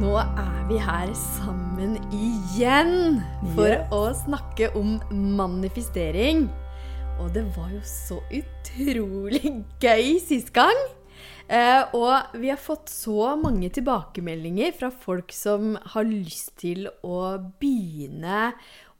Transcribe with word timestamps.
Nå 0.00 0.14
er 0.16 0.60
vi 0.68 0.78
her 0.80 1.10
sammen 1.16 1.98
igjen 2.14 3.20
for 3.54 3.68
Yes. 3.68 3.90
å 3.92 4.00
snakke 4.16 4.70
om 4.78 4.94
manifestering. 5.12 6.46
Og 7.20 7.32
det 7.34 7.44
var 7.56 7.68
jo 7.74 7.80
så 7.84 8.20
utrolig 8.32 9.52
gøy 9.84 10.18
sist 10.24 10.52
gang. 10.56 10.76
Eh, 11.50 11.82
og 11.92 12.38
vi 12.40 12.48
har 12.48 12.60
fått 12.60 12.88
så 12.88 13.34
mange 13.36 13.68
tilbakemeldinger 13.74 14.72
fra 14.78 14.90
folk 14.90 15.32
som 15.34 15.74
har 15.92 16.06
lyst 16.08 16.54
til 16.62 16.86
å 17.04 17.36
begynne 17.60 18.52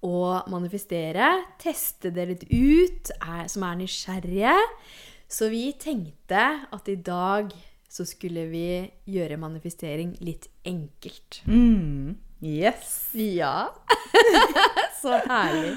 å 0.04 0.42
manifestere. 0.50 1.30
Teste 1.62 2.10
det 2.12 2.28
litt 2.28 2.44
ut, 2.50 3.12
er, 3.20 3.46
som 3.48 3.64
er 3.64 3.80
nysgjerrige. 3.80 4.56
Så 5.30 5.48
vi 5.52 5.70
tenkte 5.78 6.44
at 6.74 6.88
i 6.90 6.96
dag 6.98 7.52
så 7.90 8.06
skulle 8.06 8.46
vi 8.52 8.66
gjøre 9.10 9.38
manifestering 9.40 10.14
litt 10.22 10.46
enkelt. 10.66 11.40
Mm. 11.50 12.14
Yes. 12.40 13.10
Ja. 13.18 13.68
så 15.02 15.18
herlig. 15.26 15.74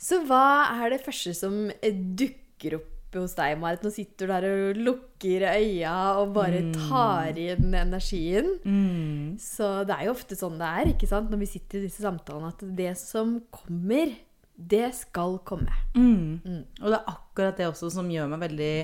Så 0.00 0.22
hva 0.24 0.70
er 0.80 0.94
det 0.94 1.02
første 1.04 1.34
som 1.36 1.66
dukker 1.84 2.78
opp 2.78 3.18
hos 3.18 3.34
deg, 3.36 3.58
Marit? 3.60 3.84
Nå 3.84 3.92
sitter 3.92 4.26
du 4.26 4.32
der 4.32 4.46
og 4.48 4.80
lukker 4.80 5.44
øya 5.50 5.92
og 6.22 6.32
bare 6.38 6.62
tar 6.72 7.36
inn 7.38 7.68
energien. 7.76 8.54
Mm. 8.64 9.36
Så 9.42 9.84
det 9.84 9.98
er 9.98 10.08
jo 10.08 10.16
ofte 10.16 10.38
sånn 10.38 10.56
det 10.60 10.72
er, 10.80 10.94
ikke 10.94 11.10
sant? 11.10 11.28
når 11.28 11.44
vi 11.44 11.50
sitter 11.52 11.82
i 11.82 11.90
disse 11.90 12.06
samtalene, 12.06 12.54
at 12.54 12.64
det 12.80 12.94
som 12.98 13.36
kommer, 13.52 14.16
det 14.56 14.88
skal 14.96 15.36
komme. 15.44 15.76
Mm. 15.92 16.64
Og 16.80 16.88
det 16.88 16.96
er 16.96 17.12
akkurat 17.12 17.60
det 17.60 17.68
også 17.68 17.92
som 17.92 18.08
gjør 18.08 18.32
meg 18.32 18.44
veldig 18.48 18.74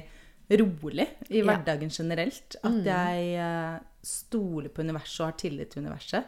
rolig 0.51 1.09
i 1.31 1.41
hverdagen 1.43 1.91
generelt. 1.91 2.57
At 2.63 2.77
jeg 2.87 3.33
eh, 3.43 3.79
stoler 4.07 4.69
på 4.71 4.85
universet 4.87 5.21
og 5.25 5.27
har 5.33 5.39
tillit 5.41 5.71
til 5.75 5.83
universet. 5.85 6.25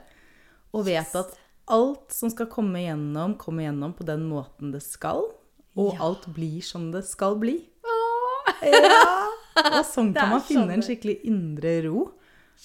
Og 0.74 0.84
vet 0.88 1.14
at 1.16 1.36
alt 1.70 2.12
som 2.16 2.30
skal 2.32 2.48
komme 2.50 2.80
gjennom, 2.82 3.36
kommer 3.38 3.66
gjennom 3.68 3.92
på 3.94 4.04
den 4.08 4.26
måten 4.28 4.72
det 4.72 4.82
skal. 4.82 5.22
Og 5.78 5.94
Ja. 5.94 6.00
alt 6.08 6.26
blir 6.34 6.60
som 6.64 6.90
det 6.92 7.04
skal 7.06 7.36
bli. 7.38 7.58
Åh. 7.84 8.52
Ja. 8.64 9.28
Og 9.78 9.84
sånn 9.86 10.12
kan 10.16 10.30
man 10.30 10.40
finne 10.42 10.64
sånn 10.64 10.72
en 10.78 10.82
skikkelig 10.82 11.20
indre 11.28 11.72
ro. 11.86 12.04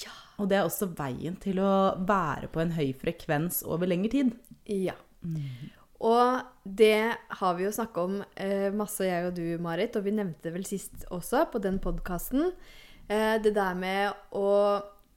Ja. 0.01 0.13
Og 0.41 0.47
det 0.49 0.57
er 0.57 0.65
også 0.65 0.87
veien 0.97 1.35
til 1.41 1.59
å 1.61 1.73
være 2.07 2.47
på 2.53 2.61
en 2.63 2.71
høy 2.73 2.93
frekvens 2.97 3.61
over 3.67 3.85
lengre 3.89 4.09
tid. 4.13 4.31
Ja. 4.65 4.95
Og 6.03 6.39
det 6.63 7.15
har 7.39 7.57
vi 7.57 7.67
jo 7.67 7.73
snakka 7.75 8.03
om 8.07 8.17
eh, 8.35 8.69
masse, 8.75 9.05
jeg 9.07 9.27
og 9.27 9.35
du, 9.37 9.45
Marit, 9.63 9.95
og 9.95 10.07
vi 10.07 10.15
nevnte 10.15 10.49
det 10.49 10.55
vel 10.55 10.65
sist 10.67 11.05
også 11.13 11.45
på 11.51 11.61
den 11.63 11.79
podkasten. 11.83 12.51
Eh, 13.07 13.37
det 13.43 13.53
der 13.55 13.77
med 13.77 14.35
å 14.35 14.49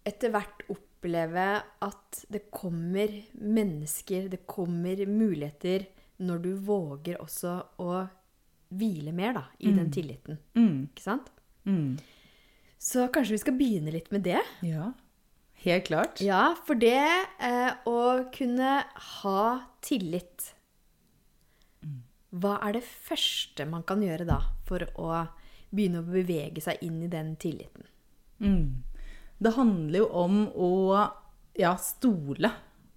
etter 0.07 0.31
hvert 0.35 0.67
oppleve 0.71 1.47
at 1.83 2.21
det 2.31 2.47
kommer 2.55 3.11
mennesker, 3.35 4.29
det 4.31 4.45
kommer 4.47 5.03
muligheter, 5.11 5.89
når 6.23 6.45
du 6.45 6.53
våger 6.65 7.19
også 7.21 7.57
å 7.83 8.05
hvile 8.77 9.13
mer 9.15 9.35
da, 9.37 9.43
i 9.59 9.73
den 9.75 9.91
tilliten. 9.93 10.39
Mm. 10.57 10.87
Ikke 10.89 11.05
sant? 11.05 11.29
Mm. 11.67 11.99
Så 12.79 13.07
kanskje 13.13 13.37
vi 13.37 13.43
skal 13.43 13.57
begynne 13.59 13.95
litt 13.95 14.09
med 14.15 14.25
det. 14.27 14.41
Ja, 14.65 14.93
helt 15.67 15.89
klart. 15.89 16.23
Ja, 16.25 16.55
for 16.67 16.79
det 16.79 16.97
eh, 16.97 17.73
å 17.89 18.29
kunne 18.35 18.79
ha 19.21 19.43
tillit 19.85 20.53
Hva 22.37 22.59
er 22.67 22.77
det 22.77 22.85
første 22.85 23.67
man 23.69 23.85
kan 23.87 24.03
gjøre 24.05 24.27
da 24.29 24.41
for 24.69 24.85
å 25.01 25.11
begynne 25.73 26.03
å 26.03 26.09
bevege 26.09 26.63
seg 26.65 26.83
inn 26.85 27.01
i 27.05 27.11
den 27.13 27.35
tilliten? 27.41 27.89
Mm. 28.43 28.85
Det 29.39 29.53
handler 29.57 30.03
jo 30.03 30.09
om 30.17 30.43
å 30.53 30.73
ja, 31.57 31.75
stole 31.81 32.51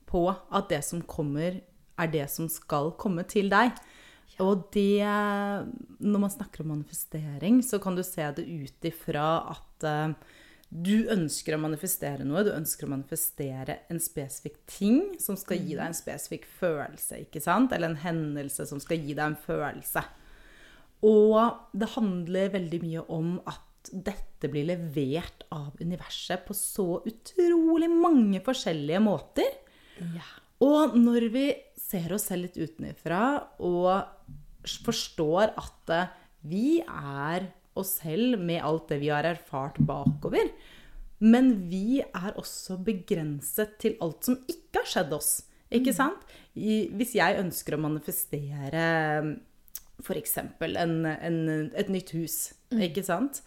på 0.10 0.26
at 0.32 0.70
det 0.72 0.82
som 0.88 1.04
kommer, 1.08 1.62
er 2.00 2.12
det 2.12 2.28
som 2.32 2.50
skal 2.52 2.94
komme 3.00 3.26
til 3.30 3.52
deg. 3.52 3.76
Og 4.40 4.70
det 4.72 5.04
Når 5.04 6.20
man 6.22 6.32
snakker 6.32 6.64
om 6.64 6.72
manifestering, 6.72 7.62
så 7.64 7.80
kan 7.80 7.96
du 7.96 8.04
se 8.04 8.24
det 8.38 8.46
ut 8.46 8.86
ifra 8.88 9.52
at 9.52 9.84
eh, 9.84 10.14
du 10.70 11.10
ønsker 11.10 11.56
å 11.56 11.62
manifestere 11.64 12.26
noe. 12.28 12.44
Du 12.46 12.52
ønsker 12.54 12.86
å 12.86 12.92
manifestere 12.92 13.80
en 13.90 14.02
spesifikk 14.02 14.60
ting 14.70 15.00
som 15.22 15.38
skal 15.40 15.64
gi 15.64 15.74
deg 15.74 15.88
en 15.88 15.98
spesifikk 15.98 16.46
følelse. 16.60 17.24
ikke 17.26 17.42
sant? 17.42 17.74
Eller 17.74 17.90
en 17.90 18.04
hendelse 18.04 18.68
som 18.70 18.82
skal 18.82 19.02
gi 19.02 19.16
deg 19.18 19.26
en 19.32 19.40
følelse. 19.40 20.04
Og 21.10 21.40
det 21.74 21.90
handler 21.96 22.54
veldig 22.54 22.82
mye 22.84 23.08
om 23.16 23.34
at 23.50 23.90
dette 23.90 24.50
blir 24.52 24.68
levert 24.68 25.46
av 25.56 25.74
universet 25.82 26.44
på 26.46 26.54
så 26.54 27.00
utrolig 27.08 27.90
mange 27.90 28.44
forskjellige 28.46 29.02
måter. 29.02 29.50
Ja. 29.98 30.28
Og 30.62 30.98
når 31.00 31.30
vi 31.34 31.46
ser 31.80 32.14
oss 32.14 32.28
selv 32.30 32.46
litt 32.46 32.60
utenfra 32.60 33.24
og 33.66 34.68
forstår 34.86 35.56
at 35.58 35.94
vi 36.46 36.82
er 36.84 37.48
oss 37.82 37.98
selv 38.04 38.40
med 38.42 38.64
alt 38.66 38.90
det 38.92 39.00
vi 39.02 39.12
har 39.14 39.28
erfart 39.28 39.80
bakover, 39.80 40.52
men 41.20 41.52
vi 41.70 42.00
er 42.02 42.36
også 42.40 42.78
begrenset 42.84 43.76
til 43.82 43.98
alt 44.04 44.30
som 44.30 44.40
ikke 44.48 44.82
har 44.82 44.92
skjedd 44.94 45.16
oss. 45.18 45.32
Ikke 45.70 45.94
sant? 45.94 46.24
I, 46.56 46.88
hvis 46.98 47.14
jeg 47.20 47.40
ønsker 47.42 47.76
å 47.76 47.84
manifestere 47.84 48.86
f.eks. 50.00 50.38
Et 50.40 51.92
nytt 51.92 52.14
hus, 52.16 52.38
ikke 52.88 53.04
sant? 53.06 53.42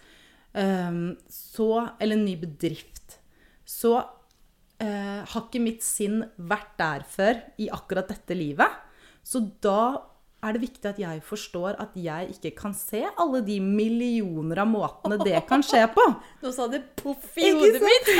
Um, 0.52 1.16
så, 1.32 1.70
eller 1.96 2.18
en 2.18 2.26
ny 2.26 2.36
bedrift, 2.40 3.16
så 3.64 3.94
uh, 4.02 5.20
har 5.24 5.46
ikke 5.46 5.62
mitt 5.64 5.84
sinn 5.84 6.20
vært 6.36 6.74
der 6.80 7.06
før 7.08 7.40
i 7.62 7.70
akkurat 7.72 8.12
dette 8.12 8.36
livet. 8.36 8.80
Så 9.24 9.40
da 9.64 10.11
er 10.42 10.56
det 10.56 10.62
viktig 10.64 10.88
at 10.90 10.98
jeg 10.98 11.22
forstår 11.22 11.78
at 11.82 11.94
jeg 11.94 12.32
ikke 12.34 12.50
kan 12.58 12.74
se 12.74 13.04
alle 13.06 13.42
de 13.46 13.60
millioner 13.62 14.62
av 14.64 14.68
måtene 14.70 15.18
det 15.22 15.38
kan 15.48 15.62
skje 15.64 15.84
på. 15.94 16.06
Nå 16.42 16.52
sa 16.54 16.66
det 16.72 16.82
poff 16.98 17.38
i 17.38 17.52
hodet 17.54 17.82
mitt! 17.84 18.12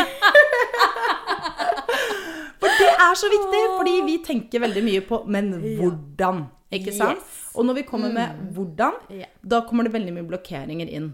For 2.63 2.71
det 2.79 2.91
er 2.95 3.17
så 3.19 3.27
viktig, 3.31 3.61
fordi 3.75 3.95
vi 4.07 4.17
tenker 4.23 4.63
veldig 4.63 4.83
mye 4.87 5.01
på 5.03 5.17
Men 5.27 5.49
hvordan? 5.81 6.45
Ikke 6.73 6.95
sant? 6.95 7.19
Yes. 7.19 7.41
Og 7.59 7.67
når 7.69 7.81
vi 7.81 7.83
kommer 7.85 8.13
med 8.15 8.39
hvordan, 8.57 8.95
yeah. 9.13 9.29
da 9.45 9.59
kommer 9.69 9.85
det 9.85 9.93
veldig 9.93 10.15
mye 10.17 10.25
blokkeringer 10.31 10.89
inn. 10.89 11.11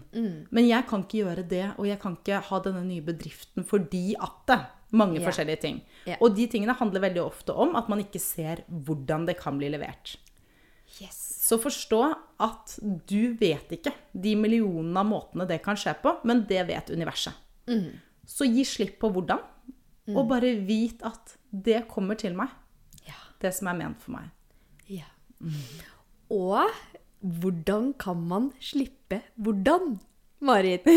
Men 0.55 0.69
jeg 0.69 0.85
kan 0.87 1.03
ikke 1.03 1.23
gjøre 1.25 1.43
det, 1.49 1.65
og 1.75 1.89
jeg 1.89 1.99
kan 1.99 2.15
ikke 2.15 2.39
ha 2.47 2.59
denne 2.63 2.85
nye 2.85 3.03
bedriften 3.03 3.65
fordi 3.67 4.13
at 4.15 4.37
det 4.47 4.59
mange 4.95 5.19
yeah. 5.19 5.25
forskjellige 5.27 5.61
ting. 5.65 5.81
Yeah. 6.07 6.21
Og 6.23 6.37
de 6.37 6.47
tingene 6.49 6.77
handler 6.77 7.03
veldig 7.09 7.21
ofte 7.25 7.53
om 7.53 7.75
at 7.77 7.89
man 7.91 8.01
ikke 8.05 8.21
ser 8.23 8.63
hvordan 8.69 9.27
det 9.27 9.35
kan 9.41 9.59
bli 9.59 9.73
levert. 9.73 10.15
Yes. 11.01 11.17
Så 11.47 11.57
forstå 11.61 11.99
at 12.45 12.75
du 13.09 13.33
vet 13.39 13.71
ikke 13.73 13.93
de 14.13 14.35
millionene 14.37 14.99
av 15.01 15.07
måtene 15.09 15.47
det 15.49 15.61
kan 15.65 15.77
skje 15.79 15.93
på, 16.03 16.15
men 16.27 16.43
det 16.49 16.61
vet 16.69 16.89
universet. 16.93 17.33
Så 18.29 18.45
gi 18.49 18.63
slipp 18.65 18.99
på 19.01 19.09
hvordan, 19.13 19.39
og 20.15 20.27
bare 20.29 20.55
vit 20.65 21.01
at 21.05 21.35
det 21.51 21.83
kommer 21.89 22.17
til 22.17 22.33
meg. 22.37 22.49
Ja. 23.07 23.17
Det 23.41 23.51
som 23.55 23.69
er 23.71 23.77
ment 23.79 24.01
for 24.01 24.17
meg. 24.17 24.29
ja. 24.89 25.05
Og 26.29 26.69
hvordan 27.21 27.93
kan 27.97 28.19
man 28.29 28.51
slippe 28.61 29.21
hvordan, 29.35 29.97
Marit? 30.41 30.85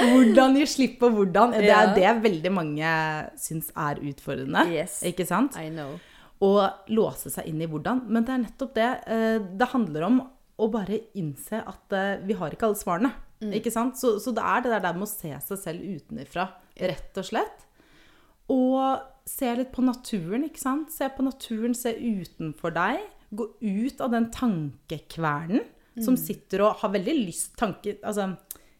Hvordan 0.00 0.56
gi 0.58 0.66
slipp 0.66 0.96
på 1.00 1.08
hvordan? 1.14 1.52
Det 1.54 1.70
er 1.70 1.92
det 1.94 2.12
veldig 2.24 2.50
mange 2.52 2.92
syns 3.38 3.68
er 3.78 4.00
utfordrende. 4.10 4.64
Yes. 4.72 5.00
Ikke 5.06 5.26
sant? 5.28 5.54
I 5.60 5.68
know. 5.70 5.98
Å 6.40 6.50
låse 6.94 7.32
seg 7.32 7.48
inn 7.50 7.60
i 7.60 7.68
hvordan. 7.68 8.04
Men 8.08 8.26
det 8.26 8.34
er 8.34 8.44
nettopp 8.46 8.76
det 8.76 8.90
eh, 9.12 9.38
det 9.60 9.72
handler 9.74 10.06
om. 10.08 10.20
Å 10.60 10.68
bare 10.72 10.98
innse 11.16 11.62
at 11.64 11.96
eh, 11.96 12.22
vi 12.24 12.36
har 12.36 12.52
ikke 12.52 12.68
alle 12.68 12.80
svarene. 12.80 13.12
Ikke 13.56 13.72
sant? 13.72 13.96
Så, 13.96 14.18
så 14.20 14.34
det 14.36 14.44
er 14.44 14.64
det 14.64 14.80
der 14.84 14.96
med 14.96 15.06
å 15.06 15.10
se 15.10 15.32
seg 15.46 15.60
selv 15.62 15.84
utenfra, 15.96 16.50
rett 16.76 17.20
og 17.20 17.24
slett. 17.24 17.64
Og 18.52 19.00
se 19.28 19.52
litt 19.56 19.70
på 19.72 19.84
naturen, 19.86 20.44
ikke 20.48 20.60
sant? 20.60 20.92
Se 20.92 21.08
på 21.14 21.24
naturen, 21.24 21.76
se 21.76 21.94
utenfor 21.94 22.74
deg. 22.76 23.04
Gå 23.30 23.46
ut 23.62 24.02
av 24.04 24.12
den 24.12 24.28
tankekvernen 24.34 25.64
som 26.04 26.16
sitter 26.18 26.64
og 26.64 26.80
har 26.82 26.92
veldig 26.94 27.14
lyst 27.26 27.56
tanke, 27.60 27.96
altså, 28.06 28.30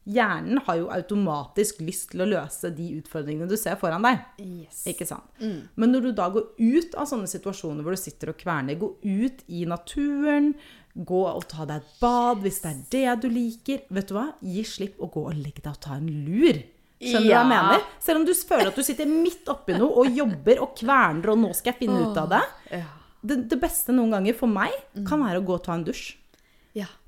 Hjernen 0.09 0.63
har 0.65 0.79
jo 0.79 0.87
automatisk 0.91 1.83
lyst 1.85 2.11
til 2.15 2.25
å 2.25 2.29
løse 2.31 2.71
de 2.73 2.87
utfordringene 2.97 3.49
du 3.51 3.57
ser 3.61 3.77
foran 3.79 4.07
deg. 4.07 4.23
Yes. 4.41 4.81
Ikke 4.89 5.07
sant? 5.07 5.29
Men 5.41 5.93
når 5.93 6.07
du 6.09 6.11
da 6.17 6.31
går 6.33 6.47
ut 6.57 6.97
av 6.97 7.09
sånne 7.11 7.29
situasjoner 7.31 7.85
hvor 7.85 7.95
du 7.95 8.01
sitter 8.01 8.33
og 8.33 8.39
kverner, 8.41 8.79
gå 8.81 8.89
ut 9.05 9.45
i 9.53 9.67
naturen, 9.69 10.55
gå 10.97 11.21
og 11.29 11.45
ta 11.53 11.67
deg 11.69 11.85
et 11.85 11.91
bad 12.01 12.41
hvis 12.43 12.63
det 12.65 12.73
er 12.73 12.81
det 12.97 13.17
du 13.23 13.29
liker. 13.31 13.85
Vet 13.93 14.09
du 14.11 14.17
hva? 14.17 14.31
Gi 14.43 14.65
slipp 14.67 15.03
og 15.05 15.13
gå 15.15 15.27
og 15.31 15.37
legg 15.39 15.61
deg 15.61 15.71
og 15.75 15.83
ta 15.85 15.99
en 16.01 16.09
lur. 16.09 16.63
Skjønner 17.01 17.25
du 17.25 17.31
hva 17.31 17.37
jeg 17.39 17.51
mener? 17.53 17.85
Selv 18.05 18.21
om 18.21 18.25
du 18.29 18.33
føler 18.37 18.69
at 18.73 18.77
du 18.81 18.85
sitter 18.85 19.09
midt 19.09 19.49
oppi 19.53 19.77
noe 19.79 20.03
og 20.03 20.17
jobber 20.17 20.65
og 20.65 20.75
kverner, 20.81 21.31
og 21.33 21.39
nå 21.45 21.53
skal 21.57 21.73
jeg 21.73 21.85
finne 21.85 22.01
ut 22.09 22.19
av 22.21 22.33
det. 22.35 22.43
Det, 23.21 23.37
det 23.53 23.61
beste 23.61 23.93
noen 23.93 24.17
ganger 24.17 24.37
for 24.37 24.49
meg 24.53 24.73
kan 25.09 25.21
være 25.23 25.41
å 25.41 25.45
gå 25.45 25.55
og 25.59 25.63
ta 25.65 25.77
en 25.77 25.85
dusj. 25.87 26.17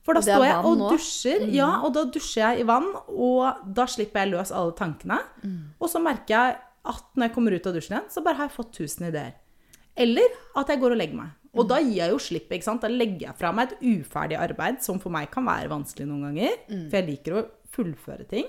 For 0.03 0.19
da 0.19 0.23
står 0.25 0.45
jeg 0.49 0.65
og 0.67 0.81
dusjer, 0.91 1.45
dusjer, 1.45 1.55
ja, 1.55 1.69
og 1.87 1.93
da 1.95 2.03
dusjer 2.11 2.43
jeg 2.43 2.65
i 2.65 2.67
vann, 2.67 2.89
og 3.07 3.61
da 3.77 3.85
slipper 3.87 4.25
jeg 4.25 4.33
løs 4.33 4.51
alle 4.51 4.75
tankene. 4.79 5.21
Og 5.79 5.91
så 5.93 6.01
merker 6.03 6.35
jeg 6.35 6.57
at 6.91 7.05
når 7.15 7.29
jeg 7.29 7.35
kommer 7.37 7.55
ut 7.55 7.69
av 7.71 7.77
dusjen 7.77 7.95
igjen, 7.95 8.09
så 8.11 8.25
bare 8.25 8.41
har 8.41 8.49
jeg 8.51 8.57
fått 8.57 8.73
tusen 8.81 9.07
ideer. 9.13 9.37
Eller 9.95 10.35
at 10.59 10.73
jeg 10.73 10.81
går 10.83 10.97
og 10.97 10.99
legger 10.99 11.21
meg. 11.21 11.37
Og 11.53 11.69
da 11.69 11.77
gir 11.85 11.99
jeg 12.01 12.11
jo 12.15 12.19
slipp, 12.25 12.49
ikke 12.51 12.65
sant. 12.65 12.81
Da 12.83 12.89
legger 12.89 13.29
jeg 13.29 13.37
fra 13.39 13.53
meg 13.55 13.75
et 13.75 13.85
uferdig 13.85 14.39
arbeid, 14.41 14.81
som 14.83 14.99
for 15.03 15.13
meg 15.13 15.29
kan 15.31 15.45
være 15.47 15.69
vanskelig 15.71 16.09
noen 16.09 16.31
ganger. 16.31 16.59
For 16.89 16.99
jeg 16.99 17.09
liker 17.11 17.37
å 17.39 17.45
fullføre 17.77 18.27
ting. 18.31 18.49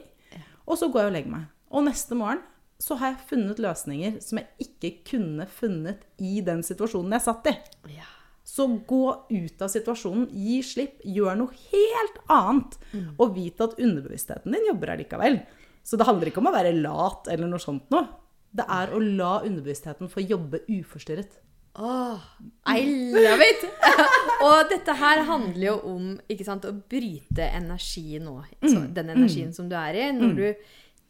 Og 0.64 0.80
så 0.80 0.88
går 0.90 1.04
jeg 1.04 1.12
og 1.12 1.16
legger 1.18 1.34
meg. 1.36 1.46
Og 1.74 1.84
neste 1.86 2.16
morgen 2.18 2.42
så 2.82 2.96
har 3.00 3.14
jeg 3.14 3.28
funnet 3.30 3.60
løsninger 3.62 4.18
som 4.24 4.40
jeg 4.40 4.66
ikke 4.66 4.90
kunne 5.14 5.46
funnet 5.52 6.02
i 6.18 6.40
den 6.44 6.64
situasjonen 6.66 7.14
jeg 7.20 7.26
satt 7.28 7.52
i. 7.52 7.56
Ja. 8.00 8.08
Så 8.44 8.68
gå 8.88 9.06
ut 9.30 9.62
av 9.64 9.72
situasjonen, 9.72 10.28
gi 10.36 10.58
slipp, 10.68 11.00
gjør 11.08 11.38
noe 11.40 11.56
helt 11.72 12.18
annet. 12.32 12.76
Og 13.18 13.38
vit 13.38 13.62
at 13.64 13.78
underbevisstheten 13.80 14.52
din 14.52 14.68
jobber 14.68 14.94
allikevel. 14.96 15.40
Så 15.84 16.00
det 16.00 16.08
handler 16.08 16.32
ikke 16.32 16.44
om 16.44 16.52
å 16.52 16.56
være 16.56 16.76
lat 16.76 17.32
eller 17.32 17.50
noe 17.50 17.64
sånt 17.64 17.90
noe. 17.92 18.06
Det 18.54 18.66
er 18.70 18.92
å 18.94 19.00
la 19.02 19.40
underbevisstheten 19.42 20.12
få 20.12 20.22
jobbe 20.28 20.62
uforstyrret. 20.70 21.40
Oh, 21.74 22.22
I 22.70 22.84
love 22.86 23.42
it! 23.42 23.64
og 24.46 24.70
dette 24.70 24.94
her 24.94 25.24
handler 25.26 25.64
jo 25.72 25.74
om 25.90 26.12
ikke 26.30 26.46
sant, 26.46 26.68
å 26.70 26.76
bryte 26.76 27.48
energi 27.48 28.20
nå. 28.22 28.36
Så, 28.62 28.84
den 28.94 29.10
energien 29.16 29.56
som 29.56 29.72
du 29.72 29.74
er 29.80 29.98
i. 29.98 30.12
Når 30.14 30.36
du 30.38 30.46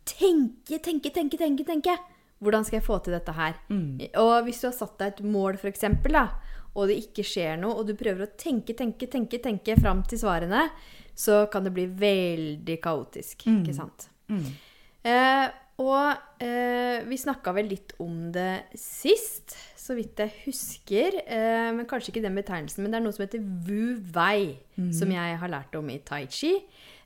tenker, 0.08 0.80
tenker, 0.80 1.12
tenker, 1.12 1.42
tenker, 1.42 1.68
tenker. 1.68 2.00
Hvordan 2.44 2.64
skal 2.64 2.80
jeg 2.80 2.86
få 2.88 3.02
til 3.04 3.16
dette 3.16 3.36
her? 3.36 3.60
Og 4.24 4.48
hvis 4.48 4.64
du 4.64 4.70
har 4.70 4.78
satt 4.78 4.96
deg 5.00 5.12
et 5.12 5.22
mål, 5.36 5.60
eksempel, 5.68 6.16
da, 6.16 6.26
og 6.74 6.90
det 6.90 7.00
ikke 7.04 7.26
skjer 7.28 7.58
noe, 7.62 7.78
og 7.80 7.88
du 7.90 7.96
prøver 7.98 8.26
å 8.26 8.32
tenke, 8.40 8.76
tenke, 8.78 9.10
tenke, 9.12 9.40
tenke 9.44 9.78
fram 9.80 10.02
til 10.10 10.22
svarene, 10.22 10.68
så 11.14 11.44
kan 11.54 11.66
det 11.66 11.74
bli 11.76 11.86
veldig 11.88 12.80
kaotisk. 12.82 13.46
Ikke 13.52 13.76
sant? 13.78 14.08
Eh, 15.04 15.46
og 15.84 16.42
eh, 16.44 17.04
vi 17.10 17.18
snakka 17.18 17.54
vel 17.58 17.70
litt 17.74 17.96
om 18.02 18.32
det 18.34 18.74
sist, 18.78 19.56
så 19.78 19.98
vidt 19.98 20.22
jeg 20.22 20.34
husker. 20.46 21.18
Eh, 21.26 21.70
men 21.76 21.88
kanskje 21.90 22.14
ikke 22.14 22.26
den 22.26 22.38
betegnelsen, 22.38 22.86
men 22.86 22.94
det 22.94 23.00
er 23.00 23.06
noe 23.06 23.16
som 23.16 23.26
heter 23.26 23.46
wu 23.68 24.00
wei, 24.16 24.58
som 24.96 25.12
jeg 25.14 25.40
har 25.42 25.54
lært 25.54 25.78
om 25.78 25.90
i 25.94 26.00
tai 26.06 26.24
chi. 26.32 26.56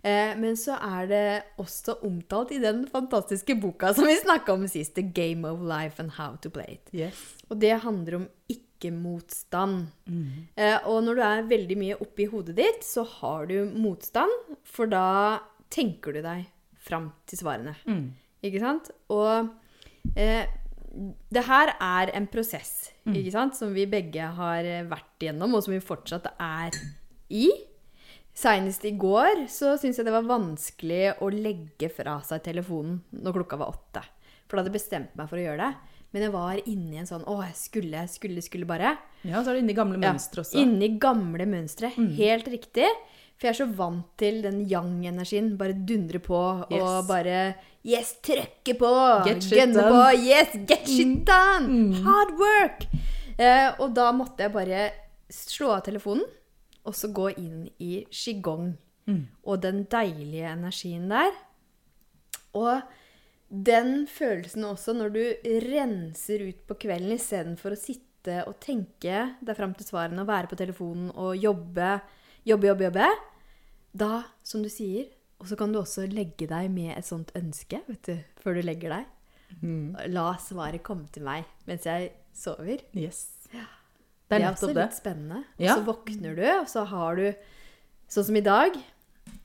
Eh, 0.08 0.36
men 0.40 0.56
så 0.60 0.78
er 0.84 1.08
det 1.10 1.24
også 1.60 1.98
omtalt 2.06 2.54
i 2.56 2.62
den 2.64 2.86
fantastiske 2.92 3.58
boka 3.60 3.94
som 3.98 4.08
vi 4.08 4.16
snakka 4.20 4.54
om 4.56 4.68
sist, 4.70 4.96
The 4.96 5.04
Game 5.04 5.48
of 5.48 5.64
Life 5.66 6.04
and 6.04 6.16
How 6.20 6.38
to 6.44 6.52
Play 6.54 6.78
It. 6.78 6.94
Yes. 6.96 7.24
Og 7.50 7.60
det 7.64 7.74
handler 7.84 8.22
om 8.22 8.28
ikke-motstand. 8.78 9.88
Eh, 10.56 10.78
og 10.88 11.02
når 11.04 11.18
du 11.18 11.24
er 11.26 11.50
veldig 11.50 11.78
mye 11.82 11.98
oppi 12.06 12.30
hodet 12.30 12.56
ditt, 12.60 12.86
så 12.86 13.04
har 13.18 13.50
du 13.50 13.66
motstand, 13.74 14.32
for 14.64 14.88
da 14.88 15.42
tenker 15.74 16.14
du 16.16 16.22
deg 16.24 16.46
fram 16.78 17.12
til 17.28 17.42
svarene. 17.42 17.76
Ikke 18.46 18.62
sant? 18.62 18.92
Og 19.12 19.50
eh, 20.16 20.46
det 21.30 21.44
her 21.46 21.74
er 21.84 22.14
en 22.18 22.28
prosess, 22.32 22.92
ikke 23.06 23.34
sant, 23.34 23.58
som 23.58 23.74
vi 23.76 23.86
begge 23.90 24.30
har 24.38 24.66
eh, 24.66 24.86
vært 24.88 25.26
igjennom, 25.26 25.58
og 25.58 25.66
som 25.66 25.76
vi 25.76 25.84
fortsatt 25.84 26.30
er 26.38 26.78
i. 27.30 27.50
Seinest 28.38 28.86
i 28.86 28.94
går 28.94 29.48
så 29.50 29.74
syntes 29.82 29.98
jeg 29.98 30.06
det 30.06 30.14
var 30.14 30.28
vanskelig 30.30 31.16
å 31.26 31.32
legge 31.34 31.90
fra 31.90 32.20
seg 32.26 32.44
telefonen 32.46 33.00
når 33.18 33.40
klokka 33.40 33.58
var 33.58 33.74
åtte. 33.74 34.04
For 34.46 34.56
da 34.56 34.62
hadde 34.62 34.72
jeg 34.72 34.78
bestemt 34.78 35.16
meg 35.18 35.30
for 35.32 35.40
å 35.40 35.44
gjøre 35.44 35.66
det. 35.66 35.97
Men 36.18 36.24
jeg 36.26 36.34
var 36.34 36.58
inne 36.66 36.96
i 36.96 37.00
en 37.04 37.06
sånn 37.06 37.22
Å, 37.30 37.36
jeg 37.46 37.54
skulle, 37.60 38.00
skulle, 38.10 38.42
skulle 38.42 38.66
bare. 38.66 38.96
Ja, 39.22 39.44
så 39.46 39.52
er 39.52 39.60
du 39.60 39.62
inni 39.62 39.76
gamle 39.78 40.00
Ja, 40.02 40.16
mønstre 40.16 40.42
også. 40.42 40.58
Inni 40.58 40.88
gamle 40.98 41.46
mønstre. 41.46 41.92
Helt 42.18 42.48
riktig. 42.50 42.88
For 43.38 43.46
jeg 43.46 43.54
er 43.54 43.58
så 43.60 43.68
vant 43.78 44.08
til 44.18 44.40
den 44.42 44.64
yang-energien. 44.66 45.52
Bare 45.60 45.76
dundre 45.78 46.18
på 46.26 46.40
Yes. 46.72 46.82
og 46.82 47.06
bare 47.12 47.36
Yes, 47.86 48.16
trykke 48.26 48.74
på! 48.82 48.90
Get 49.28 49.46
shit 49.46 49.76
done. 49.76 49.84
på! 49.94 50.02
Yes, 50.26 50.58
get 50.68 50.90
shit 50.90 51.22
done! 51.30 51.94
Hard 52.08 52.34
work! 52.42 52.88
Eh, 53.38 53.70
og 53.78 53.94
da 53.94 54.10
måtte 54.18 54.42
jeg 54.48 54.56
bare 54.58 54.82
slå 55.30 55.76
av 55.78 55.84
telefonen, 55.86 56.26
og 56.84 56.96
så 56.98 57.12
gå 57.14 57.30
inn 57.38 57.68
i 57.80 58.02
qigong. 58.10 58.74
Og 59.46 59.62
den 59.64 59.86
deilige 59.94 60.50
energien 60.58 61.06
der. 61.14 61.30
Og 62.58 62.82
den 63.50 64.06
følelsen 64.12 64.66
også 64.68 64.94
når 64.98 65.14
du 65.14 65.22
renser 65.68 66.42
ut 66.50 66.64
på 66.68 66.76
kvelden 66.84 67.14
istedenfor 67.16 67.72
å 67.76 67.80
sitte 67.80 68.42
og 68.48 68.58
tenke 68.60 69.22
deg 69.40 69.56
fram 69.56 69.72
til 69.78 69.88
svarene 69.88 70.20
og 70.26 70.28
være 70.28 70.50
på 70.52 70.58
telefonen 70.60 71.12
og 71.16 71.38
jobbe, 71.40 71.94
jobbe, 72.50 72.68
jobbe, 72.74 72.90
jobbe. 72.90 73.08
Da, 73.98 74.24
som 74.44 74.62
du 74.66 74.70
sier, 74.70 75.08
og 75.40 75.48
så 75.48 75.56
kan 75.58 75.72
du 75.72 75.80
også 75.80 76.04
legge 76.12 76.48
deg 76.50 76.68
med 76.74 76.92
et 76.98 77.08
sånt 77.08 77.32
ønske 77.40 77.80
vet 77.88 78.10
du, 78.10 78.18
før 78.44 78.58
du 78.60 78.66
legger 78.68 78.98
deg. 78.98 79.06
La 80.12 80.34
svaret 80.44 80.84
komme 80.84 81.08
til 81.14 81.24
meg 81.24 81.46
mens 81.70 81.86
jeg 81.88 82.12
sover. 82.36 82.84
Yes. 82.98 83.24
Det 83.48 83.64
Det 84.28 84.42
er, 84.42 84.44
er 84.44 84.52
også 84.52 84.74
litt 84.76 84.98
spennende. 84.98 85.38
Og 85.56 85.64
Ja. 85.64 85.76
så 85.78 85.86
våkner 85.88 86.36
du, 86.36 86.44
og 86.60 86.68
så 86.68 86.84
har 86.86 87.16
du 87.16 87.34
Sånn 88.10 88.24
som 88.24 88.36
i 88.38 88.42
dag. 88.42 88.72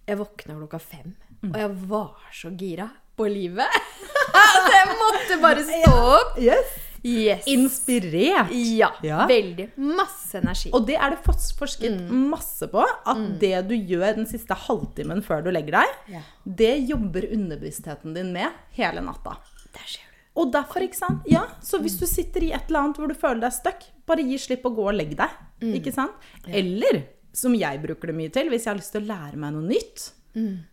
Jeg 0.06 0.18
våkna 0.18 0.54
klokka 0.54 0.78
fem, 0.80 1.16
Mm. 1.42 1.50
og 1.50 1.56
jeg 1.58 1.88
var 1.88 2.16
så 2.32 2.50
gira 2.56 2.90
på 3.16 3.26
livet. 3.30 3.68
så 4.54 4.62
jeg 4.72 4.94
måtte 5.00 5.40
bare 5.42 5.64
stå 5.68 5.92
opp. 6.16 6.38
Yes. 6.40 6.78
Yes. 7.02 7.46
Inspirert. 7.50 8.52
Ja, 8.54 8.92
Ja. 9.02 9.24
Veldig. 9.26 9.72
Masse 9.76 10.38
energi. 10.38 10.70
Og 10.72 10.84
det 10.86 10.94
er 11.02 11.10
det 11.16 11.18
forsket 11.26 11.96
Mm. 11.98 12.28
masse 12.30 12.68
på. 12.70 12.84
At 13.06 13.24
det 13.40 13.56
du 13.68 13.74
gjør 13.74 14.14
den 14.20 14.26
siste 14.30 14.54
halvtimen 14.54 15.20
før 15.26 15.42
du 15.42 15.50
legger 15.50 15.80
deg, 15.80 15.96
Ja. 16.14 16.20
det 16.46 16.76
jobber 16.88 17.26
underbevisstheten 17.32 18.14
din 18.14 18.32
med 18.32 18.52
hele 18.78 19.00
natta. 19.02 19.34
Der 19.74 19.82
ser 19.86 20.06
du. 20.06 20.40
Og 20.40 20.52
derfor, 20.54 20.80
ikke 20.80 20.96
sant? 20.96 21.22
Ja, 21.26 21.42
så 21.60 21.78
hvis 21.82 21.98
du 21.98 22.06
sitter 22.06 22.40
i 22.46 22.52
et 22.52 22.70
eller 22.70 22.84
annet 22.86 22.96
hvor 23.02 23.08
du 23.08 23.14
føler 23.18 23.40
deg 23.40 23.52
stuck, 23.52 23.82
bare 24.06 24.22
gi 24.24 24.38
slipp 24.38 24.64
og 24.70 24.76
gå 24.76 24.86
og 24.88 24.94
legg 24.94 25.16
deg. 25.18 25.28
Ikke 25.60 25.92
sant? 25.92 26.12
Eller, 26.48 27.02
som 27.34 27.52
jeg 27.54 27.82
bruker 27.82 28.06
det 28.06 28.14
mye 28.16 28.30
til, 28.32 28.48
hvis 28.48 28.64
jeg 28.64 28.72
har 28.72 28.78
lyst 28.80 28.92
til 28.92 29.02
å 29.02 29.10
lære 29.10 29.36
meg 29.36 29.52
noe 29.52 29.66
nytt, 29.68 30.12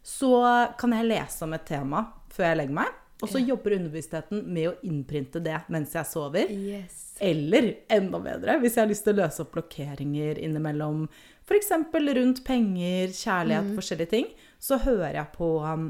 så 0.03 0.77
kan 0.77 0.91
jeg 0.95 1.09
lese 1.09 1.41
om 1.43 1.53
et 1.53 1.65
tema 1.65 2.05
før 2.39 2.47
jeg 2.53 2.59
legger 2.63 2.77
meg, 2.79 2.95
og 3.19 3.27
så 3.27 3.41
jobber 3.43 3.73
underbevisstheten 3.75 4.45
med 4.47 4.69
å 4.69 4.75
innprinte 4.87 5.41
det 5.43 5.57
mens 5.75 5.91
jeg 5.97 6.07
sover. 6.07 6.47
Yes. 6.55 7.01
Eller 7.19 7.73
enda 7.91 8.21
bedre, 8.23 8.55
hvis 8.63 8.77
jeg 8.77 8.85
har 8.85 8.91
lyst 8.93 9.03
til 9.03 9.17
å 9.17 9.19
løse 9.25 9.43
opp 9.43 9.51
blokkeringer 9.57 10.39
innimellom, 10.39 11.01
f.eks. 11.43 11.73
rundt 12.15 12.39
penger, 12.47 13.11
kjærlighet, 13.11 13.73
forskjellige 13.75 14.13
ting, 14.13 14.29
så 14.61 14.77
hører 14.85 15.17
jeg 15.17 15.33
på 15.35 15.49
um, 15.67 15.89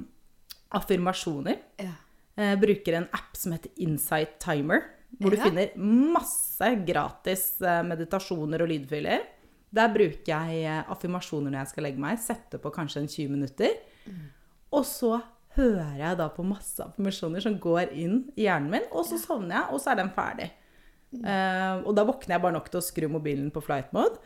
affirmasjoner. 0.74 1.60
Ja. 1.84 1.94
Eh, 2.40 2.56
bruker 2.60 2.98
en 3.02 3.10
app 3.14 3.38
som 3.38 3.54
heter 3.54 3.72
Insight 3.86 4.40
Timer, 4.42 4.88
hvor 5.20 5.34
Ja. 5.34 5.44
du 5.44 5.50
finner 5.50 5.74
masse 5.78 6.70
gratis 6.88 7.62
eh, 7.62 7.82
meditasjoner 7.84 8.62
og 8.66 8.70
lydfiler. 8.74 9.26
Der 9.70 9.90
bruker 9.94 10.32
jeg 10.34 10.64
eh, 10.66 10.84
affirmasjoner 10.90 11.52
når 11.54 11.62
jeg 11.66 11.74
skal 11.76 11.86
legge 11.92 12.02
meg, 12.02 12.18
setter 12.26 12.58
på 12.64 12.72
kanskje 12.74 13.04
en 13.04 13.12
20 13.12 13.36
minutter. 13.38 13.76
Og 14.74 14.86
så 14.86 15.20
hører 15.58 15.98
jeg 15.98 16.18
da 16.18 16.28
på 16.30 16.44
masse 16.46 16.80
affirmasjoner 16.84 17.42
som 17.42 17.58
går 17.60 17.92
inn 17.94 18.20
i 18.38 18.46
hjernen 18.46 18.70
min, 18.72 18.88
og 18.92 19.06
så 19.10 19.18
sovner 19.20 19.56
jeg, 19.56 19.74
og 19.74 19.82
så 19.82 19.92
er 19.92 19.96
den 20.04 20.12
ferdig. 20.16 20.50
Eh, 21.26 21.80
og 21.90 21.96
da 21.98 22.04
våkner 22.06 22.36
jeg 22.36 22.42
bare 22.44 22.54
nok 22.54 22.68
til 22.70 22.78
å 22.80 22.86
skru 22.86 23.08
mobilen 23.10 23.48
på 23.52 23.64
flight 23.66 23.90
mode, 23.96 24.20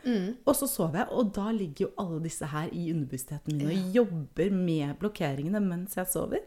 og 0.44 0.52
så 0.58 0.68
sover 0.68 1.00
jeg. 1.00 1.08
Og 1.16 1.30
da 1.32 1.46
ligger 1.56 1.86
jo 1.86 1.92
alle 2.02 2.20
disse 2.26 2.44
her 2.52 2.68
i 2.76 2.90
underbevisstheten 2.92 3.56
min 3.56 3.70
og 3.72 3.94
jobber 3.96 4.50
med 4.52 4.98
blokkeringene 5.00 5.62
mens 5.64 5.96
jeg 5.96 6.10
sover. 6.12 6.44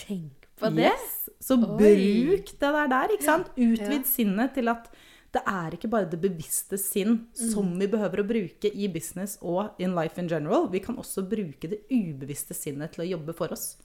Tenk 0.00 0.48
på 0.56 0.70
det. 0.74 0.88
Yes. 0.88 1.28
Så 1.42 1.58
Oi. 1.60 1.66
bruk 1.76 2.46
det 2.54 2.60
der 2.78 2.88
der, 2.88 3.12
ikke 3.12 3.24
sant? 3.28 3.50
Utvid 3.58 4.00
Ja. 4.00 4.02
sinnet 4.08 4.54
til 4.54 4.68
at 4.72 4.88
det 5.34 5.42
er 5.50 5.70
ikke 5.74 5.90
bare 5.90 6.08
det 6.08 6.20
bevisste 6.22 6.78
sinn 6.78 7.26
som 7.34 7.64
Mm. 7.74 7.78
vi 7.80 7.86
behøver 7.88 8.22
å 8.22 8.26
bruke 8.28 8.70
i 8.72 8.86
business 8.88 9.36
og 9.42 9.74
in 9.80 9.94
life 9.94 10.16
in 10.18 10.28
general. 10.28 10.68
Vi 10.68 10.78
kan 10.78 10.96
også 10.96 11.28
bruke 11.28 11.68
det 11.68 11.80
ubevisste 11.90 12.54
sinnet 12.54 12.92
til 12.92 13.04
å 13.04 13.18
jobbe 13.18 13.34
for 13.34 13.48
oss. 13.52 13.76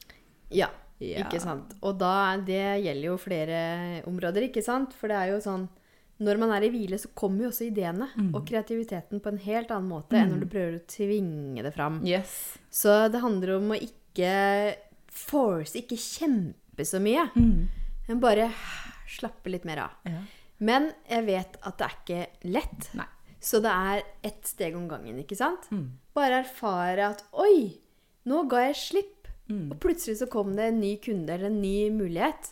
Ja, 0.52 0.70
Ja. 1.00 1.24
ikke 1.24 1.40
sant. 1.40 1.76
Og 1.82 1.98
da, 1.98 2.36
det 2.44 2.84
gjelder 2.84 3.06
jo 3.08 3.18
flere 3.18 3.60
områder, 4.10 4.50
ikke 4.50 4.62
sant? 4.66 4.92
For 4.94 5.08
det 5.08 5.16
er 5.16 5.30
jo 5.32 5.38
sånn 5.46 5.70
Når 6.20 6.38
man 6.38 6.52
er 6.52 6.66
i 6.68 6.70
hvile, 6.74 6.98
så 7.00 7.08
kommer 7.16 7.46
jo 7.46 7.50
også 7.54 7.70
ideene 7.72 8.10
og 8.36 8.42
kreativiteten 8.46 9.22
på 9.24 9.30
en 9.32 9.38
helt 9.40 9.70
annen 9.72 9.88
måte 9.88 10.18
enn 10.20 10.34
når 10.34 10.40
du 10.42 10.48
prøver 10.52 10.74
å 10.76 10.82
tvinge 10.92 11.64
det 11.64 11.72
fram. 11.74 12.02
Yes. 12.04 12.58
Så 12.70 13.08
det 13.10 13.22
handler 13.24 13.54
om 13.56 13.70
å 13.72 13.78
ikke 13.80 14.76
force, 15.08 15.78
ikke 15.80 15.96
kjempe 15.96 16.84
så 16.84 17.00
mye. 17.00 17.24
Men 18.10 18.20
bare 18.20 18.50
slappe 19.08 19.48
litt 19.50 19.64
mer 19.64 19.78
av. 19.86 19.92
Ja. 20.12 20.20
Men 20.60 20.92
jeg 21.10 21.26
vet 21.26 21.56
at 21.64 21.78
det 21.80 21.88
er 21.88 21.96
ikke 22.04 22.52
lett. 22.52 22.90
Nei. 23.00 23.08
Så 23.40 23.62
det 23.64 23.72
er 23.72 24.04
ett 24.28 24.44
steg 24.46 24.76
om 24.76 24.90
gangen, 24.90 25.16
ikke 25.24 25.38
sant? 25.40 25.70
Bare 26.14 26.42
erfare 26.44 27.14
at 27.14 27.24
oi, 27.32 27.80
nå 28.28 28.44
ga 28.52 28.66
jeg 28.68 28.76
slipp. 28.76 29.19
Og 29.50 29.80
plutselig 29.82 30.18
så 30.22 30.28
kom 30.30 30.56
det 30.56 30.68
en 30.70 30.80
ny 30.80 30.96
kunde 31.02 31.30
eller 31.34 31.50
en 31.50 31.62
ny 31.62 31.90
mulighet 31.90 32.52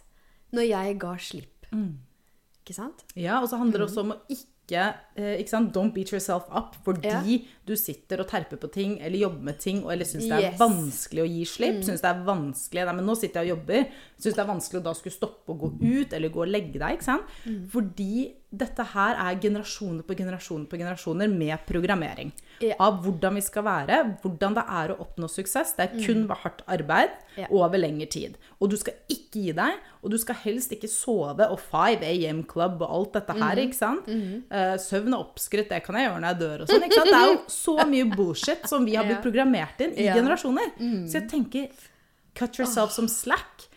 når 0.56 0.70
jeg 0.70 1.00
ga 1.00 1.16
slipp. 1.22 1.66
Ikke 1.74 2.74
sant? 2.76 3.04
Ja, 3.16 3.42
og 3.42 3.50
så 3.52 3.58
handler 3.62 3.80
det 3.84 3.88
også 3.90 4.02
om 4.04 4.12
å 4.16 4.18
eh, 4.28 5.38
ikke 5.40 5.48
sant? 5.50 5.70
Don't 5.76 5.94
beat 5.96 6.10
yourself 6.12 6.44
up 6.52 6.74
fordi 6.84 7.08
Ja. 7.08 7.22
du 7.66 7.76
sitter 7.80 8.20
og 8.20 8.28
terper 8.28 8.58
på 8.60 8.68
ting 8.74 8.98
eller 9.00 9.18
jobber 9.18 9.42
med 9.44 9.60
ting 9.60 9.84
og 9.86 9.92
eller 9.94 10.04
syns 10.06 10.28
det 10.28 10.32
er 10.34 10.52
Yes. 10.52 10.60
vanskelig 10.60 11.22
å 11.24 11.28
gi 11.30 11.46
slipp. 11.46 11.84
Syns 11.86 12.02
det 12.02 12.10
er 12.10 12.26
vanskelig 12.26 12.86
Nei, 12.86 12.94
men 12.96 13.06
nå 13.06 13.16
sitter 13.16 13.44
jeg 13.44 13.52
og 13.52 13.58
jobber. 13.60 13.88
Syns 14.20 14.36
det 14.36 14.40
er 14.44 14.52
vanskelig 14.52 14.82
å 14.82 14.84
da 14.84 14.94
skulle 14.94 15.16
stoppe 15.16 15.50
og 15.50 15.60
gå 15.60 15.70
ut 16.04 16.14
eller 16.14 16.30
gå 16.30 16.42
og 16.42 16.48
legge 16.52 16.80
deg. 16.80 16.98
ikke 16.98 17.04
sant? 17.04 17.24
Fordi 17.70 18.34
dette 18.58 18.84
her 18.94 19.16
er 19.22 19.38
generasjoner 19.44 20.04
på 20.08 20.16
generasjoner 20.18 20.66
på 20.72 20.78
generasjoner 20.80 21.30
med 21.30 21.60
programmering. 21.68 22.32
Ja. 22.64 22.74
Av 22.82 22.96
hvordan 23.04 23.36
vi 23.38 23.42
skal 23.46 23.64
være, 23.68 23.98
hvordan 24.24 24.56
det 24.58 24.64
er 24.80 24.94
å 24.94 24.98
oppnå 25.04 25.28
suksess. 25.30 25.76
Det 25.78 25.86
er 25.86 26.00
kun 26.06 26.24
ved 26.30 26.38
hardt 26.44 26.64
arbeid 26.74 27.12
Ja. 27.38 27.46
over 27.54 27.78
lengre 27.78 28.08
tid. 28.10 28.38
Og 28.60 28.72
du 28.72 28.78
skal 28.78 28.94
ikke 29.14 29.44
gi 29.44 29.52
deg, 29.54 29.76
og 30.02 30.10
du 30.10 30.18
skal 30.18 30.36
helst 30.42 30.72
ikke 30.74 30.90
sove 30.90 31.46
og 31.54 31.60
5 31.60 32.02
AM 32.08 32.44
Club 32.50 32.82
og 32.82 32.90
alt 32.90 33.14
dette 33.20 33.38
her, 33.38 33.56
ikke 33.62 33.78
sant? 33.78 34.08
Eh, 34.10 34.74
søvn 34.82 35.14
er 35.14 35.20
oppskrytt, 35.22 35.70
det 35.70 35.84
kan 35.86 35.96
jeg 35.96 36.10
gjøre 36.10 36.20
når 36.24 36.28
jeg 36.34 36.40
dør 36.42 36.62
og 36.62 36.68
sånn, 36.74 36.84
ikke 36.88 36.98
sant? 37.02 37.12
Det 37.12 37.22
er 37.22 37.32
jo 37.34 37.44
så 37.60 37.78
mye 37.94 38.10
bullshit 38.16 38.68
som 38.68 38.86
vi 38.86 38.96
har 38.98 39.06
blitt 39.06 39.22
programmert 39.22 39.80
inn 39.86 39.94
i 39.94 40.08
Ja. 40.10 40.16
generasjoner. 40.18 40.74
Så 41.06 41.20
jeg 41.22 41.30
tenker, 41.30 41.70
cut 42.34 42.58
yourself 42.58 42.92
som 42.92 43.08
slack. 43.08 43.68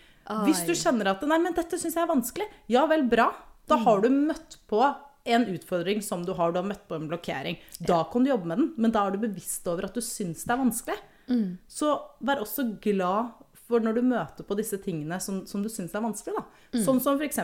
Hvis 0.47 0.65
du 0.65 0.73
kjenner 0.79 1.09
at, 1.11 1.23
nei, 1.27 1.39
men 1.43 1.53
dette 1.53 1.77
synes 1.77 1.97
jeg 1.97 2.05
er 2.05 2.07
vanskelig, 2.15 2.47
ja 2.71 2.87
vel, 2.87 3.03
bra. 3.11 3.33
Da 3.71 3.79
har 3.87 4.03
du 4.05 4.11
møtt 4.13 4.59
på 4.71 4.83
en 5.31 5.45
utfordring 5.53 6.01
som 6.03 6.23
du 6.25 6.33
har, 6.35 6.53
du 6.53 6.59
har 6.63 6.67
møtt 6.67 6.87
på 6.89 6.97
en 6.97 7.09
blokkering. 7.11 7.59
Da 7.85 8.03
kan 8.11 8.25
du 8.25 8.31
jobbe 8.33 8.49
med 8.51 8.59
den, 8.63 8.71
men 8.81 8.95
da 8.95 9.05
er 9.07 9.15
du 9.17 9.23
bevisst 9.27 9.67
over 9.71 9.87
at 9.89 9.95
du 9.95 10.01
syns 10.05 10.47
det 10.49 10.55
er 10.57 10.63
vanskelig. 10.63 10.99
Så 11.71 11.93
vær 12.25 12.41
også 12.43 12.65
glad 12.83 13.37
for 13.71 13.79
når 13.85 14.01
du 14.01 14.03
møter 14.03 14.43
på 14.43 14.57
disse 14.59 14.81
tingene 14.83 15.21
som, 15.23 15.45
som 15.47 15.63
du 15.63 15.69
syns 15.71 15.93
er 15.95 16.03
vanskelig. 16.03 16.35
Da. 16.41 16.43
Sånn 16.83 16.99
som 17.05 17.21
f.eks. 17.21 17.39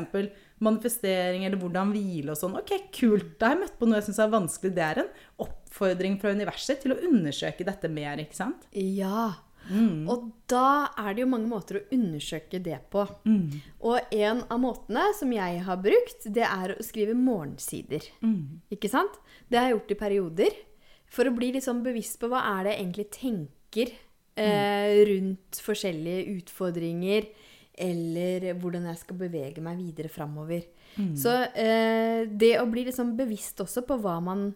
manifestering 0.58 1.44
eller 1.46 1.60
hvordan 1.60 1.92
hvile 1.94 2.32
og 2.34 2.40
sånn. 2.40 2.56
Ok, 2.58 2.72
kult. 2.96 3.36
Da 3.38 3.52
har 3.52 3.54
jeg 3.54 3.62
møtt 3.66 3.76
på 3.78 3.86
noe 3.86 4.00
jeg 4.00 4.08
syns 4.08 4.18
er 4.24 4.32
vanskelig. 4.32 4.72
Det 4.74 4.82
er 4.88 5.02
en 5.04 5.12
oppfordring 5.46 6.16
fra 6.18 6.32
universet 6.34 6.82
til 6.82 6.96
å 6.96 7.00
undersøke 7.06 7.68
dette 7.68 7.92
mer, 7.92 8.18
ikke 8.24 8.40
sant? 8.40 8.66
Ja. 8.74 9.36
Mm. 9.70 10.06
Og 10.12 10.28
da 10.50 10.88
er 10.98 11.14
det 11.16 11.24
jo 11.24 11.30
mange 11.32 11.50
måter 11.50 11.80
å 11.80 11.84
undersøke 11.96 12.60
det 12.62 12.78
på. 12.92 13.04
Mm. 13.26 13.58
Og 13.88 14.14
en 14.14 14.44
av 14.46 14.62
måtene 14.62 15.08
som 15.18 15.32
jeg 15.34 15.62
har 15.66 15.82
brukt, 15.82 16.28
det 16.32 16.46
er 16.46 16.76
å 16.76 16.86
skrive 16.86 17.16
morgensider. 17.18 18.06
Mm. 18.22 18.60
Ikke 18.76 18.90
sant? 18.92 19.18
Det 19.48 19.58
har 19.58 19.68
jeg 19.70 19.78
gjort 19.78 19.94
i 19.94 20.00
perioder. 20.06 20.58
For 21.12 21.28
å 21.28 21.34
bli 21.36 21.52
litt 21.54 21.66
sånn 21.66 21.84
bevisst 21.86 22.18
på 22.22 22.30
hva 22.32 22.42
er 22.56 22.64
det 22.66 22.72
jeg 22.74 22.82
egentlig 22.84 23.08
tenker 23.14 23.92
eh, 24.36 25.04
rundt 25.06 25.60
forskjellige 25.62 26.24
utfordringer, 26.40 27.28
eller 27.78 28.46
hvordan 28.56 28.86
jeg 28.88 28.98
skal 29.02 29.18
bevege 29.20 29.62
meg 29.64 29.78
videre 29.78 30.08
framover. 30.08 30.62
Så 31.18 31.28
eh, 31.52 32.24
det 32.24 32.54
å 32.58 32.66
bli 32.72 32.86
litt 32.86 32.96
sånn 32.96 33.14
bevisst 33.18 33.60
også 33.60 33.82
på 33.84 33.98
hva 34.00 34.16
man, 34.24 34.46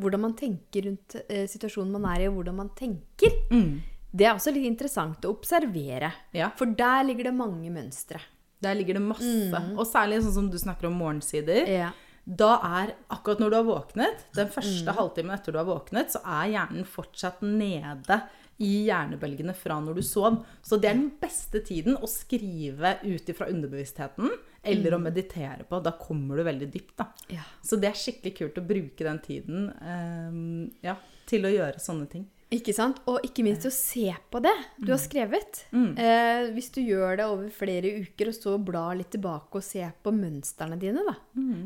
hvordan 0.00 0.24
man 0.24 0.34
tenker 0.34 0.88
rundt 0.88 1.14
eh, 1.28 1.44
situasjonen 1.50 1.94
man 1.94 2.08
er 2.10 2.24
i, 2.24 2.28
og 2.28 2.40
hvordan 2.40 2.56
man 2.64 2.72
tenker, 2.74 3.30
Mm. 3.54 3.76
Det 4.14 4.28
er 4.28 4.36
også 4.36 4.52
litt 4.54 4.68
interessant 4.68 5.26
å 5.26 5.32
observere. 5.34 6.12
Ja. 6.36 6.52
For 6.58 6.70
der 6.70 7.02
ligger 7.08 7.30
det 7.30 7.34
mange 7.36 7.72
mønstre. 7.74 8.20
Der 8.62 8.76
ligger 8.78 9.00
det 9.00 9.04
masse. 9.04 9.62
Og 9.74 9.84
særlig 9.90 10.22
sånn 10.22 10.36
som 10.38 10.50
du 10.52 10.58
snakker 10.60 10.88
om 10.88 11.00
morgensider. 11.02 11.66
Ja. 11.68 11.90
Da 12.24 12.54
er 12.64 12.94
akkurat 13.12 13.42
når 13.42 13.50
du 13.50 13.56
har 13.58 13.66
våknet, 13.68 14.22
den 14.36 14.48
første 14.52 14.94
halvtimen 14.96 15.34
etter 15.34 15.52
du 15.52 15.60
har 15.60 15.68
våknet, 15.68 16.14
så 16.14 16.22
er 16.24 16.54
hjernen 16.54 16.86
fortsatt 16.88 17.42
nede 17.44 18.22
i 18.62 18.86
hjernebølgene 18.86 19.52
fra 19.58 19.76
når 19.82 19.98
du 19.98 20.04
sov. 20.06 20.38
Så 20.64 20.78
det 20.80 20.88
er 20.88 20.96
den 20.96 21.10
beste 21.20 21.60
tiden 21.66 21.98
å 21.98 22.08
skrive 22.08 22.96
ut 23.02 23.28
ifra 23.28 23.50
underbevisstheten 23.50 24.30
eller 24.64 24.96
å 24.96 25.02
meditere 25.02 25.66
på. 25.68 25.82
Da 25.84 25.96
kommer 26.00 26.38
du 26.38 26.46
veldig 26.46 26.70
dypt, 26.72 26.94
da. 27.02 27.10
Ja. 27.34 27.44
Så 27.66 27.76
det 27.82 27.90
er 27.90 27.98
skikkelig 27.98 28.36
kult 28.38 28.62
å 28.62 28.66
bruke 28.70 29.04
den 29.04 29.20
tiden 29.26 29.68
um, 29.82 30.70
ja, 30.86 30.96
til 31.28 31.44
å 31.44 31.52
gjøre 31.52 31.82
sånne 31.82 32.08
ting. 32.14 32.24
Ikke 32.54 32.74
sant? 32.76 33.00
Og 33.10 33.24
ikke 33.26 33.42
minst 33.42 33.64
å 33.66 33.70
se 33.74 34.12
på 34.30 34.40
det 34.44 34.52
du 34.78 34.92
har 34.92 35.00
skrevet. 35.02 35.64
Eh, 35.74 36.50
hvis 36.54 36.68
du 36.76 36.80
gjør 36.84 37.16
det 37.18 37.26
over 37.26 37.48
flere 37.50 37.90
uker, 38.04 38.30
og 38.30 38.36
så 38.36 38.54
blar 38.62 38.94
litt 38.98 39.10
tilbake 39.14 39.58
og 39.58 39.64
ser 39.66 39.90
på 40.04 40.12
mønstrene 40.14 40.78
dine, 40.78 41.02
da. 41.08 41.16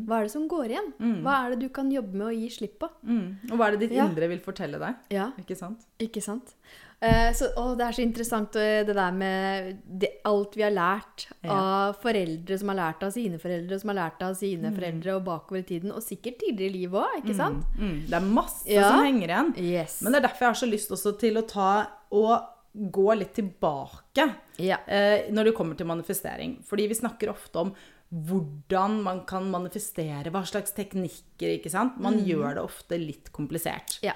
Hva 0.08 0.20
er 0.22 0.28
det 0.28 0.32
som 0.32 0.46
går 0.48 0.72
igjen? 0.72 0.92
Hva 1.26 1.34
er 1.44 1.54
det 1.54 1.60
du 1.66 1.68
kan 1.76 1.90
jobbe 1.92 2.14
med 2.16 2.30
å 2.30 2.34
gi 2.38 2.48
slipp 2.56 2.78
på? 2.80 2.88
Mm. 3.04 3.50
Og 3.50 3.56
hva 3.58 3.68
er 3.68 3.76
det 3.76 3.82
ditt 3.88 3.96
Ja. 3.98 4.06
indre 4.08 4.28
vil 4.32 4.40
fortelle 4.40 4.78
deg? 4.80 4.94
Ja, 5.12 5.30
Ikke 5.38 5.56
sant? 5.58 5.84
ikke 6.00 6.22
sant? 6.24 6.54
Eh, 7.00 7.28
så, 7.32 7.46
å, 7.54 7.76
det 7.78 7.84
er 7.86 7.94
så 7.94 8.02
interessant 8.02 8.56
eh, 8.58 8.80
det 8.82 8.94
der 8.98 9.12
med 9.14 9.76
det, 10.02 10.08
alt 10.26 10.56
vi 10.58 10.64
har 10.66 10.72
lært 10.74 11.28
av 11.46 11.94
foreldre 12.02 12.56
som 12.58 12.72
har 12.72 12.78
lært 12.80 13.04
av 13.06 13.12
sine 13.14 13.38
foreldre, 13.38 13.78
som 13.78 13.92
har 13.92 13.98
lært 14.00 14.24
av 14.26 14.34
sine 14.34 14.72
foreldre, 14.74 15.14
og 15.14 15.22
bakover 15.28 15.60
i 15.62 15.66
tiden, 15.68 15.92
og 15.94 16.02
sikkert 16.02 16.40
tidligere 16.42 16.72
i 16.72 16.76
livet 16.80 16.98
òg, 17.04 17.20
ikke 17.22 17.36
sant? 17.38 17.62
Mm. 17.78 18.00
Det 18.10 18.18
er 18.18 18.26
masse 18.26 18.66
Ja. 18.66 18.88
som 18.90 19.04
henger 19.06 19.28
igjen. 19.30 19.52
Yes. 19.62 20.00
Men 20.02 20.12
det 20.16 20.18
er 20.24 20.26
derfor 20.26 20.48
jeg 20.48 20.54
har 20.56 20.60
så 20.64 20.70
lyst 20.72 20.90
også 20.98 21.12
til 21.22 21.38
å 21.38 21.46
ta 21.46 21.68
og 22.10 22.54
gå 22.74 23.06
litt 23.18 23.32
tilbake 23.38 24.26
Ja. 24.58 24.78
eh, 24.86 25.30
når 25.30 25.44
det 25.52 25.54
kommer 25.54 25.76
til 25.78 25.86
manifestering. 25.86 26.58
Fordi 26.66 26.88
vi 26.90 26.94
snakker 26.98 27.30
ofte 27.30 27.62
om 27.62 27.72
hvordan 28.10 29.02
man 29.04 29.20
kan 29.28 29.46
manifestere, 29.52 30.30
hva 30.32 30.42
slags 30.48 30.72
teknikker, 30.74 31.58
ikke 31.60 31.70
sant? 31.70 31.98
Man 32.00 32.18
gjør 32.24 32.54
det 32.56 32.62
ofte 32.64 32.98
litt 32.98 33.30
komplisert. 33.32 34.00
ja. 34.02 34.14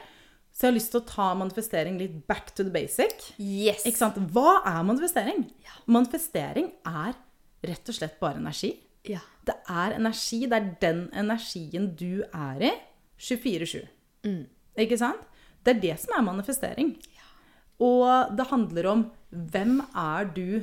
Så 0.63 0.69
jeg 0.69 0.77
har 0.77 0.77
lyst 0.77 0.93
til 0.95 1.01
å 1.01 1.07
ta 1.11 1.25
manifestering 1.35 1.97
litt 1.99 2.13
back 2.31 2.53
to 2.55 2.63
the 2.63 2.71
basic. 2.71 3.25
Yes. 3.43 3.83
Ikke 3.83 3.99
sant? 3.99 4.19
Hva 4.31 4.61
er 4.63 4.85
manifestering? 4.87 5.41
Manifestering 5.91 6.69
er 6.87 7.17
rett 7.67 7.91
og 7.91 7.97
slett 7.97 8.15
bare 8.21 8.39
energi. 8.39 8.71
Ja. 9.11 9.19
Det 9.43 9.57
er 9.67 9.97
energi. 9.97 10.39
Det 10.47 10.61
er 10.61 10.69
den 10.85 11.01
energien 11.19 11.89
du 11.99 12.23
er 12.31 12.63
i 12.63 12.71
24-7. 13.19 13.83
Ikke 14.87 15.01
sant? 15.03 15.27
Det 15.67 15.75
er 15.75 15.83
det 15.83 15.99
som 16.05 16.15
er 16.21 16.29
manifestering. 16.31 16.95
Og 17.83 18.31
det 18.39 18.47
handler 18.55 18.91
om 18.93 19.05
hvem 19.35 19.81
er 19.99 20.31
du, 20.31 20.63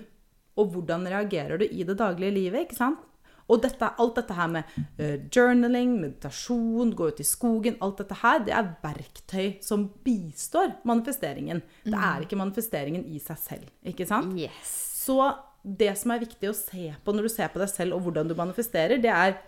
og 0.55 0.77
hvordan 0.77 1.09
reagerer 1.11 1.59
du 1.59 1.67
i 1.67 1.83
det 1.83 1.99
daglige 1.99 2.37
livet. 2.39 2.69
ikke 2.69 2.79
sant? 2.79 3.03
Og 3.49 3.63
dette, 3.63 3.89
alt 4.01 4.17
dette 4.19 4.35
her 4.37 4.49
med 4.53 4.75
uh, 4.99 5.17
journaling, 5.33 5.95
meditasjon, 6.03 6.93
gå 6.95 7.09
ut 7.09 7.21
i 7.21 7.27
skogen, 7.27 7.77
alt 7.83 8.01
dette 8.03 8.19
her, 8.21 8.43
det 8.45 8.55
er 8.55 8.71
verktøy 8.83 9.59
som 9.65 9.87
bistår 10.05 10.75
manifesteringen. 10.89 11.63
Det 11.85 11.97
er 11.97 12.25
ikke 12.25 12.39
manifesteringen 12.39 13.07
i 13.09 13.21
seg 13.23 13.41
selv. 13.41 13.69
ikke 13.83 14.07
sant? 14.09 14.35
Yes. 14.37 14.73
Så 15.01 15.17
det 15.63 15.91
som 15.99 16.13
er 16.13 16.21
viktig 16.23 16.49
å 16.49 16.55
se 16.55 16.91
på 17.03 17.13
når 17.13 17.27
du 17.27 17.31
ser 17.33 17.49
på 17.51 17.59
deg 17.61 17.71
selv 17.71 17.97
og 17.97 18.05
hvordan 18.05 18.29
du 18.29 18.35
manifesterer, 18.37 19.01
det 19.01 19.11
er 19.11 19.39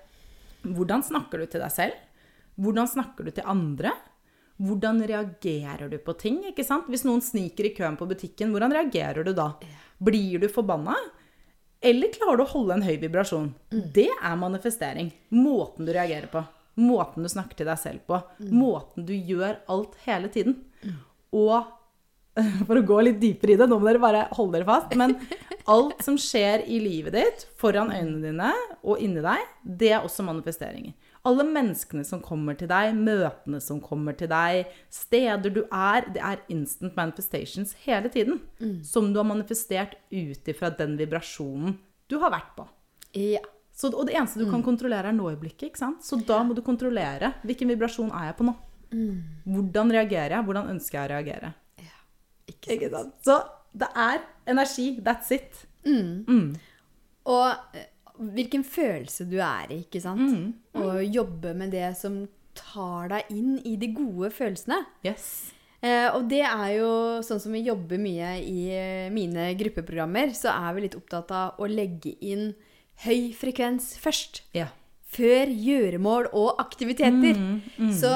hvordan 0.65 1.03
snakker 1.05 1.41
du 1.41 1.49
til 1.49 1.63
deg 1.63 1.73
selv? 1.73 1.99
Hvordan 2.61 2.89
snakker 2.89 3.25
du 3.25 3.33
til 3.33 3.47
andre? 3.49 3.93
Hvordan 4.61 5.01
reagerer 5.09 5.89
du 5.89 5.97
på 6.03 6.13
ting? 6.19 6.41
ikke 6.51 6.65
sant? 6.65 6.89
Hvis 6.91 7.05
noen 7.07 7.23
sniker 7.25 7.65
i 7.65 7.73
køen 7.73 7.97
på 7.97 8.05
butikken, 8.09 8.51
hvordan 8.53 8.75
reagerer 8.75 9.25
du 9.25 9.33
da? 9.37 9.53
Blir 10.01 10.41
du 10.41 10.47
forbanna? 10.51 10.97
Eller 11.81 12.13
klarer 12.13 12.37
du 12.37 12.43
å 12.45 12.51
holde 12.51 12.77
en 12.77 12.85
høy 12.85 12.95
vibrasjon? 13.01 13.51
Det 13.69 14.09
er 14.13 14.37
manifestering. 14.37 15.09
Måten 15.33 15.87
du 15.87 15.93
reagerer 15.95 16.29
på. 16.29 16.43
Måten 16.81 17.25
du 17.25 17.29
snakker 17.31 17.57
til 17.57 17.69
deg 17.69 17.79
selv 17.81 18.03
på. 18.07 18.19
Måten 18.53 19.07
du 19.07 19.15
gjør 19.15 19.57
alt 19.71 19.97
hele 20.05 20.29
tiden. 20.33 20.59
Og 21.33 21.65
for 22.67 22.77
å 22.77 22.85
gå 22.85 22.99
litt 23.03 23.19
dypere 23.21 23.55
i 23.55 23.59
det, 23.59 23.67
nå 23.67 23.79
må 23.79 23.89
dere 23.89 24.01
bare 24.03 24.27
holde 24.37 24.59
dere 24.59 24.69
fast, 24.69 24.93
men 24.99 25.17
alt 25.73 26.05
som 26.05 26.19
skjer 26.21 26.63
i 26.69 26.77
livet 26.83 27.17
ditt, 27.17 27.47
foran 27.59 27.91
øynene 27.91 28.21
dine 28.29 28.51
og 28.81 29.01
inni 29.03 29.23
deg, 29.25 29.49
det 29.65 29.91
er 29.95 30.05
også 30.05 30.25
manifesteringer. 30.27 30.93
Alle 31.23 31.43
menneskene 31.45 32.01
som 32.07 32.21
kommer 32.25 32.55
til 32.57 32.69
deg, 32.71 32.95
møtene 32.97 33.59
som 33.61 33.77
kommer 33.83 34.15
til 34.17 34.29
deg, 34.31 34.65
steder 34.89 35.53
du 35.53 35.59
er, 35.67 36.07
det 36.15 36.21
er 36.25 36.39
instant 36.49 36.95
manifestations 36.97 37.75
hele 37.85 38.09
tiden. 38.09 38.39
Som 38.83 39.11
du 39.13 39.19
har 39.21 39.27
manifestert 39.29 39.93
ut 40.09 40.49
ifra 40.49 40.71
den 40.79 40.97
vibrasjonen 40.97 41.77
du 42.09 42.17
har 42.19 42.33
vært 42.33 42.55
på. 42.57 42.65
Ja. 43.15 43.43
Så, 43.71 43.87
og 43.93 44.09
det 44.09 44.17
eneste 44.17 44.41
du 44.41 44.49
kan 44.51 44.63
kontrollere, 44.65 45.09
er 45.13 45.15
nå-øyeblikket. 45.15 45.69
ikke 45.69 45.79
sant? 45.79 46.01
Så 46.03 46.17
da 46.27 46.41
må 46.43 46.53
du 46.57 46.61
kontrollere 46.65 47.31
hvilken 47.47 47.69
vibrasjon 47.71 48.11
er 48.11 48.31
jeg 48.31 48.35
på 48.41 48.49
nå. 48.49 48.55
Hvordan 49.45 49.93
reagerer 49.95 50.35
jeg? 50.35 50.45
Hvordan 50.49 50.73
ønsker 50.73 50.97
jeg 50.99 51.05
å 51.05 51.13
reagere? 51.13 51.53
Ikke 52.51 52.75
Ikke 52.75 52.89
sant? 52.91 53.13
Så 53.23 53.37
det 53.71 53.87
er 53.95 54.19
energi. 54.51 54.89
That's 55.05 55.31
it. 55.31 55.61
Og 57.31 57.77
eh, 57.77 57.87
hvilken 58.21 58.63
følelse 58.63 59.25
du 59.29 59.37
er 59.41 59.71
i, 59.73 59.81
ikke 59.85 60.01
sant? 60.03 60.21
Mm. 60.21 60.53
Og 60.81 61.01
jobbe 61.07 61.53
med 61.57 61.71
det 61.75 61.91
som 61.99 62.21
tar 62.57 63.09
deg 63.13 63.29
inn 63.33 63.55
i 63.65 63.75
de 63.79 63.87
gode 63.95 64.29
følelsene. 64.35 64.81
Yes. 65.07 65.53
Eh, 65.81 66.09
og 66.13 66.27
det 66.29 66.43
er 66.45 66.67
jo 66.77 66.89
sånn 67.25 67.39
som 67.41 67.55
vi 67.55 67.63
jobber 67.65 67.97
mye 67.97 68.35
i 68.43 68.67
eh, 68.75 69.07
mine 69.13 69.47
gruppeprogrammer, 69.57 70.33
så 70.37 70.51
er 70.53 70.75
vi 70.77 70.83
litt 70.85 70.97
opptatt 70.99 71.31
av 71.33 71.57
å 71.63 71.65
legge 71.71 72.13
inn 72.21 72.51
høy 73.07 73.31
frekvens 73.33 73.95
først. 74.03 74.43
Ja. 74.53 74.67
Før 75.11 75.49
gjøremål 75.49 76.29
og 76.37 76.59
aktiviteter. 76.61 77.35
Mm, 77.35 77.89
Så 77.97 78.11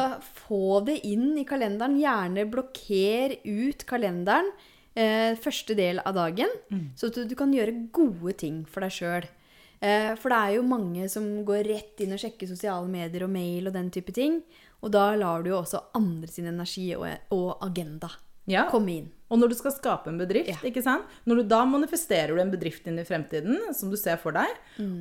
få 0.46 0.80
det 0.88 1.00
inn 1.10 1.34
i 1.42 1.44
kalenderen. 1.44 1.98
Gjerne 2.00 2.46
blokker 2.48 3.34
ut 3.44 3.84
kalenderen 3.90 4.52
eh, 4.96 5.34
første 5.36 5.76
del 5.76 6.00
av 6.06 6.14
dagen, 6.16 6.54
Mm. 6.72 6.86
så 6.96 7.08
at 7.10 7.16
du, 7.18 7.26
du 7.28 7.36
kan 7.36 7.52
gjøre 7.52 7.90
gode 7.92 8.38
ting 8.38 8.62
for 8.70 8.86
deg 8.86 8.94
sjøl. 8.96 9.26
Eh, 9.82 10.14
for 10.16 10.30
det 10.32 10.38
er 10.40 10.54
jo 10.58 10.64
mange 10.68 11.10
som 11.12 11.26
går 11.48 11.64
rett 11.68 12.02
inn 12.06 12.14
og 12.16 12.22
sjekker 12.22 12.48
sosiale 12.50 12.88
medier 12.92 13.24
og 13.28 13.34
mail 13.34 13.68
og 13.68 13.74
den 13.76 13.90
type 13.92 14.14
ting. 14.16 14.42
Og 14.84 14.92
da 14.94 15.16
lar 15.18 15.44
du 15.44 15.50
jo 15.52 15.60
også 15.62 15.82
andre 15.98 16.28
sin 16.32 16.48
energi 16.52 16.92
og, 16.96 17.08
og 17.32 17.58
agenda 17.66 18.10
Ja. 18.48 18.68
komme 18.70 18.92
inn. 18.94 19.12
Og 19.34 19.40
når 19.42 19.50
du 19.50 19.56
skal 19.58 19.72
skape 19.74 20.08
en 20.12 20.20
bedrift, 20.22 20.50
Ja. 20.52 20.58
ikke 20.70 20.84
sant? 20.86 21.04
Når 21.26 21.36
du, 21.40 21.44
da 21.50 21.64
manifesterer 21.66 22.36
du 22.36 22.42
en 22.44 22.52
bedrift 22.52 22.86
inn 22.88 23.00
i 23.02 23.04
fremtiden 23.08 23.74
som 23.74 23.90
du 23.90 23.98
ser 23.98 24.18
for 24.22 24.32
deg. 24.38 24.48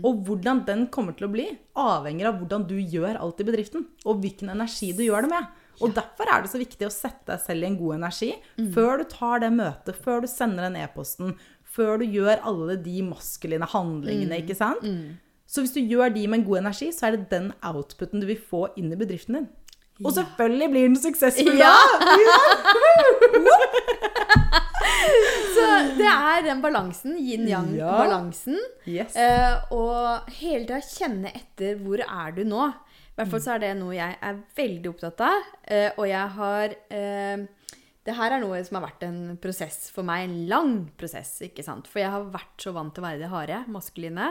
Og 0.02 0.22
hvordan 0.24 0.64
den 0.64 0.86
kommer 0.88 1.12
til 1.14 1.28
å 1.28 1.32
bli, 1.34 1.50
avhenger 1.76 2.30
av 2.30 2.38
hvordan 2.40 2.64
du 2.66 2.78
gjør 2.80 3.20
alt 3.20 3.40
i 3.40 3.44
bedriften. 3.44 3.84
Og 4.06 4.22
hvilken 4.22 4.48
energi 4.48 4.92
du 4.96 5.02
gjør 5.04 5.26
det 5.28 5.30
med. 5.34 5.46
Og 5.82 5.92
derfor 5.92 6.24
er 6.30 6.40
det 6.40 6.52
så 6.52 6.58
viktig 6.60 6.86
å 6.86 6.92
sette 6.94 7.26
deg 7.32 7.40
selv 7.42 7.64
i 7.64 7.66
en 7.66 7.76
god 7.76 7.96
energi 7.96 8.28
før 8.72 8.98
du 9.02 9.04
tar 9.10 9.40
det 9.42 9.50
møtet, 9.52 9.96
før 9.98 10.20
du 10.22 10.28
sender 10.30 10.62
den 10.70 10.76
e-posten, 10.80 11.34
før 11.74 11.96
du 12.02 12.06
gjør 12.06 12.42
alle 12.46 12.76
de 12.84 13.00
maskuline 13.06 13.66
handlingene, 13.72 14.36
ikke 14.44 14.54
sant? 14.58 14.84
Så 15.46 15.60
hvis 15.64 15.72
du 15.74 15.80
gjør 15.82 16.08
de 16.14 16.26
med 16.28 16.38
en 16.40 16.44
god 16.46 16.58
energi, 16.62 16.88
så 16.94 17.06
er 17.08 17.16
det 17.18 17.26
den 17.30 17.50
outputen 17.62 18.20
du 18.22 18.26
vil 18.30 18.40
få 18.50 18.66
inn 18.80 18.92
i 18.94 18.98
bedriften 18.98 19.34
din. 19.40 19.48
Og 20.04 20.10
selvfølgelig 20.16 20.68
blir 20.72 20.86
den 20.88 20.96
suksessfull 20.98 21.58
Ja. 21.60 21.74
da! 22.00 22.14
Så 25.54 25.66
det 25.98 26.08
er 26.10 26.42
den 26.44 26.60
balansen, 26.62 27.14
yin-yang-balansen. 27.20 28.56
Yes. 28.88 29.14
Eh, 29.16 29.54
og 29.74 30.30
hele 30.40 30.64
tida 30.66 30.80
kjenne 30.82 31.30
etter 31.36 31.78
hvor 31.82 32.02
er 32.04 32.34
du 32.36 32.42
nå. 32.48 32.66
I 33.14 33.20
hvert 33.20 33.30
fall 33.30 33.42
så 33.44 33.52
er 33.54 33.62
det 33.62 33.72
noe 33.78 33.94
jeg 33.94 34.16
er 34.26 34.40
veldig 34.58 34.90
opptatt 34.90 35.20
av. 35.28 35.44
Eh, 35.70 35.90
og 35.94 36.08
jeg 36.10 36.32
har 36.38 36.74
eh, 36.98 37.44
Det 38.04 38.12
her 38.18 38.34
er 38.36 38.42
noe 38.42 38.58
som 38.66 38.76
har 38.76 38.84
vært 38.90 39.04
en 39.06 39.20
prosess 39.40 39.86
for 39.94 40.04
meg. 40.04 40.26
En 40.26 40.34
lang 40.50 40.72
prosess. 41.00 41.38
ikke 41.46 41.64
sant? 41.64 41.86
For 41.88 42.02
jeg 42.02 42.10
har 42.12 42.26
vært 42.34 42.60
så 42.60 42.72
vant 42.76 42.92
til 42.92 43.00
å 43.00 43.06
være 43.06 43.22
det 43.22 43.30
harde, 43.32 43.62
maskuline. 43.72 44.26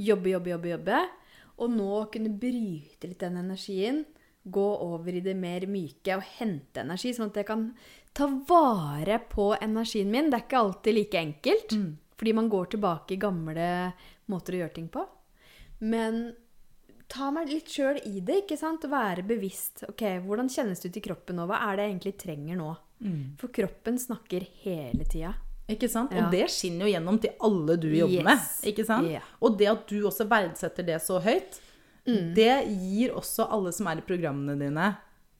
Jobbe, 0.00 0.30
jobbe, 0.32 0.54
jobbe. 0.54 0.70
jobbe. 0.76 1.00
Og 1.60 1.70
nå 1.74 1.90
kunne 2.14 2.32
bryte 2.40 3.10
litt 3.10 3.20
den 3.20 3.36
energien. 3.42 4.04
Gå 4.42 4.68
over 4.80 5.12
i 5.12 5.20
det 5.20 5.34
mer 5.36 5.66
myke 5.68 6.14
og 6.16 6.24
hente 6.38 6.80
energi, 6.80 7.10
sånn 7.12 7.28
at 7.28 7.36
jeg 7.42 7.48
kan 7.50 7.66
ta 8.16 8.24
vare 8.48 9.18
på 9.28 9.50
energien 9.60 10.08
min. 10.10 10.30
Det 10.32 10.38
er 10.38 10.46
ikke 10.46 10.62
alltid 10.64 10.96
like 10.96 11.18
enkelt, 11.20 11.74
fordi 12.16 12.32
man 12.32 12.48
går 12.48 12.70
tilbake 12.72 13.14
i 13.14 13.20
gamle 13.20 13.66
måter 14.32 14.56
å 14.56 14.62
gjøre 14.62 14.74
ting 14.78 14.88
på. 14.88 15.04
Men 15.84 16.32
ta 17.08 17.28
meg 17.30 17.48
litt 17.52 17.68
sjøl 17.68 18.00
i 18.08 18.20
det, 18.24 18.46
ikke 18.46 18.56
sant? 18.56 18.88
Være 18.88 19.22
bevisst. 19.28 19.84
Ok, 19.88 20.06
hvordan 20.24 20.48
kjennes 20.48 20.80
det 20.80 20.88
ut 20.88 20.96
i 20.96 21.04
kroppen 21.04 21.36
nå? 21.36 21.44
Hva 21.50 21.60
er 21.68 21.76
det 21.76 21.84
jeg 21.84 21.92
egentlig 21.98 22.16
trenger 22.24 22.56
nå? 22.56 22.72
For 23.38 23.48
kroppen 23.48 23.98
snakker 23.98 24.44
hele 24.62 25.04
tida. 25.08 25.34
Ikke 25.70 25.88
sant? 25.88 26.10
Ja. 26.12 26.24
Og 26.26 26.32
det 26.32 26.48
skinner 26.50 26.86
jo 26.88 26.92
gjennom 26.92 27.18
til 27.22 27.30
alle 27.40 27.76
du 27.80 27.88
jobber 27.88 28.12
Yes. 28.18 28.24
med. 28.24 28.72
Ikke 28.72 28.84
sant? 28.84 29.06
Yeah. 29.08 29.22
Og 29.40 29.56
det 29.58 29.68
at 29.70 29.86
du 29.88 30.02
også 30.02 30.26
verdsetter 30.28 30.84
det 30.86 31.00
så 31.02 31.20
høyt, 31.22 31.60
Mm. 32.06 32.34
det 32.34 32.66
gir 32.80 33.10
også 33.14 33.44
alle 33.52 33.70
som 33.72 33.86
er 33.86 33.98
i 33.98 34.00
programmene 34.00 34.58
dine, 34.58 34.96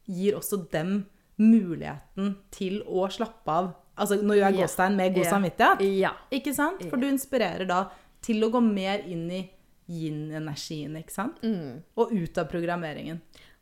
gir 0.07 0.35
også 0.37 0.71
dem 0.71 1.07
muligheten 1.39 2.37
til 2.53 2.83
å 2.87 3.09
slappe 3.11 3.49
av. 3.49 3.75
Altså, 3.99 4.21
nå 4.23 4.35
gjør 4.37 4.51
jeg 4.53 4.55
Ja. 4.59 4.67
gåstein 4.67 4.97
med 4.97 5.15
god 5.15 5.25
yeah. 5.25 5.33
samvittighet. 5.33 5.99
Ja. 5.99 6.11
Ikke 6.31 6.55
sant? 6.55 6.83
For 6.91 6.97
du 6.97 7.07
inspirerer 7.09 7.67
da 7.67 7.91
til 8.23 8.41
å 8.45 8.51
gå 8.53 8.61
mer 8.63 9.01
inn 9.09 9.31
i 9.31 9.51
yin-energien, 9.89 10.97
ikke 10.97 11.11
sant? 11.11 11.41
Mm. 11.43 11.83
Og 11.97 12.13
ut 12.13 12.39
av 12.39 12.49
programmeringen. 12.51 13.21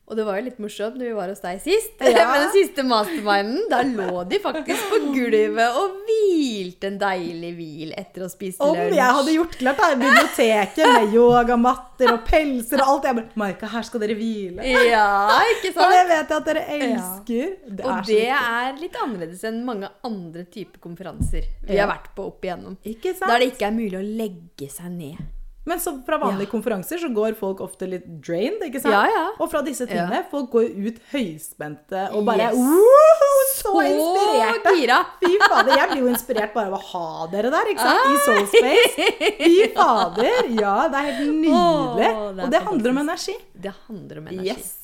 Og 0.08 0.16
det 0.16 0.24
var 0.24 0.38
jo 0.40 0.44
litt 0.46 0.58
morsomt 0.62 0.94
når 0.96 1.04
vi 1.10 1.12
var 1.18 1.28
hos 1.28 1.42
deg 1.44 1.58
sist. 1.60 2.00
Ja. 2.00 2.24
Med 2.32 2.40
den 2.46 2.52
siste 2.54 2.84
masterminden. 2.88 3.66
Da 3.68 3.82
lå 3.84 4.22
de 4.30 4.38
faktisk 4.40 4.86
på 4.88 5.00
gulvet 5.12 5.76
og 5.76 5.98
hvilte 6.08 6.88
en 6.88 6.96
deilig 7.02 7.50
hvil 7.58 7.92
etter 7.98 8.24
å 8.24 8.30
spise 8.32 8.56
Om 8.64 8.72
lunsj. 8.78 8.96
jeg 8.96 9.16
hadde 9.18 9.34
gjort 9.36 9.58
klart 9.60 9.82
det 9.84 9.98
biblioteket 10.00 10.92
med 10.94 11.12
yogamatter 11.18 12.12
og 12.14 12.24
pelser 12.28 12.80
og 12.80 12.92
alt. 12.94 13.08
Jeg 13.10 13.18
bare 13.20 13.42
Marka, 13.44 13.68
her 13.74 13.86
skal 13.90 14.00
dere 14.06 14.16
hvile. 14.18 14.64
Ja, 14.88 15.06
ikke 15.52 15.74
sant? 15.76 15.84
Og 15.84 15.92
det 15.92 16.02
vet 16.08 16.32
jeg 16.32 16.40
at 16.40 16.48
dere 16.48 16.66
elsker. 16.78 17.56
Det 17.68 17.84
er 17.84 17.88
Og 17.92 18.08
det 18.08 18.22
er 18.40 18.80
litt 18.80 19.00
annerledes 19.04 19.44
enn 19.48 19.60
mange 19.68 19.92
andre 20.08 20.44
typer 20.48 20.80
konferanser 20.88 21.44
vi 21.68 21.74
Ja. 21.76 21.84
har 21.86 21.92
vært 21.98 22.14
på 22.16 22.24
opp 22.32 22.44
igjennom. 22.48 22.78
Ikke 22.84 23.12
sant? 23.12 23.28
Der 23.28 23.44
det 23.44 23.52
ikke 23.52 23.68
er 23.68 23.76
mulig 23.76 23.98
å 24.00 24.06
legge 24.24 24.70
seg 24.72 24.88
ned. 24.96 25.20
Men 25.68 25.80
så 25.84 25.92
fra 26.06 26.16
vanlige 26.22 26.46
Ja. 26.48 26.52
konferanser 26.54 26.98
så 27.02 27.10
går 27.12 27.34
folk 27.36 27.60
ofte 27.60 27.86
litt 27.90 28.06
drained, 28.24 28.62
ikke 28.64 28.80
sant? 28.80 28.94
Ja, 28.94 29.02
ja. 29.12 29.24
Og 29.38 29.50
fra 29.52 29.60
disse 29.66 29.84
tingene, 29.86 30.22
folk 30.30 30.48
går 30.54 30.70
ut 30.88 30.98
høyspente 31.12 32.06
og 32.16 32.24
bare 32.28 32.48
Yes. 32.48 32.56
«Woho, 32.56 33.32
Så 33.58 33.72
Så 33.74 33.82
inspirerte! 33.84 34.72
gira! 34.78 34.98
Fy 35.24 35.34
fader, 35.44 35.72
jeg 35.76 35.88
blir 35.90 36.02
jo 36.04 36.08
inspirert 36.12 36.54
bare 36.54 36.70
av 36.72 36.78
å 36.78 36.82
ha 36.92 37.26
dere 37.32 37.50
der, 37.52 37.70
ikke 37.72 37.84
sant? 37.84 38.08
I 38.08 38.16
Soul 38.24 38.46
Space. 38.52 39.08
Fy 39.42 39.68
fader! 39.76 40.48
Ja, 40.60 40.74
det 40.88 41.00
er 41.02 41.12
helt 41.12 41.32
nydelig. 41.42 41.52
Oh, 41.52 41.96
det 41.98 42.08
er 42.08 42.44
og 42.46 42.50
det 42.54 42.62
handler 42.68 42.90
om 42.96 42.98
energi. 43.04 43.36
Det 43.68 43.74
handler 43.88 44.18
om 44.22 44.26
energi. 44.32 44.48
Yes. 44.54 44.74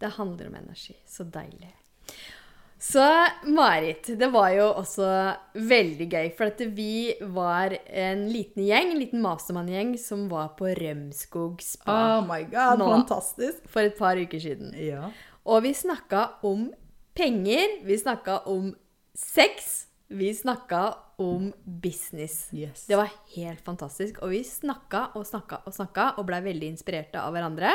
Det 0.00 0.10
handler 0.18 0.50
om 0.50 0.54
energi. 0.62 0.96
Så 1.06 1.24
deilig. 1.30 1.70
Så 2.84 3.04
Marit, 3.48 4.10
det 4.18 4.26
var 4.28 4.50
jo 4.52 4.66
også 4.76 5.06
veldig 5.56 6.06
gøy. 6.12 6.26
For 6.36 6.50
at 6.52 6.58
vi 6.76 7.14
var 7.32 7.72
en 7.88 8.26
liten 8.28 8.66
gjeng, 8.66 8.90
en 8.92 9.00
liten 9.00 9.22
mastermann-gjeng, 9.24 9.94
som 10.00 10.26
var 10.28 10.50
på 10.58 10.68
Rømskog 10.76 11.62
spa 11.64 11.94
Oh 12.18 12.26
my 12.28 12.42
god, 12.52 12.82
Nå. 12.82 12.90
fantastisk. 12.92 13.62
for 13.72 13.88
et 13.88 13.96
par 13.96 14.20
uker 14.20 14.42
siden. 14.42 14.74
Ja. 14.76 15.08
Og 15.48 15.64
vi 15.64 15.72
snakka 15.76 16.26
om 16.44 16.68
penger, 17.16 17.80
vi 17.88 17.96
snakka 17.98 18.42
om 18.52 18.74
sex, 19.16 19.86
vi 20.12 20.34
snakka 20.36 20.82
om 21.24 21.52
business. 21.64 22.50
Yes. 22.52 22.84
Det 22.90 23.00
var 23.00 23.08
helt 23.36 23.64
fantastisk. 23.64 24.20
Og 24.20 24.34
vi 24.34 24.42
snakka 24.44 25.06
og 25.16 25.24
snakka 25.24 25.62
og 25.64 25.72
snakka 25.72 26.10
og 26.18 26.28
blei 26.28 26.42
veldig 26.44 26.74
inspirerte 26.74 27.22
av 27.22 27.32
hverandre. 27.32 27.72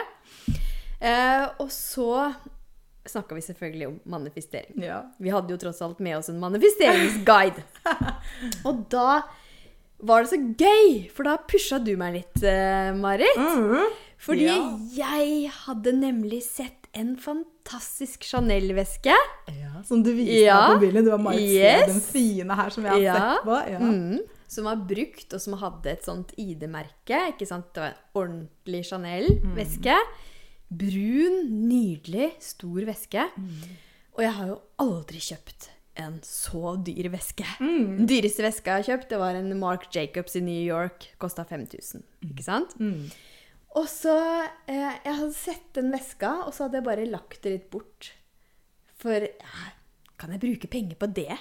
Eh, 1.01 1.45
og 1.63 1.71
så 1.73 2.29
snakka 3.09 3.35
vi 3.37 3.41
selvfølgelig 3.41 3.87
om 3.87 3.99
manifestering. 4.05 4.77
Ja. 4.83 5.01
Vi 5.19 5.29
hadde 5.33 5.51
jo 5.53 5.57
tross 5.61 5.81
alt 5.85 5.99
med 5.99 6.17
oss 6.17 6.29
en 6.29 6.39
manifesteringsguide. 6.39 7.63
og 8.67 8.85
da 8.93 9.21
var 9.99 10.23
det 10.23 10.29
så 10.31 10.39
gøy, 10.55 11.09
for 11.11 11.27
da 11.27 11.33
pusha 11.49 11.79
du 11.83 11.91
meg 11.99 12.13
litt, 12.21 12.43
eh, 12.47 12.93
Marit. 12.95 13.35
Fordi 14.19 14.45
Ja. 14.47 14.77
jeg 14.95 15.51
hadde 15.65 15.91
nemlig 15.95 16.41
sett 16.43 16.87
en 16.93 17.15
fantastisk 17.19 18.23
Chanel-veske. 18.25 19.13
ja. 19.47 19.81
Som 19.85 20.01
du 20.03 20.09
viste 20.15 20.39
Ja. 20.45 20.55
meg 20.55 20.79
på 20.79 20.79
mobilen. 20.79 21.03
Du 21.05 21.11
var 21.11 21.17
Marit 21.19 21.39
Yes. 21.41 21.85
den 21.87 22.01
fine 22.01 22.49
her 22.55 22.69
som 22.69 22.83
jeg 22.83 22.91
har 22.91 22.99
Ja. 23.01 23.13
sett 23.35 23.45
på. 23.45 23.71
Ja. 23.71 23.79
Mm, 23.79 24.19
som 24.47 24.63
var 24.65 24.75
brukt, 24.77 25.33
og 25.33 25.39
som 25.41 25.53
hadde 25.53 25.85
et 25.87 26.03
sånt 26.03 26.33
ID-merke. 26.37 27.33
Ikke 27.35 27.47
sant? 27.47 27.71
Det 27.73 27.81
var 27.81 27.93
en 27.93 28.49
ordentlig 28.55 28.85
Chanel-veske. 28.89 29.95
Brun, 30.69 31.39
nydelig, 31.69 32.31
stor 32.45 32.85
veske. 32.85 33.25
Og 34.17 34.23
jeg 34.25 34.33
har 34.35 34.47
jo 34.51 34.57
aldri 34.83 35.19
kjøpt 35.23 35.69
en 35.99 36.19
så 36.23 36.75
dyr 36.85 37.09
veske. 37.11 37.43
Den 37.97 38.07
dyreste 38.07 38.43
veska 38.45 38.77
jeg 38.77 38.83
har 38.83 38.87
kjøpt, 38.93 39.09
det 39.11 39.19
var 39.19 39.35
en 39.35 39.49
Mark 39.59 39.89
Jacobs 39.95 40.35
i 40.39 40.43
New 40.45 40.61
York. 40.63 41.09
Kosta 41.19 41.43
5000. 41.43 42.03
Ikke 42.29 42.43
sant? 42.45 42.75
Og 43.77 43.85
så 43.91 44.13
eh, 44.67 44.95
Jeg 45.05 45.13
hadde 45.19 45.33
sett 45.35 45.67
den 45.77 45.91
veska, 45.93 46.45
og 46.47 46.53
så 46.55 46.65
hadde 46.67 46.79
jeg 46.79 46.87
bare 46.87 47.05
lagt 47.09 47.41
det 47.43 47.51
litt 47.57 47.69
bort. 47.73 48.13
For 48.99 49.13
ja, 49.27 49.65
kan 50.19 50.31
jeg 50.35 50.41
bruke 50.43 50.67
penger 50.71 50.95
på 50.99 51.07
det? 51.15 51.35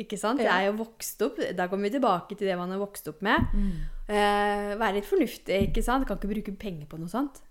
Ikke 0.00 0.16
sant? 0.16 0.40
Jeg 0.40 0.48
er 0.48 0.70
jo 0.70 0.78
vokst 0.78 1.20
opp 1.20 1.36
Da 1.52 1.66
kommer 1.68 1.84
vi 1.84 1.96
tilbake 1.98 2.32
til 2.38 2.48
det 2.48 2.54
man 2.56 2.70
er 2.72 2.80
vokst 2.80 3.08
opp 3.12 3.20
med. 3.26 3.48
Eh, 4.08 4.72
være 4.80 4.94
litt 4.98 5.08
fornuftig, 5.08 5.58
ikke 5.68 5.82
sant? 5.84 6.06
Kan 6.08 6.16
ikke 6.20 6.32
bruke 6.34 6.54
penger 6.58 6.86
på 6.88 7.00
noe 7.00 7.08
sånt. 7.12 7.42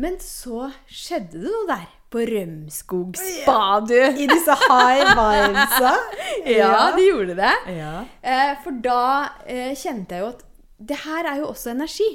Men 0.00 0.16
så 0.22 0.70
skjedde 0.88 1.40
det 1.42 1.50
noe 1.50 1.66
der. 1.68 1.88
På 2.12 2.20
Rømskog 2.28 3.16
spa, 3.16 3.80
du. 3.88 3.96
I 4.22 4.26
disse 4.28 4.56
high 4.66 5.12
vibesa. 5.16 5.92
Ja, 6.58 6.90
de 6.96 7.06
gjorde 7.06 7.36
det. 7.38 7.52
Ja. 7.76 7.92
Eh, 8.20 8.56
for 8.64 8.76
da 8.84 9.02
eh, 9.48 9.72
kjente 9.78 10.18
jeg 10.18 10.24
jo 10.24 10.32
at 10.34 10.42
det 10.82 10.98
her 11.04 11.28
er 11.30 11.38
jo 11.40 11.46
også 11.52 11.70
energi. 11.72 12.08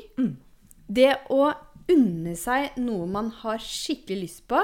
Det 0.87 1.13
å 1.33 1.47
unne 1.89 2.33
seg 2.37 2.75
noe 2.83 3.07
man 3.09 3.29
har 3.41 3.61
skikkelig 3.63 4.17
lyst 4.25 4.43
på, 4.51 4.59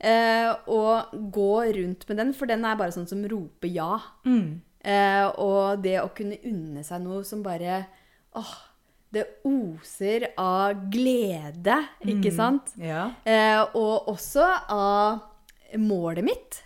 eh, 0.00 0.48
og 0.72 1.12
gå 1.34 1.50
rundt 1.76 2.06
med 2.08 2.18
den, 2.22 2.32
for 2.34 2.48
den 2.50 2.64
er 2.64 2.78
bare 2.80 2.94
sånn 2.96 3.06
som 3.10 3.22
roper 3.28 3.70
ja. 3.70 3.90
Eh, 4.26 5.26
og 5.42 5.82
det 5.84 5.98
å 6.00 6.08
kunne 6.16 6.40
unne 6.48 6.82
seg 6.86 7.04
noe 7.04 7.20
som 7.28 7.42
bare 7.44 7.82
åh, 8.38 8.54
det 9.16 9.24
oser 9.48 10.28
av 10.38 10.84
glede, 10.92 11.80
ikke 12.06 12.32
sant? 12.36 12.72
Ja. 12.80 13.08
Eh, 13.24 13.62
og 13.76 14.08
også 14.12 14.46
av 14.72 15.20
målet 15.82 16.24
mitt 16.24 16.60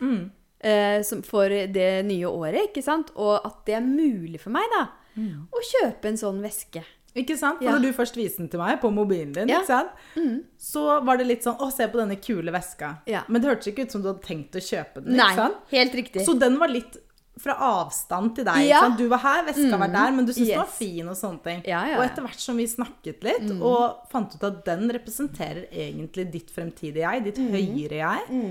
eh, 0.61 1.01
som 1.07 1.23
for 1.27 1.49
det 1.49 1.91
nye 2.07 2.29
året, 2.29 2.69
ikke 2.71 2.83
sant? 2.85 3.13
Og 3.17 3.39
at 3.47 3.63
det 3.67 3.79
er 3.79 3.85
mulig 3.87 4.41
for 4.43 4.53
meg, 4.55 4.67
da, 4.77 4.87
å 5.21 5.63
kjøpe 5.73 6.11
en 6.13 6.19
sånn 6.21 6.43
veske. 6.45 6.83
Ikke 7.19 7.35
sant? 7.35 7.59
For 7.59 7.67
Ja. 7.67 7.73
Når 7.75 7.83
du 7.89 7.93
først 7.97 8.15
viste 8.15 8.39
den 8.39 8.49
til 8.53 8.61
meg 8.63 8.77
på 8.81 8.91
mobilen 8.95 9.33
din, 9.35 9.49
Ja. 9.51 9.59
ikke 9.65 9.67
sant? 9.67 10.45
så 10.57 11.01
var 11.05 11.17
det 11.19 11.27
litt 11.27 11.43
sånn 11.43 11.59
Å, 11.59 11.67
se 11.75 11.89
på 11.91 11.99
denne 11.99 12.15
kule 12.23 12.53
veska. 12.55 12.99
Ja. 13.11 13.25
Men 13.29 13.43
det 13.43 13.51
hørtes 13.51 13.67
ikke 13.73 13.83
ut 13.89 13.91
som 13.97 14.03
du 14.05 14.13
hadde 14.13 14.23
tenkt 14.23 14.55
å 14.55 14.63
kjøpe 14.63 15.03
den. 15.03 15.17
Nei, 15.19 15.33
ikke 15.33 15.43
sant? 15.43 15.57
helt 15.73 15.95
riktig. 15.99 16.23
Så 16.25 16.39
den 16.39 16.57
var 16.61 16.69
litt 16.71 16.97
fra 17.41 17.55
avstand 17.67 18.35
til 18.37 18.45
deg. 18.47 18.67
Ja. 18.69 18.83
Du 18.99 19.07
var 19.11 19.23
her, 19.25 19.45
veska 19.49 19.79
var 19.81 19.93
der, 19.95 20.13
men 20.17 20.27
du 20.29 20.33
syntes 20.35 20.53
den 20.53 20.61
var 20.61 20.75
fin 20.77 21.09
og 21.09 21.17
sånne 21.19 21.43
ting. 21.47 21.63
Ja, 21.69 21.81
ja, 21.89 21.97
Og 21.99 22.05
etter 22.05 22.27
hvert 22.27 22.43
som 22.43 22.61
vi 22.61 22.67
snakket 22.69 23.25
litt, 23.27 23.49
og 23.61 24.05
fant 24.13 24.37
ut 24.37 24.45
at 24.51 24.61
den 24.69 24.87
representerer 24.93 25.65
egentlig 25.73 26.29
ditt 26.35 26.53
fremtidige 26.55 27.07
jeg, 27.07 27.25
ditt 27.31 27.41
høyere 27.41 28.03
jeg, 28.03 28.45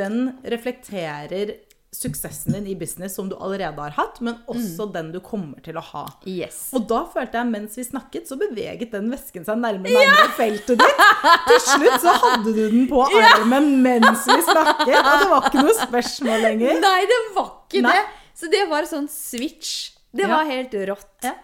den 0.00 0.18
reflekterer 0.44 1.54
suksessen 1.92 2.54
din 2.54 2.66
i 2.70 2.74
business 2.78 3.16
som 3.18 3.26
du 3.28 3.34
allerede 3.42 3.82
har 3.82 3.90
hatt, 3.96 4.20
men 4.22 4.36
også 4.46 4.86
den 4.94 5.08
du 5.10 5.18
kommer 5.26 5.58
til 5.64 5.74
å 5.80 5.82
ha. 5.82 6.04
Yes. 6.28 6.68
Og 6.76 6.84
da 6.90 7.00
følte 7.10 7.40
jeg 7.40 7.50
mens 7.50 7.74
vi 7.80 7.82
snakket, 7.88 8.28
så 8.30 8.38
beveget 8.38 8.92
den 8.94 9.10
vesken 9.10 9.44
seg 9.48 9.58
nærmere 9.58 9.96
nærmere 9.96 10.30
feltet 10.38 10.78
ditt. 10.78 11.02
Til 11.48 11.60
slutt 11.66 11.98
så 12.04 12.14
hadde 12.22 12.54
du 12.54 12.62
den 12.76 12.86
på 12.90 13.02
armen 13.34 13.72
mens 13.82 14.22
vi 14.30 14.38
snakket, 14.46 14.96
og 15.02 15.12
det 15.24 15.28
var 15.34 15.50
ikke 15.50 15.64
noe 15.66 15.76
spørsmål 15.82 16.46
lenger. 16.46 16.80
Nei, 16.86 16.98
det 17.10 17.20
var 17.34 17.50
ikke 17.66 17.82
Nei. 17.88 17.96
det. 17.98 18.06
Så 18.40 18.48
det 18.54 18.62
var 18.70 18.86
sånn 18.88 19.10
switch. 19.10 19.74
Det 20.14 20.24
Ja. 20.26 20.36
var 20.36 20.46
helt 20.48 20.72
rått. 20.94 21.10
Ja. 21.26 21.34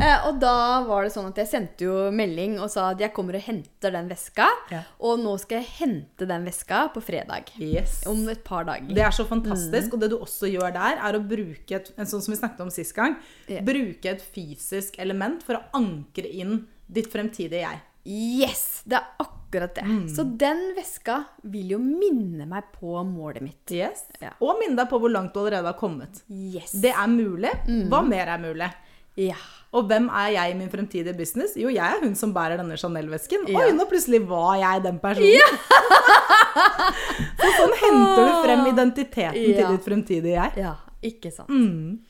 Eh, 0.00 0.26
og 0.28 0.38
da 0.40 0.80
var 0.86 1.04
det 1.04 1.12
sånn 1.12 1.28
at 1.28 1.38
jeg 1.42 1.48
sendte 1.50 1.84
jo 1.84 1.96
melding 2.14 2.56
og 2.62 2.70
sa 2.72 2.90
at 2.94 3.02
jeg 3.02 3.12
kommer 3.16 3.36
og 3.36 3.44
henter 3.44 3.92
den 3.94 4.08
veska. 4.10 4.46
Ja. 4.72 4.82
Og 5.04 5.20
nå 5.20 5.34
skal 5.42 5.60
jeg 5.60 5.74
hente 5.80 6.28
den 6.28 6.46
veska 6.48 6.86
på 6.94 7.02
fredag. 7.04 7.52
Yes. 7.60 8.00
Om 8.08 8.24
et 8.32 8.42
par 8.46 8.64
dager. 8.68 8.88
Det 8.96 9.04
er 9.04 9.14
så 9.14 9.26
fantastisk. 9.28 9.94
Og 9.94 10.02
det 10.02 10.10
du 10.14 10.16
også 10.20 10.50
gjør 10.50 10.72
der, 10.76 11.02
er 11.04 11.18
å 11.18 11.22
bruke 11.22 11.80
et, 11.82 11.92
sånn 12.00 12.24
som 12.24 12.32
vi 12.32 12.40
snakket 12.40 12.64
om 12.64 12.72
sist 12.72 12.96
gang, 12.96 13.18
yeah. 13.46 13.62
bruke 13.66 14.14
et 14.14 14.24
fysisk 14.24 14.96
element 15.02 15.44
for 15.46 15.60
å 15.60 15.64
ankre 15.76 16.28
inn 16.28 16.64
ditt 16.90 17.10
fremtidige 17.12 17.62
jeg. 17.66 17.84
Yes! 18.10 18.80
Det 18.88 18.96
er 18.96 19.20
akkurat 19.20 19.74
det. 19.76 19.84
Mm. 19.84 20.04
Så 20.08 20.24
den 20.40 20.70
veska 20.78 21.20
vil 21.52 21.74
jo 21.76 21.80
minne 21.82 22.48
meg 22.48 22.72
på 22.72 22.96
målet 23.04 23.44
mitt. 23.44 23.64
Yes. 23.68 24.06
Ja. 24.22 24.32
Og 24.40 24.56
minne 24.62 24.80
deg 24.80 24.88
på 24.90 25.00
hvor 25.02 25.12
langt 25.12 25.36
du 25.36 25.42
allerede 25.42 25.68
har 25.68 25.78
kommet. 25.78 26.22
Yes. 26.32 26.72
Det 26.80 26.94
er 26.96 27.10
mulig. 27.12 27.52
Hva 27.92 28.00
mer 28.06 28.32
er 28.32 28.40
mulig? 28.42 28.70
Ja. 29.20 29.38
Og 29.72 29.84
hvem 29.86 30.08
er 30.10 30.32
jeg 30.34 30.50
i 30.50 30.54
min 30.58 30.70
fremtidige 30.72 31.14
business? 31.14 31.52
Jo, 31.56 31.68
jeg 31.70 31.78
er 31.94 32.00
hun 32.02 32.16
som 32.18 32.32
bærer 32.34 32.58
denne 32.58 32.74
Chanel-vesken. 32.80 33.44
Ja. 33.52 33.60
Oi, 33.62 33.68
nå 33.76 33.84
plutselig 33.90 34.18
var 34.26 34.56
jeg 34.58 34.82
den 34.82 34.98
personen. 34.98 35.60
så 37.40 37.50
sånn 37.58 37.76
henter 37.84 38.24
du 38.26 38.32
frem 38.44 38.64
identiteten 38.72 39.38
Ja. 39.38 39.54
til 39.60 39.76
ditt 39.76 39.86
fremtidige 39.86 40.36
jeg. 40.38 40.56
ja. 40.64 40.74
Ikke 41.02 41.30
sant. 41.32 41.48
Mm. 41.48 42.00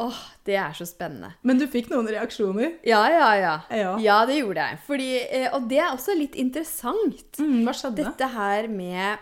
Åh, 0.00 0.18
det 0.46 0.54
er 0.56 0.72
så 0.78 0.86
spennende. 0.88 1.34
Men 1.44 1.58
du 1.60 1.66
fikk 1.68 1.90
noen 1.90 2.06
reaksjoner. 2.08 2.78
Ja, 2.86 3.02
ja, 3.12 3.26
ja. 3.36 3.54
Ja. 3.74 3.90
Ja, 4.00 4.18
det 4.30 4.38
gjorde 4.38 4.62
jeg. 4.70 4.78
Fordi, 4.86 5.08
eh, 5.26 5.48
og 5.52 5.66
det 5.68 5.80
er 5.82 5.90
også 5.90 6.14
litt 6.16 6.38
interessant. 6.38 7.26
Mm, 7.42 7.58
hva 7.66 7.74
skjedde? 7.76 8.06
Dette 8.06 8.28
her 8.32 8.68
med 8.72 9.18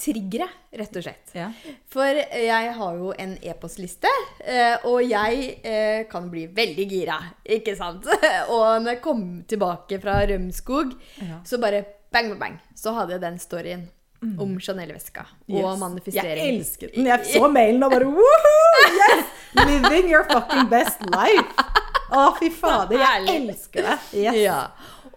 triggere, 0.00 0.48
rett 0.74 0.96
og 0.98 1.04
slett. 1.04 1.30
Ja. 1.36 1.50
For 1.92 2.18
jeg 2.18 2.72
har 2.74 2.96
jo 2.98 3.12
en 3.18 3.36
e-postliste, 3.42 4.10
eh, 4.42 4.76
og 4.88 5.02
jeg 5.06 5.60
eh, 5.62 6.02
kan 6.10 6.26
bli 6.32 6.46
veldig 6.56 6.86
gira, 6.90 7.18
ikke 7.44 7.76
sant? 7.78 8.06
Og 8.56 8.82
når 8.82 8.96
jeg 8.96 9.02
kom 9.04 9.22
tilbake 9.46 10.00
fra 10.02 10.18
Rømskog, 10.26 10.96
Ja. 11.22 11.38
så 11.46 11.60
bare 11.62 11.84
bang, 12.10 12.32
bang, 12.40 12.58
så 12.74 12.92
hadde 12.96 13.14
jeg 13.14 13.22
den 13.22 13.38
storyen 13.38 13.88
om 14.42 14.58
Chanel-veska 14.60 15.22
og 15.24 15.48
Mm. 15.48 15.56
Yes. 15.62 15.78
manifestering. 15.80 16.40
Jeg 16.44 16.54
elsket 16.58 16.94
den. 16.94 17.06
Jeg 17.06 17.24
så 17.32 17.48
mailen 17.48 17.82
og 17.86 17.90
bare 17.94 18.04
Woohoo! 18.04 18.82
Yes! 18.98 19.24
Living 19.64 20.10
your 20.10 20.24
fucking 20.28 20.68
best 20.68 21.00
life. 21.14 21.64
Å, 22.10 22.26
fy 22.40 22.50
fader. 22.50 22.98
Jeg 22.98 23.28
elsker 23.38 23.86
det. 23.86 23.96
Yes. 24.18 24.36
Ja. 24.42 24.58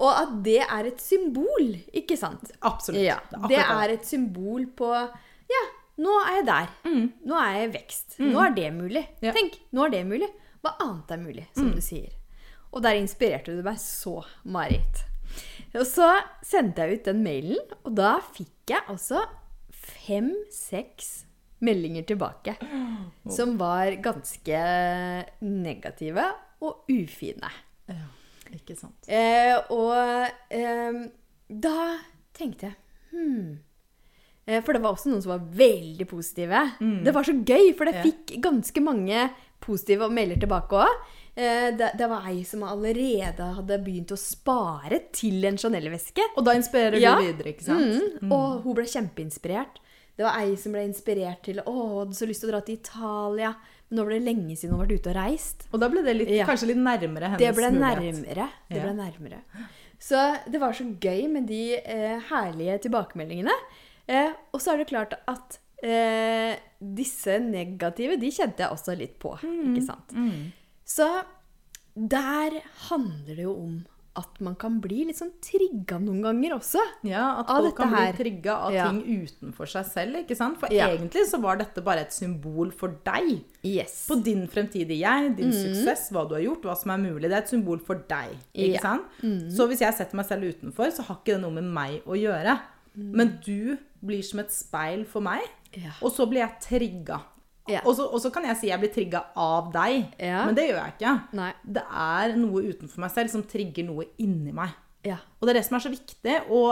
Og 0.03 0.09
at 0.11 0.33
det 0.43 0.59
er 0.65 0.89
et 0.89 0.99
symbol, 1.01 1.69
ikke 1.95 2.17
sant? 2.19 2.51
Absolutt. 2.65 3.03
Ja, 3.05 3.19
Det 3.31 3.39
er 3.39 3.47
det 3.53 3.61
er 3.63 3.93
et 3.95 4.09
symbol 4.09 4.65
på 4.75 4.89
Ja, 5.53 5.63
nå 6.03 6.17
er 6.25 6.39
jeg 6.39 6.45
der. 6.49 6.73
Nå 7.29 7.37
er 7.39 7.53
jeg 7.57 7.69
i 7.69 7.73
vekst. 7.77 8.17
Nå 8.19 8.41
er 8.43 8.55
det 8.57 8.67
mulig. 8.75 9.05
Mm. 9.07 9.23
Ja. 9.27 9.31
Mm. 9.31 9.37
Tenk, 9.39 9.57
nå 9.71 9.85
er 9.85 9.93
det 9.95 10.03
mulig. 10.09 10.29
Hva 10.63 10.75
annet 10.83 11.11
er 11.11 11.23
mulig, 11.23 11.47
som 11.55 11.71
du 11.75 11.81
sier. 11.83 12.11
Og 12.73 12.81
der 12.83 12.97
inspirerte 12.97 13.53
du 13.53 13.63
meg 13.65 13.77
så, 13.81 14.21
Marit. 14.49 15.03
Og 15.73 15.85
så 15.89 16.07
sendte 16.45 16.85
jeg 16.85 16.99
ut 16.99 17.07
den 17.09 17.21
mailen, 17.25 17.61
og 17.83 17.93
da 17.97 18.15
fikk 18.33 18.73
jeg 18.73 18.85
altså 18.91 19.23
fem-seks 19.73 21.25
meldinger 21.63 22.05
tilbake. 22.07 22.55
Som 23.37 23.55
var 23.61 23.93
ganske 24.03 24.59
negative 25.45 26.25
og 26.63 26.89
ufine. 26.91 27.49
Ja, 27.91 28.05
ikke 28.59 28.77
sant. 28.79 29.07
Eh, 29.07 29.55
og 29.73 30.29
eh, 30.53 30.99
da 31.49 31.77
tenkte 32.33 32.71
jeg 32.71 32.75
hmm. 33.13 33.53
Eh, 34.45 34.59
For 34.59 34.75
det 34.75 34.81
var 34.83 34.91
også 34.97 35.07
noen 35.07 35.21
som 35.23 35.31
var 35.37 35.43
veldig 35.55 36.03
positive. 36.09 36.63
Det 37.05 37.13
var 37.15 37.23
så 37.23 37.31
gøy, 37.47 37.69
for 37.77 37.87
jeg 37.87 37.95
Ja. 37.95 38.01
fikk 38.03 38.33
ganske 38.43 38.81
mange 38.83 39.29
positive 39.63 40.09
melder 40.11 40.35
tilbake 40.41 40.81
òg. 40.83 41.05
Eh, 41.35 41.69
det, 41.79 41.93
det 41.97 42.09
var 42.11 42.27
ei 42.27 42.43
som 42.43 42.65
allerede 42.67 43.47
hadde 43.55 43.77
begynt 43.85 44.11
å 44.11 44.19
spare 44.19 44.99
til 45.15 45.45
en 45.47 45.55
Chanel-veske. 45.57 46.25
Og 46.35 46.43
da 46.43 46.57
inspirerer 46.59 46.99
Ja. 46.99 47.15
du 47.15 47.23
videre, 47.23 47.53
ikke 47.55 47.63
sant? 47.63 48.19
Mm. 48.21 48.31
Og 48.35 48.63
hun 48.65 48.75
ble 48.75 48.83
kjempeinspirert. 48.83 49.79
Det 50.17 50.23
var 50.27 50.35
ei 50.43 50.55
som 50.61 50.71
ble 50.75 50.83
inspirert 50.85 51.41
til 51.43 51.59
å, 51.65 51.73
hadde 51.99 52.13
så 52.17 52.27
lyst 52.29 52.43
til 52.43 52.49
å 52.49 52.53
dra 52.53 52.61
til 52.61 52.75
Italia. 52.77 53.53
Men 53.89 53.97
nå 53.99 54.05
ble 54.05 54.19
det 54.19 54.27
lenge 54.27 54.55
siden 54.57 54.75
hun 54.75 54.83
vært 54.85 54.99
ute 54.99 55.09
og 55.09 55.15
reist. 55.17 55.65
Og 55.73 55.79
da 55.81 55.89
ble 55.89 56.03
det 56.05 56.13
litt, 56.17 56.29
Ja. 56.29 56.45
kanskje 56.45 56.67
litt 56.69 56.77
nærmere 56.77 57.31
hennes 57.33 57.39
Det 57.39 57.55
ble 57.55 57.71
mulighet. 57.71 58.21
nærmere. 58.23 58.49
Det 58.69 58.77
Ja. 58.77 58.83
ble 58.83 58.93
nærmere. 58.93 59.41
Så 59.99 60.51
det 60.51 60.59
var 60.59 60.73
så 60.73 60.83
gøy 60.99 61.27
med 61.31 61.47
de 61.47 61.75
eh, 61.77 62.19
herlige 62.29 62.81
tilbakemeldingene. 62.83 63.55
Eh, 64.07 64.33
og 64.53 64.59
så 64.61 64.73
er 64.73 64.77
det 64.83 64.87
klart 64.89 65.13
at 65.27 65.57
eh, 65.83 66.55
disse 66.79 67.39
negative, 67.39 68.17
de 68.19 68.29
kjente 68.31 68.57
jeg 68.59 68.69
også 68.69 68.97
litt 68.97 69.17
på. 69.19 69.33
Mm. 69.41 69.75
Ikke 69.75 69.85
sant? 69.85 70.53
Så 70.85 71.23
der 71.95 72.61
handler 72.89 73.35
det 73.35 73.43
jo 73.43 73.53
om 73.55 73.85
at 74.15 74.39
man 74.45 74.53
kan 74.55 74.79
bli 74.79 75.05
litt 75.07 75.17
sånn 75.17 75.31
trigga 75.41 75.97
noen 75.99 76.21
ganger 76.21 76.53
også. 76.59 76.79
Ja, 77.03 77.39
at 77.39 77.47
folk 77.47 77.75
kan 77.75 77.89
bli 77.89 78.11
trigga 78.13 78.53
av 78.67 78.71
Ja. 78.73 78.89
ting 78.91 79.01
utenfor 79.25 79.65
seg 79.65 79.85
selv, 79.85 80.15
ikke 80.21 80.35
sant? 80.37 80.59
For 80.59 80.67
Ja. 80.71 80.87
egentlig 80.89 81.25
så 81.25 81.41
var 81.41 81.57
dette 81.57 81.81
bare 81.83 82.01
et 82.01 82.13
symbol 82.13 82.71
for 82.71 82.89
deg. 83.03 83.41
Yes. 83.63 84.05
På 84.07 84.21
din 84.23 84.47
fremtidige 84.47 84.99
jeg, 84.99 85.35
din 85.35 85.49
Mm. 85.49 85.53
suksess, 85.53 86.11
hva 86.11 86.27
du 86.29 86.35
har 86.35 86.41
gjort, 86.43 86.61
hva 86.61 86.77
som 86.77 86.91
er 86.91 86.97
mulig. 87.09 87.21
Det 87.23 87.31
er 87.33 87.37
et 87.41 87.49
symbol 87.49 87.79
for 87.79 87.95
deg. 87.95 88.37
Ikke 88.53 88.73
Ja. 88.73 88.79
sant? 88.81 89.03
Så 89.51 89.67
hvis 89.67 89.79
jeg 89.79 89.93
setter 89.95 90.15
meg 90.15 90.25
selv 90.27 90.43
utenfor, 90.43 90.91
så 90.91 91.01
har 91.03 91.15
ikke 91.15 91.33
det 91.33 91.41
noe 91.41 91.51
med 91.51 91.63
meg 91.63 92.03
å 92.05 92.13
gjøre. 92.15 92.59
Men 92.95 93.39
du 93.43 93.77
blir 94.05 94.23
som 94.23 94.39
et 94.41 94.51
speil 94.51 95.05
for 95.07 95.21
meg, 95.21 95.41
Ja. 95.73 95.89
og 96.03 96.11
så 96.11 96.29
blir 96.29 96.45
jeg 96.47 96.59
trigga. 96.61 97.21
Ja. 97.69 97.79
Og, 97.87 97.95
så, 97.95 98.29
kan 98.33 98.43
jeg 98.43 98.57
si 98.59 98.67
jeg 98.67 98.79
blir 98.81 98.91
trigga 98.91 99.21
av 99.39 99.69
deg, 99.71 100.09
yeah. 100.19 100.41
men 100.47 100.57
det 100.57 100.65
gjør 100.67 100.81
jeg 100.81 100.95
ikke. 100.97 101.13
Nei. 101.39 101.51
Det 101.63 101.83
er 102.03 102.33
noe 102.35 102.63
utenfor 102.67 103.03
meg 103.05 103.13
selv 103.13 103.31
som 103.31 103.45
trigger 103.47 103.87
noe 103.87 104.09
inni 104.23 104.51
meg. 104.55 104.73
Yeah. 105.07 105.23
Og 105.39 105.47
det 105.47 105.53
er 105.53 105.59
det 105.61 105.65
som 105.69 105.77
er 105.79 105.85
så 105.85 105.91
viktig 105.93 106.35
å 106.51 106.63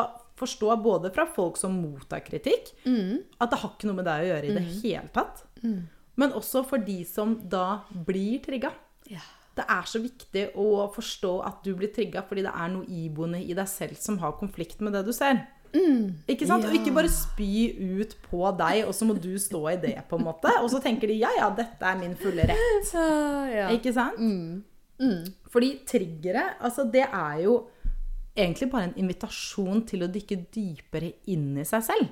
forstå 0.41 0.75
både 0.83 1.11
fra 1.15 1.27
folk 1.29 1.59
som 1.59 1.75
mottar 1.79 2.23
kritikk, 2.25 2.73
Mm. 2.83 3.21
at 3.39 3.51
det 3.51 3.59
har 3.61 3.71
ikke 3.71 3.87
noe 3.87 3.99
med 3.99 4.07
deg 4.09 4.23
å 4.23 4.29
gjøre 4.31 4.49
i 4.49 4.55
det 4.57 4.65
hele 4.81 5.09
tatt. 5.13 5.43
Men 6.19 6.33
også 6.35 6.65
for 6.67 6.77
de 6.77 7.03
som 7.07 7.37
da 7.47 7.83
blir 7.93 8.41
trigga. 8.43 8.73
Ja. 9.07 9.21
Det 9.55 9.65
er 9.67 9.87
så 9.87 9.99
viktig 9.99 10.45
å 10.59 10.87
forstå 10.93 11.31
at 11.45 11.63
du 11.63 11.73
blir 11.75 11.91
trigga 11.93 12.23
fordi 12.23 12.43
det 12.45 12.53
er 12.55 12.69
noe 12.71 12.87
iboende 12.87 13.41
i 13.43 13.53
deg 13.53 13.67
selv 13.67 13.99
som 13.99 14.17
har 14.23 14.37
konflikt 14.39 14.81
med 14.81 14.95
det 14.95 15.05
du 15.05 15.11
ser. 15.15 15.43
Ikke 16.27 16.47
sant? 16.49 16.65
Og 16.67 16.73
ikke 16.75 16.91
bare 16.95 17.09
spy 17.11 17.71
ut 18.01 18.15
på 18.25 18.41
deg, 18.59 18.81
og 18.87 18.93
så 18.97 19.05
må 19.07 19.15
du 19.15 19.29
stå 19.39 19.61
i 19.71 19.77
det, 19.79 19.93
på 20.09 20.17
en 20.19 20.25
måte. 20.27 20.51
Og 20.61 20.69
så 20.73 20.81
tenker 20.83 21.07
de 21.07 21.19
ja, 21.21 21.29
ja, 21.37 21.47
dette 21.55 21.85
er 21.87 21.99
min 21.99 22.15
fulle 22.19 22.47
rett. 22.49 22.91
Ja. 23.55 23.69
Ikke 23.73 23.93
sant? 23.95 24.19
Fordi 25.51 25.69
triggere, 25.87 26.43
altså 26.61 26.83
det 26.93 27.07
er 27.07 27.39
jo 27.45 27.55
egentlig 28.37 28.69
bare 28.71 28.89
en 28.89 28.97
invitasjon 29.01 29.81
til 29.89 30.03
å 30.05 30.09
dykke 30.11 30.37
dypere 30.53 31.13
inn 31.33 31.57
i 31.57 31.65
seg 31.67 31.83
selv. 31.87 32.11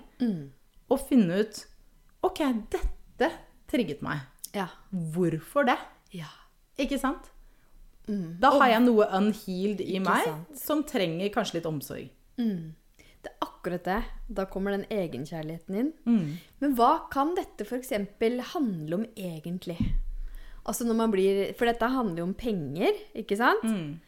Og 0.89 0.99
finne 1.07 1.43
ut 1.43 1.59
OK, 2.25 2.41
dette 2.73 3.29
trigget 3.69 4.01
meg. 4.03 4.23
Ja. 4.55 4.67
Hvorfor 4.91 5.67
det? 5.69 5.77
ja. 6.15 6.31
Ikke 6.79 6.97
sant? 6.99 7.27
Da 8.41 8.49
har 8.55 8.69
jeg 8.71 8.81
noe 8.87 9.05
unhealed 9.13 9.81
i 9.83 9.99
meg 10.01 10.23
sant. 10.25 10.53
som 10.57 10.79
trenger 10.87 11.29
kanskje 11.29 11.59
litt 11.59 11.67
omsorg. 11.69 12.07
Mm. 12.39 12.71
Akkurat 13.59 13.83
det. 13.85 13.99
Da 14.27 14.45
kommer 14.49 14.71
den 14.71 14.85
egenkjærligheten 14.89 15.75
inn. 15.83 15.91
Mm. 16.07 16.37
Men 16.63 16.75
hva 16.79 17.09
kan 17.11 17.35
dette 17.37 17.67
f.eks. 17.67 17.91
handle 18.55 18.95
om 19.01 19.05
egentlig? 19.15 19.77
Altså 20.65 20.85
når 20.85 20.95
man 20.99 21.11
blir 21.13 21.53
For 21.57 21.65
dette 21.69 21.87
handler 21.89 22.19
jo 22.23 22.27
om 22.29 22.33
penger, 22.37 22.97
ikke 23.15 23.37
sant? 23.39 23.63
Mm. 23.63 23.99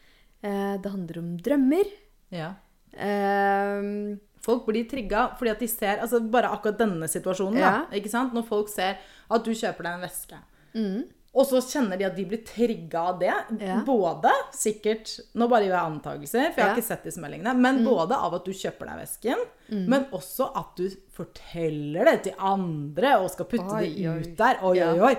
Eh, 0.42 0.74
det 0.82 0.90
handler 0.92 1.18
om 1.22 1.32
drømmer. 1.38 1.88
Ja. 2.32 2.54
Eh, 2.92 4.18
Folk 4.42 4.64
blir 4.66 4.88
trigga 4.90 5.28
fordi 5.38 5.52
at 5.52 5.60
de 5.62 5.68
ser 5.70 6.00
altså 6.02 6.18
Bare 6.30 6.50
akkurat 6.50 6.80
denne 6.80 7.06
situasjonen. 7.10 7.60
Ja. 7.62 7.72
Da, 7.86 7.96
ikke 7.98 8.10
sant? 8.10 8.34
Når 8.34 8.46
folk 8.48 8.70
ser 8.72 8.98
at 9.32 9.44
du 9.46 9.52
kjøper 9.54 9.86
deg 9.86 9.92
en 9.98 10.06
veske. 10.06 10.38
mm, 10.74 11.02
Og 11.34 11.46
så 11.48 11.62
kjenner 11.64 11.96
de 11.96 12.04
at 12.04 12.16
de 12.16 12.26
blir 12.28 12.42
trigga 12.44 13.00
av 13.08 13.18
det. 13.22 13.32
Ja. 13.58 13.78
Både 13.86 14.28
sikkert 14.52 15.14
Nå 15.34 15.46
bare 15.48 15.64
gjør 15.64 15.72
jeg 15.78 15.92
antakelser, 15.94 16.50
for 16.52 16.60
jeg 16.60 16.66
har 16.66 16.68
Ja. 16.68 16.74
Mm. 16.74 16.76
ikke 16.78 16.86
sett 16.90 17.04
disse 17.08 17.20
meldingene. 17.22 17.54
Men 17.56 17.84
både 17.86 18.12
av 18.20 18.34
at 18.36 18.44
du 18.44 18.52
kjøper 18.52 18.90
deg 18.90 18.98
vesken, 19.00 19.44
men 19.88 20.04
også 20.12 20.50
at 20.60 20.76
du 20.76 20.90
forteller 21.16 22.04
det 22.10 22.16
til 22.26 22.34
andre 22.38 23.14
og 23.22 23.30
skal 23.32 23.48
putte 23.48 23.78
Oi, 23.78 23.86
det 23.94 24.08
oi. 24.10 24.18
ut 24.20 24.36
der. 24.36 24.58
Oi, 24.62 24.76
Ja. 24.76 24.90
oi, 24.92 25.00
oi. 25.00 25.14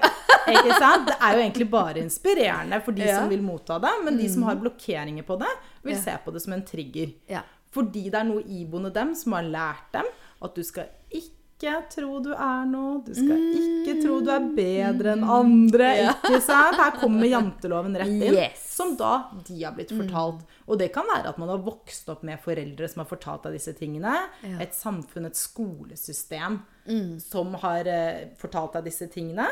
Ikke 0.54 0.78
sant? 0.78 1.08
Det 1.08 1.16
er 1.20 1.34
jo 1.38 1.42
egentlig 1.42 1.70
bare 1.72 1.98
inspirerende 2.04 2.82
for 2.84 2.92
de. 2.92 3.02
Mm. 3.04 3.16
som 3.18 3.30
vil 3.30 3.42
motta 3.42 3.80
det. 3.82 3.94
Men 4.04 4.18
de 4.18 4.30
som 4.30 4.44
har 4.44 4.56
blokkeringer 4.56 5.24
på 5.26 5.40
det, 5.40 5.50
vil 5.84 5.96
se 5.98 6.12
på 6.24 6.32
det 6.34 6.42
som 6.42 6.54
en 6.54 6.62
trigger. 6.64 7.14
Fordi 7.74 8.04
det 8.12 8.20
er 8.20 8.24
noe 8.28 8.44
iboende 8.46 8.94
dem 8.94 9.16
som 9.16 9.34
har 9.34 9.42
lært 9.44 9.92
dem 9.94 10.06
at 10.44 10.54
du 10.56 10.62
skal 10.64 10.86
ikke 11.64 11.90
tro 11.96 12.20
du 12.24 12.30
er 12.36 12.66
noe, 12.68 12.98
du 13.06 13.14
skal 13.16 13.40
ikke 13.40 13.96
tro 14.04 14.18
du 14.26 14.30
er 14.34 14.48
bedre 14.58 15.14
enn 15.16 15.24
andre, 15.24 15.88
ikke 16.12 16.42
sant? 16.44 16.76
Her 16.76 16.92
kommer 17.00 17.26
janteloven 17.30 17.96
rett 17.96 18.12
inn, 18.12 18.34
Yes. 18.36 18.60
som 18.76 18.96
da 19.00 19.30
de 19.48 19.64
har 19.64 19.72
blitt 19.78 19.92
fortalt. 19.96 20.44
Og 20.68 20.78
det 20.80 20.92
kan 20.94 21.08
være 21.08 21.30
at 21.32 21.38
man 21.40 21.50
har 21.54 21.58
vokst 21.64 22.10
opp 22.10 22.24
med 22.28 22.40
foreldre 22.44 22.88
som 22.90 23.04
har 23.04 23.10
fortalt 23.10 23.44
deg 23.48 23.54
disse 23.58 23.74
tingene, 23.78 24.14
et 24.60 24.74
samfunn, 24.76 25.26
et 25.30 25.36
skolesystem 25.40 26.60
som 27.24 27.54
har 27.62 27.88
eh, 27.88 28.26
fortalt 28.40 28.74
deg 28.76 28.90
disse 28.90 29.08
tingene, 29.14 29.46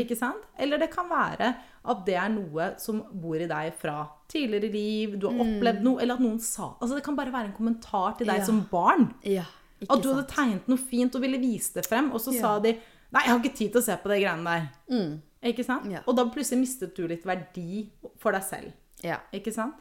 ikke 0.00 0.16
sant? 0.16 0.46
Eller 0.58 0.80
det 0.80 0.90
kan 0.94 1.08
være 1.10 1.52
at 1.90 2.02
det 2.06 2.14
er 2.20 2.28
noe 2.32 2.70
som 2.80 3.02
bor 3.12 3.36
i 3.40 3.46
deg 3.48 3.72
fra 3.80 4.02
tidligere 4.30 4.70
liv, 4.72 5.18
du 5.20 5.26
har 5.28 5.40
opplevd 5.44 5.82
noe, 5.84 6.00
eller 6.00 6.14
at 6.18 6.20
noen 6.24 6.38
sa 6.40 6.74
Altså 6.80 6.94
det 6.98 7.04
kan 7.04 7.16
bare 7.18 7.32
være 7.34 7.50
en 7.50 7.56
kommentar 7.56 8.16
til 8.18 8.28
deg 8.28 8.38
Ja. 8.40 8.44
som 8.46 8.62
barn. 8.70 9.10
Ja. 9.24 9.44
Ikke 9.80 9.94
At 9.96 10.02
du 10.04 10.10
hadde 10.12 10.26
tegnet 10.28 10.68
noe 10.68 10.78
fint 10.78 11.14
og 11.16 11.22
ville 11.24 11.38
vise 11.40 11.72
det 11.78 11.86
frem, 11.88 12.10
og 12.12 12.20
så 12.20 12.34
Ja. 12.34 12.40
sa 12.40 12.58
de 12.60 12.74
Nei, 13.12 13.22
jeg 13.24 13.30
har 13.32 13.40
ikke 13.40 13.56
tid 13.58 13.72
til 13.72 13.80
å 13.80 13.84
se 13.84 13.96
på 13.98 14.08
de 14.12 14.20
greiene 14.22 14.44
der. 14.44 14.66
Mm. 14.92 15.14
Ikke 15.50 15.64
sant? 15.66 15.86
Ja. 15.90 15.98
Og 16.06 16.14
da 16.14 16.24
plutselig 16.30 16.60
mistet 16.60 16.94
du 16.94 17.08
litt 17.10 17.24
verdi 17.26 17.88
for 18.22 18.30
deg 18.36 18.44
selv. 18.46 18.72
Ja. 19.02 19.16
Ikke 19.34 19.52
sant? 19.52 19.74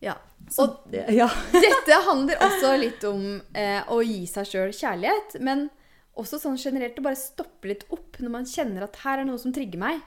ja. 0.00 0.14
Så 0.48 0.62
Og 0.68 0.76
det, 0.92 1.02
ja. 1.20 1.26
dette 1.52 1.98
handler 2.06 2.38
også 2.46 2.70
litt 2.78 3.02
om 3.04 3.42
eh, 3.58 3.82
å 3.90 3.98
gi 4.06 4.22
seg 4.30 4.46
sjøl 4.46 4.70
kjærlighet, 4.76 5.40
men 5.42 5.66
også 6.20 6.38
sånn 6.38 6.56
generelt 6.62 6.98
å 7.00 7.02
bare 7.02 7.16
stoppe 7.18 7.68
litt 7.72 7.84
opp 7.90 8.20
når 8.20 8.30
man 8.30 8.44
kjenner 8.46 8.84
at 8.86 8.96
her 9.02 9.18
er 9.18 9.24
noe 9.28 9.38
som 9.40 9.52
trigger 9.56 9.78
meg. 9.80 10.00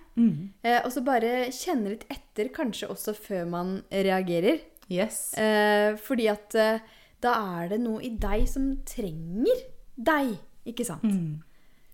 Eh, 0.64 0.80
og 0.86 0.92
så 0.94 1.04
bare 1.04 1.50
kjenne 1.52 1.90
litt 1.98 2.06
etter, 2.10 2.48
kanskje 2.54 2.88
også 2.94 3.14
før 3.18 3.46
man 3.50 3.84
reagerer. 3.92 4.62
Yes. 4.88 5.34
Eh, 5.40 5.96
fordi 6.00 6.28
at 6.32 6.56
eh, 6.56 6.80
da 7.24 7.34
er 7.62 7.72
det 7.74 7.80
noe 7.84 8.02
i 8.04 8.12
deg 8.20 8.46
som 8.52 8.70
trenger 8.88 9.64
deg, 9.96 10.36
ikke 10.70 10.86
sant? 10.88 11.08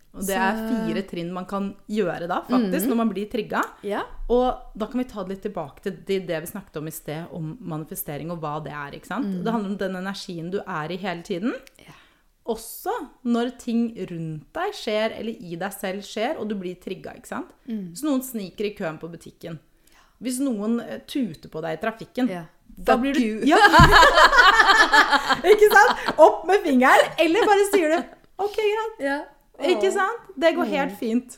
Og 0.10 0.24
det 0.26 0.34
er 0.42 0.58
fire 0.66 1.04
trinn 1.06 1.28
man 1.36 1.46
kan 1.46 1.68
gjøre 1.86 2.26
da, 2.32 2.40
faktisk, 2.48 2.88
når 2.90 2.98
man 2.98 3.12
blir 3.12 3.28
trigga. 3.30 3.60
Ja. 3.86 4.02
Og 4.34 4.74
da 4.74 4.88
kan 4.90 5.04
vi 5.04 5.06
ta 5.12 5.22
det 5.22 5.36
litt 5.36 5.44
tilbake 5.46 5.84
til 5.86 6.00
det 6.26 6.40
vi 6.42 6.50
snakket 6.50 6.80
om 6.82 6.90
i 6.90 6.94
sted, 6.96 7.28
om 7.38 7.52
manifestering 7.62 8.34
og 8.34 8.42
hva 8.42 8.56
det 8.66 8.74
er. 8.74 8.98
ikke 8.98 9.12
sant? 9.12 9.30
Det 9.46 9.54
handler 9.54 9.76
om 9.76 9.78
den 9.84 10.00
energien 10.02 10.50
du 10.50 10.58
er 10.66 10.90
i 10.90 10.98
hele 10.98 11.22
tiden. 11.28 11.54
Ja. 11.86 11.94
Også 12.50 12.90
når 13.30 13.52
ting 13.62 13.84
rundt 14.10 14.48
deg 14.58 14.74
skjer, 14.74 15.14
eller 15.20 15.46
i 15.46 15.54
deg 15.62 15.74
selv 15.78 16.02
skjer, 16.08 16.40
og 16.42 16.50
du 16.50 16.56
blir 16.58 16.80
trigga. 16.82 17.14
ikke 17.20 17.30
sant? 17.30 17.52
Hvis 17.70 18.02
noen 18.08 18.26
sniker 18.26 18.66
i 18.66 18.74
køen 18.80 18.98
på 18.98 19.12
butikken. 19.14 19.60
Hvis 20.20 20.42
noen 20.44 20.80
eh, 20.82 21.04
tuter 21.08 21.48
på 21.54 21.62
deg 21.64 21.78
i 21.78 21.82
trafikken, 21.86 22.28
Ja. 22.34 22.48
Da 22.88 22.96
blir 23.00 23.14
du. 23.18 23.42
Ja. 23.50 23.58
ikke 25.52 25.68
sant? 25.74 26.08
Opp 26.22 26.46
med 26.48 26.64
fingeren, 26.64 27.12
eller 27.20 27.48
bare 27.50 27.66
sier 27.74 27.94
du 27.96 28.00
OK, 28.40 28.56
greit. 28.56 29.02
ja. 29.04 29.18
Ikke 29.74 29.90
sant? 29.92 30.30
Det 30.40 30.54
går 30.56 30.70
helt 30.72 30.94
fint. 31.00 31.36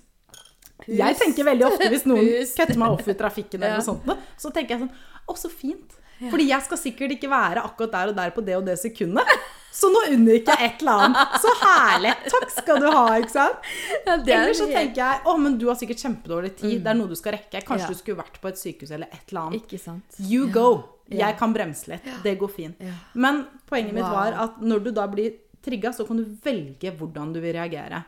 Jeg 0.85 1.17
tenker 1.17 1.45
veldig 1.47 1.65
ofte 1.71 1.87
hvis 1.89 2.05
noen 2.09 2.27
Pust. 2.41 2.57
kutter 2.59 2.77
meg 2.81 2.93
off 2.93 3.07
i 3.09 3.15
trafikken, 3.17 3.61
eller 3.63 3.79
noe 3.81 3.85
sånt, 3.87 4.05
så 4.41 4.51
tenker 4.53 4.75
jeg 4.75 4.83
sånn 4.85 4.93
Å, 5.29 5.35
så 5.37 5.49
fint. 5.53 5.97
Fordi 6.21 6.45
jeg 6.51 6.61
skal 6.67 6.77
sikkert 6.77 7.15
ikke 7.15 7.29
være 7.31 7.63
akkurat 7.65 7.93
der 7.95 8.11
og 8.11 8.17
der 8.19 8.33
på 8.35 8.43
det 8.45 8.55
og 8.59 8.65
det 8.67 8.75
sekundet. 8.77 9.25
Så 9.71 9.87
nå 9.91 10.01
unngikk 10.11 10.49
jeg 10.51 10.65
et 10.67 10.81
eller 10.83 11.05
annet. 11.05 11.35
Så 11.43 11.51
herlig. 11.61 12.11
Takk 12.33 12.49
skal 12.51 12.81
du 12.83 12.87
ha, 12.91 13.03
ikke 13.21 13.31
sant? 13.33 13.69
Ja, 14.05 14.15
er 14.17 14.23
Eller 14.35 14.57
så 14.57 14.67
tenker 14.67 14.99
jeg 15.03 15.21
å, 15.31 15.35
men 15.39 15.57
du 15.61 15.67
har 15.69 15.77
sikkert 15.79 16.01
kjempedårlig 16.03 16.51
tid. 16.59 16.81
Det 16.83 16.91
er 16.91 16.97
noe 16.99 17.07
du 17.11 17.15
skal 17.19 17.37
rekke. 17.37 17.61
Kanskje 17.67 17.87
Ja. 17.87 17.93
du 17.95 17.99
skulle 18.01 18.19
vært 18.19 18.41
på 18.43 18.49
et 18.51 18.59
sykehus 18.59 18.91
eller 18.91 19.07
et 19.11 19.31
eller 19.31 19.41
annet. 19.47 19.61
Ikke 19.63 19.79
sant? 19.79 20.19
You 20.19 20.47
go. 20.51 20.65
Ja. 21.07 21.27
Jeg 21.27 21.37
kan 21.39 21.53
bremse 21.55 21.87
litt. 21.91 22.03
Det 22.23 22.37
går 22.39 22.51
fint. 22.51 22.83
Men 23.15 23.45
poenget 23.67 23.93
mitt 23.95 24.03
Wow. 24.03 24.11
var 24.11 24.37
at 24.43 24.59
når 24.61 24.83
du 24.83 24.91
da 24.91 25.07
blir 25.07 25.33
trigga, 25.63 25.91
så 25.93 26.05
kan 26.07 26.17
du 26.17 26.25
velge 26.43 26.91
hvordan 26.97 27.33
du 27.33 27.39
vil 27.39 27.53
reagere. 27.53 28.03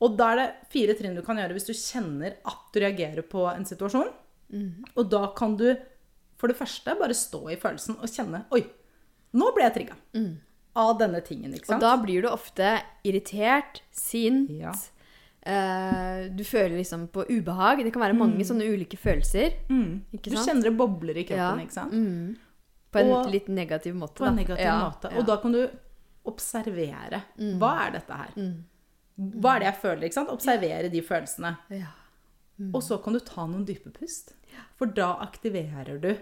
Og 0.00 0.16
da 0.16 0.30
er 0.32 0.36
det 0.36 0.48
fire 0.72 0.94
trinn 0.96 1.14
du 1.14 1.22
kan 1.22 1.36
gjøre 1.36 1.52
hvis 1.52 1.66
du 1.68 1.72
kjenner 1.76 2.36
at 2.46 2.70
du 2.72 2.80
reagerer 2.80 3.22
på 3.28 3.44
en 3.54 3.64
situasjon. 3.68 4.08
Mm. 4.52 4.84
Og 4.96 5.10
da 5.10 5.26
kan 5.36 5.56
du 5.56 5.76
for 6.40 6.48
det 6.48 6.56
første 6.56 6.94
bare 6.98 7.14
stå 7.14 7.50
i 7.52 7.56
følelsen 7.60 7.98
og 8.00 8.08
kjenne 8.08 8.44
Oi, 8.56 8.62
nå 9.36 9.50
ble 9.54 9.62
jeg 9.68 9.74
trigga. 9.74 9.98
Av 10.76 10.98
denne 10.98 11.20
tingen, 11.26 11.52
ikke 11.54 11.66
sant? 11.66 11.82
Og 11.82 11.86
da 11.88 11.96
blir 12.02 12.22
du 12.22 12.28
ofte 12.28 12.80
irritert, 13.04 13.80
sint. 13.90 14.50
Ja. 14.50 14.72
Uh, 15.40 16.28
du 16.36 16.44
føler 16.44 16.76
liksom 16.76 17.08
på 17.08 17.24
ubehag. 17.30 17.82
Det 17.82 17.92
kan 17.94 18.02
være 18.04 18.14
mange 18.18 18.44
sånne 18.46 18.66
ulike 18.70 18.98
følelser. 19.00 19.54
mm. 19.68 20.04
Ikke 20.14 20.30
Du 20.30 20.36
kjenner 20.36 20.62
det 20.68 20.76
bobler 20.76 21.16
i 21.16 21.24
kroppen, 21.24 21.58
Ja. 21.58 21.64
ikke 21.64 21.72
sant? 21.72 21.92
Mm. 21.92 22.36
På 22.92 22.98
en 23.00 23.10
Og- 23.12 23.30
litt 23.32 23.48
negativ 23.48 23.94
måte. 23.94 24.14
På 24.20 24.26
en 24.26 24.36
da. 24.36 24.42
negativ 24.42 24.64
Ja, 24.64 24.90
måte. 24.90 25.16
Og 25.16 25.26
da 25.26 25.36
kan 25.38 25.52
du 25.52 25.68
observere. 26.26 27.22
Hva 27.38 27.86
er 27.86 27.90
dette 27.92 28.12
her? 28.12 28.30
Mm. 28.36 28.64
Hva 29.40 29.56
er 29.56 29.58
det 29.60 29.66
jeg 29.72 29.80
føler? 29.82 30.02
ikke 30.04 30.14
sant? 30.14 30.30
Observere 30.30 30.90
de 30.90 31.00
følelsene. 31.02 31.56
ja. 31.70 31.86
Og 32.74 32.82
så 32.82 33.02
kan 33.02 33.14
du 33.14 33.20
ta 33.20 33.46
noen 33.46 33.64
dype 33.64 33.90
pust. 33.90 34.34
For 34.76 34.84
da 34.86 35.14
aktiverer 35.24 35.98
du 35.98 36.14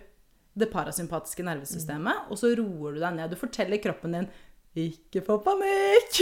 det 0.59 0.71
parasympatiske 0.73 1.44
nervesystemet, 1.47 2.29
og 2.31 2.38
så 2.40 2.51
roer 2.59 2.94
du 2.97 3.01
deg 3.01 3.14
ned. 3.16 3.31
Du 3.31 3.37
forteller 3.40 3.81
kroppen 3.83 4.12
din 4.18 4.29
ikke 4.79 5.23
få 5.27 5.38
panikk! 5.42 6.18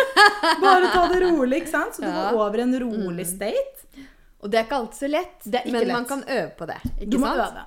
Bare 0.64 0.90
ta 0.92 1.04
det 1.12 1.20
rolig, 1.24 1.62
ikke 1.62 1.70
sant? 1.72 1.94
Så 1.96 2.02
du 2.02 2.08
Ja. 2.08 2.30
går 2.32 2.40
over 2.40 2.58
i 2.58 2.62
en 2.66 2.74
rolig 2.82 3.26
state. 3.26 3.86
Og 4.42 4.50
det 4.50 4.58
er 4.60 4.64
ikke 4.66 4.76
alltid 4.76 4.98
så 4.98 5.08
lett, 5.08 5.46
men 5.72 5.88
man 5.88 6.04
kan 6.04 6.24
øve 6.28 6.50
på 6.58 6.66
det. 6.68 6.80
Ikke 7.00 7.10
Du 7.10 7.18
må 7.18 7.26
sant? 7.32 7.54
øve. 7.54 7.64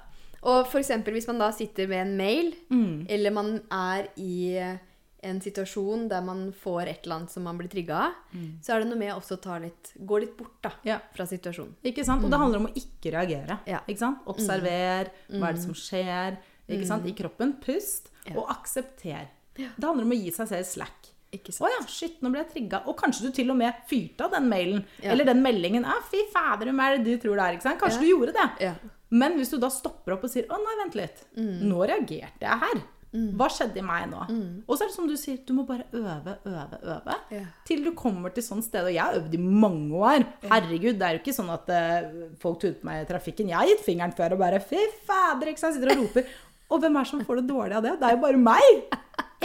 Og 0.47 0.67
eksempel 0.79 1.13
hvis 1.17 1.25
man 1.27 1.39
da 1.41 1.51
sitter 1.51 1.87
med 1.89 2.01
en 2.05 2.17
mail, 2.17 2.53
Mm. 2.69 3.07
eller 3.09 3.31
man 3.31 3.61
er 3.71 4.07
i 4.17 4.77
en 5.23 5.39
situasjon 5.41 6.07
der 6.09 6.21
man 6.21 6.51
får 6.53 6.87
et 6.87 7.03
eller 7.05 7.15
annet 7.15 7.31
som 7.31 7.43
man 7.43 7.57
blir 7.57 7.67
trigga 7.71 7.95
av, 8.07 8.13
så 8.61 8.75
er 8.75 8.79
det 8.83 8.89
noe 8.91 8.99
med 8.99 9.13
å 9.13 9.17
også 9.19 9.39
ta 9.41 9.57
litt, 9.59 9.93
gå 9.97 10.19
litt 10.21 10.35
bort 10.37 10.61
da, 10.61 10.69
Mm. 10.69 10.85
Ja. 10.85 10.99
fra 11.15 11.25
situasjonen. 11.25 11.73
Ikke 11.83 12.05
sant? 12.05 12.23
Og 12.23 12.29
det 12.29 12.37
handler 12.39 12.59
om 12.59 12.67
å 12.67 12.73
ikke 12.75 13.11
reagere. 13.11 13.59
Ja. 13.65 13.79
Ikke 13.87 13.97
sant? 13.99 14.19
Observer 14.27 15.09
hva 15.29 15.49
er 15.49 15.53
det 15.53 15.61
som 15.63 15.73
skjer 15.73 16.37
ikke 16.69 16.85
sant? 16.85 17.05
i 17.05 17.13
kroppen. 17.13 17.53
Pust. 17.61 18.09
Ja. 18.25 18.35
Og 18.37 18.47
aksepter. 18.49 19.27
Det 19.55 19.83
handler 19.83 20.03
om 20.03 20.11
å 20.11 20.21
gi 20.23 20.31
seg 20.31 20.47
selv 20.47 20.65
slack. 20.65 21.13
Ikke 21.33 21.51
Å 21.51 21.67
ja, 21.67 21.81
shit, 21.87 22.21
nå 22.21 22.29
ble 22.31 22.39
jeg 22.43 22.51
trigga. 22.53 22.83
Og 22.87 22.95
kanskje 22.97 23.23
du 23.27 23.31
til 23.35 23.49
og 23.51 23.57
med 23.57 23.73
fyrte 23.89 24.21
av 24.25 24.31
den 24.31 24.47
mailen. 24.47 24.85
Eller 25.01 25.25
den 25.25 25.41
meldingen. 25.43 25.83
Ja, 25.83 25.97
fy 26.09 26.21
fader, 26.31 26.65
hvem 26.69 26.79
er 26.79 26.97
det 26.97 27.03
du 27.05 27.17
tror 27.17 27.35
det 27.35 27.43
er? 27.43 27.57
Ikke 27.57 27.63
sant? 27.63 27.79
Kanskje 27.81 27.99
du 27.99 28.07
gjorde 28.07 28.33
det. 28.37 28.45
Ja. 28.63 28.73
Men 29.09 29.35
hvis 29.37 29.49
du 29.51 29.57
da 29.57 29.67
stopper 29.69 30.13
opp 30.13 30.23
og 30.23 30.29
sier 30.29 30.45
'Å, 30.47 30.57
nei, 30.57 30.75
vent 30.83 30.95
litt. 30.95 31.25
Mm. 31.37 31.61
Nå 31.67 31.79
reagerte 31.87 32.41
jeg 32.41 32.59
her'. 32.59 32.81
Hva 33.11 33.47
skjedde 33.51 33.79
i 33.79 33.85
meg 33.85 34.09
nå? 34.11 34.19
Og 34.67 34.73
så 34.75 34.83
er 34.83 34.89
det 34.89 34.95
som 34.95 35.07
du 35.07 35.15
sier, 35.19 35.39
du 35.47 35.53
må 35.55 35.63
bare 35.67 35.87
øve, 35.95 36.35
øve, 36.45 36.79
øve. 36.81 37.15
Yeah. 37.31 37.47
Til 37.67 37.85
du 37.85 37.93
kommer 37.97 38.33
til 38.35 38.45
sånn 38.45 38.63
sted. 38.65 38.89
Og 38.89 38.93
jeg 38.93 39.01
har 39.01 39.17
øvd 39.21 39.37
i 39.37 39.41
mange 39.41 39.95
år. 39.95 40.27
Herregud, 40.43 40.99
det 40.99 41.07
er 41.07 41.17
jo 41.17 41.23
ikke 41.23 41.37
sånn 41.37 41.53
at 41.53 41.71
uh, 41.71 42.27
folk 42.41 42.59
tuter 42.61 42.77
på 42.81 42.89
meg 42.89 43.05
i 43.05 43.09
trafikken. 43.09 43.51
Jeg 43.53 43.59
har 43.61 43.71
gitt 43.71 43.85
fingeren 43.85 44.15
før 44.17 44.35
og 44.35 44.43
bare 44.43 44.61
'fy 44.63 44.83
fader', 45.07 45.53
ikke 45.53 45.63
sant. 45.63 45.77
Sitter 45.77 45.95
og 45.95 46.03
roper. 46.03 46.27
Og 46.67 46.81
hvem 46.83 46.97
er 46.99 47.05
det 47.05 47.09
som 47.13 47.21
får 47.23 47.37
det 47.39 47.47
dårlig 47.47 47.75
av 47.77 47.85
det? 47.85 47.93
Det 47.95 48.07
er 48.07 48.15
jo 48.17 48.23
bare 48.25 48.39
meg! 48.43 48.97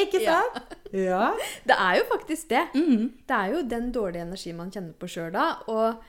Ikke 0.02 0.22
sant? 0.24 0.72
Ja. 0.90 1.28
Det 1.68 1.76
er 1.76 1.98
jo 2.00 2.06
faktisk 2.10 2.48
det. 2.50 2.62
Mm. 2.74 3.12
Det 3.28 3.36
er 3.36 3.52
jo 3.52 3.60
den 3.68 3.92
dårlige 3.94 4.24
energien 4.26 4.58
man 4.58 4.72
kjenner 4.72 4.96
på 4.98 5.06
sjøl 5.10 5.30
da. 5.34 5.44
Og 5.70 6.02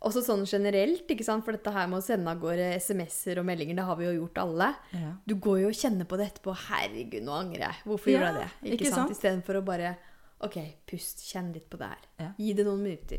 også 0.00 0.22
sånn 0.22 0.44
generelt, 0.46 1.08
ikke 1.10 1.24
sant? 1.26 1.44
for 1.44 1.52
dette 1.52 1.72
her 1.74 1.88
med 1.90 1.98
å 1.98 2.02
sende 2.04 2.30
av 2.30 2.38
gårde 2.40 2.68
SMS-er 2.78 3.38
og 3.40 3.46
meldinger, 3.48 3.74
det 3.76 3.84
har 3.84 3.96
vi 3.96 4.04
jo 4.06 4.12
gjort 4.20 4.38
alle. 4.44 4.68
Ja. 4.94 5.12
Du 5.26 5.34
går 5.34 5.60
jo 5.64 5.68
og 5.72 5.74
kjenner 5.74 6.06
på 6.06 6.16
det 6.16 6.28
etterpå. 6.32 6.54
'Herregud, 6.54 7.22
nå 7.26 7.32
angrer 7.34 7.64
jeg. 7.66 7.74
Hvorfor 7.84 8.10
Ja, 8.12 8.18
gjorde 8.18 8.28
jeg 8.28 8.34
det?' 8.38 8.72
Ikke, 8.72 8.84
ikke 8.84 8.92
sant? 8.94 9.08
sant? 9.08 9.10
Istedenfor 9.18 9.54
å 9.58 9.64
bare 9.64 9.96
OK, 10.40 10.54
pust, 10.86 11.18
kjenn 11.32 11.52
litt 11.52 11.68
på 11.68 11.76
det 11.78 11.88
her. 11.88 11.98
Ja. 12.20 12.28
Gi 12.38 12.52
det 12.54 12.64
noen 12.64 12.82
minutter. 12.84 13.18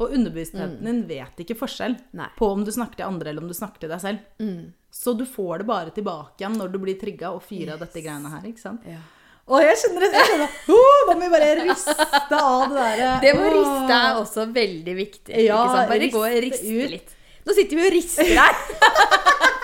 Og 0.00 0.10
underbevisstheten 0.10 0.82
din 0.84 1.06
vet 1.06 1.36
ikke 1.38 1.54
forskjell 1.56 1.94
Mm. 1.94 2.14
Nei. 2.14 2.28
på 2.36 2.50
om 2.52 2.64
du 2.64 2.72
snakker 2.72 2.96
til 2.96 3.06
andre 3.06 3.28
eller 3.30 3.42
om 3.42 3.46
du 3.48 3.54
snakker 3.54 3.78
til 3.78 3.88
deg 3.88 4.00
selv. 4.00 4.18
Mm. 4.40 4.72
Så 4.90 5.16
du 5.16 5.24
får 5.24 5.58
det 5.58 5.66
bare 5.68 5.90
tilbake 5.94 6.38
igjen 6.42 6.56
når 6.58 6.72
du 6.72 6.78
blir 6.80 6.98
trigga 6.98 7.30
og 7.32 7.42
fyrer 7.42 7.74
av 7.74 7.78
dette 7.78 8.02
greiene 8.02 8.28
her. 8.28 8.42
ikke 8.42 8.58
sant? 8.58 8.82
Ja. 8.84 8.98
Og 9.46 9.62
jeg 9.62 9.76
kjenner 9.78 10.02
det! 10.02 10.08
Jeg 10.18 10.46
oh, 10.74 11.02
da 11.06 11.14
må 11.14 11.20
vi 11.22 11.28
bare 11.30 11.50
riste 11.60 12.38
av 12.38 12.64
det 12.66 12.78
derre 12.80 13.10
Det 13.22 13.34
med 13.36 13.44
å 13.46 13.52
riste 13.54 13.98
er 13.98 14.16
også 14.18 14.46
veldig 14.56 14.94
viktig. 14.98 15.34
Ja, 15.44 15.60
ikke 15.60 15.76
sant? 15.76 15.90
Bare 15.92 16.00
riste 16.02 16.16
gå 16.16 16.22
og 16.26 16.40
riste 16.46 16.72
ut. 16.72 16.94
litt. 16.96 17.12
Nå 17.46 17.54
sitter 17.54 17.78
vi 17.78 17.84
og 17.86 17.94
rister 17.94 18.32
her. 18.34 18.56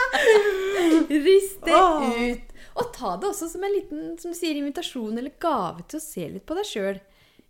riste 1.27 1.75
oh. 1.75 2.07
ut. 2.15 2.53
Og 2.79 2.93
ta 2.95 3.17
det 3.19 3.29
også 3.33 3.49
som 3.51 3.67
en 3.67 3.75
liten 3.75 4.05
som 4.23 4.37
sier, 4.37 4.55
invitasjon 4.61 5.19
eller 5.19 5.35
gave 5.43 5.83
til 5.91 5.99
å 5.99 6.05
se 6.05 6.29
litt 6.31 6.47
på 6.47 6.57
deg 6.61 6.69
sjøl. 6.69 7.03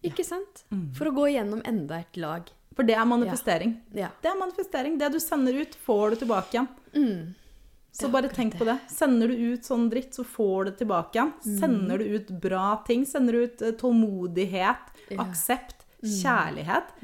Ikke 0.08 0.24
sant? 0.26 0.64
Mm. 0.72 0.88
For 0.96 1.12
å 1.12 1.14
gå 1.14 1.28
igjennom 1.34 1.60
enda 1.68 2.00
et 2.02 2.16
lag 2.18 2.48
For 2.74 2.88
det 2.88 2.96
er 2.96 3.04
manifestering. 3.06 3.76
Ja. 3.94 4.08
Det 4.24 4.32
er 4.32 4.40
manifestering. 4.40 4.96
Det 4.98 5.12
du 5.12 5.20
sender 5.22 5.60
ut, 5.60 5.76
får 5.84 6.16
du 6.16 6.22
tilbake 6.24 6.56
igjen. 6.56 6.72
Så 7.92 8.08
bare 8.08 8.28
tenk 8.32 8.54
på 8.58 8.64
det. 8.64 8.78
Sender 8.88 9.28
du 9.28 9.34
ut 9.52 9.66
sånn 9.68 9.90
dritt, 9.92 10.14
så 10.16 10.24
får 10.24 10.64
du 10.64 10.70
det 10.70 10.78
tilbake 10.80 11.18
igjen. 11.18 11.32
Sender 11.60 11.98
du 12.00 12.04
ut 12.16 12.30
bra 12.40 12.70
ting, 12.86 13.04
sender 13.06 13.36
du 13.36 13.42
ut 13.44 13.58
tålmodighet, 13.80 14.86
tålmodighet, 15.10 15.20
aksept, 15.20 15.84
kjærlighet, 16.02 16.94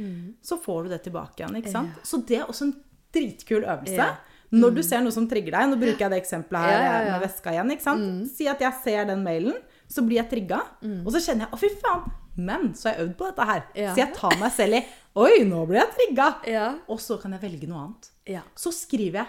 så 0.43 0.57
får 0.59 0.85
du 0.85 0.89
det 0.95 1.03
tilbake 1.05 1.43
igjen. 1.45 1.57
ikke 1.61 1.71
sant? 1.75 2.01
Så 2.09 2.23
det 2.27 2.41
er 2.41 2.49
også 2.49 2.65
en 2.71 2.75
dritkul 3.15 3.63
øvelse. 3.65 3.95
Ja. 4.01 4.15
Når 4.51 4.79
du 4.79 4.83
ser 4.83 5.03
noe 5.05 5.13
som 5.13 5.27
trigger 5.29 5.53
deg, 5.53 5.69
nå 5.69 5.77
bruker 5.77 6.07
jeg 6.07 6.11
det 6.15 6.19
eksempelet 6.23 6.63
her 6.65 6.73
Ja, 6.73 6.81
ja, 6.87 7.01
ja. 7.05 7.11
med 7.19 7.27
veska 7.27 7.53
igjen. 7.53 7.71
ikke 7.75 7.85
sant? 7.85 8.31
Si 8.33 8.47
at 8.49 8.63
jeg 8.65 8.73
ser 8.83 9.05
den 9.11 9.21
mailen, 9.27 9.59
så 9.89 10.01
blir 10.07 10.23
jeg 10.23 10.31
trigga, 10.33 10.63
og 11.05 11.11
så 11.13 11.21
kjenner 11.21 11.47
jeg 11.47 11.53
å, 11.53 11.61
fy 11.61 11.69
faen. 11.83 12.09
Men 12.39 12.69
så 12.79 12.89
har 12.89 12.95
jeg 12.97 13.05
øvd 13.09 13.15
på 13.19 13.27
dette 13.29 13.45
her. 13.51 13.63
Ja. 13.75 13.93
Så 13.93 13.99
jeg 14.05 14.15
tar 14.15 14.37
meg 14.41 14.53
selv 14.55 14.79
i 14.79 14.83
Oi, 15.19 15.43
nå 15.45 15.65
blir 15.67 15.81
jeg 15.83 15.91
trigga. 15.97 16.27
Ja. 16.47 16.67
Og 16.89 17.01
så 17.03 17.17
kan 17.21 17.33
jeg 17.35 17.43
velge 17.43 17.67
noe 17.69 17.81
annet. 17.83 18.11
Ja. 18.31 18.43
Så 18.55 18.71
skriver 18.73 19.25
jeg 19.25 19.27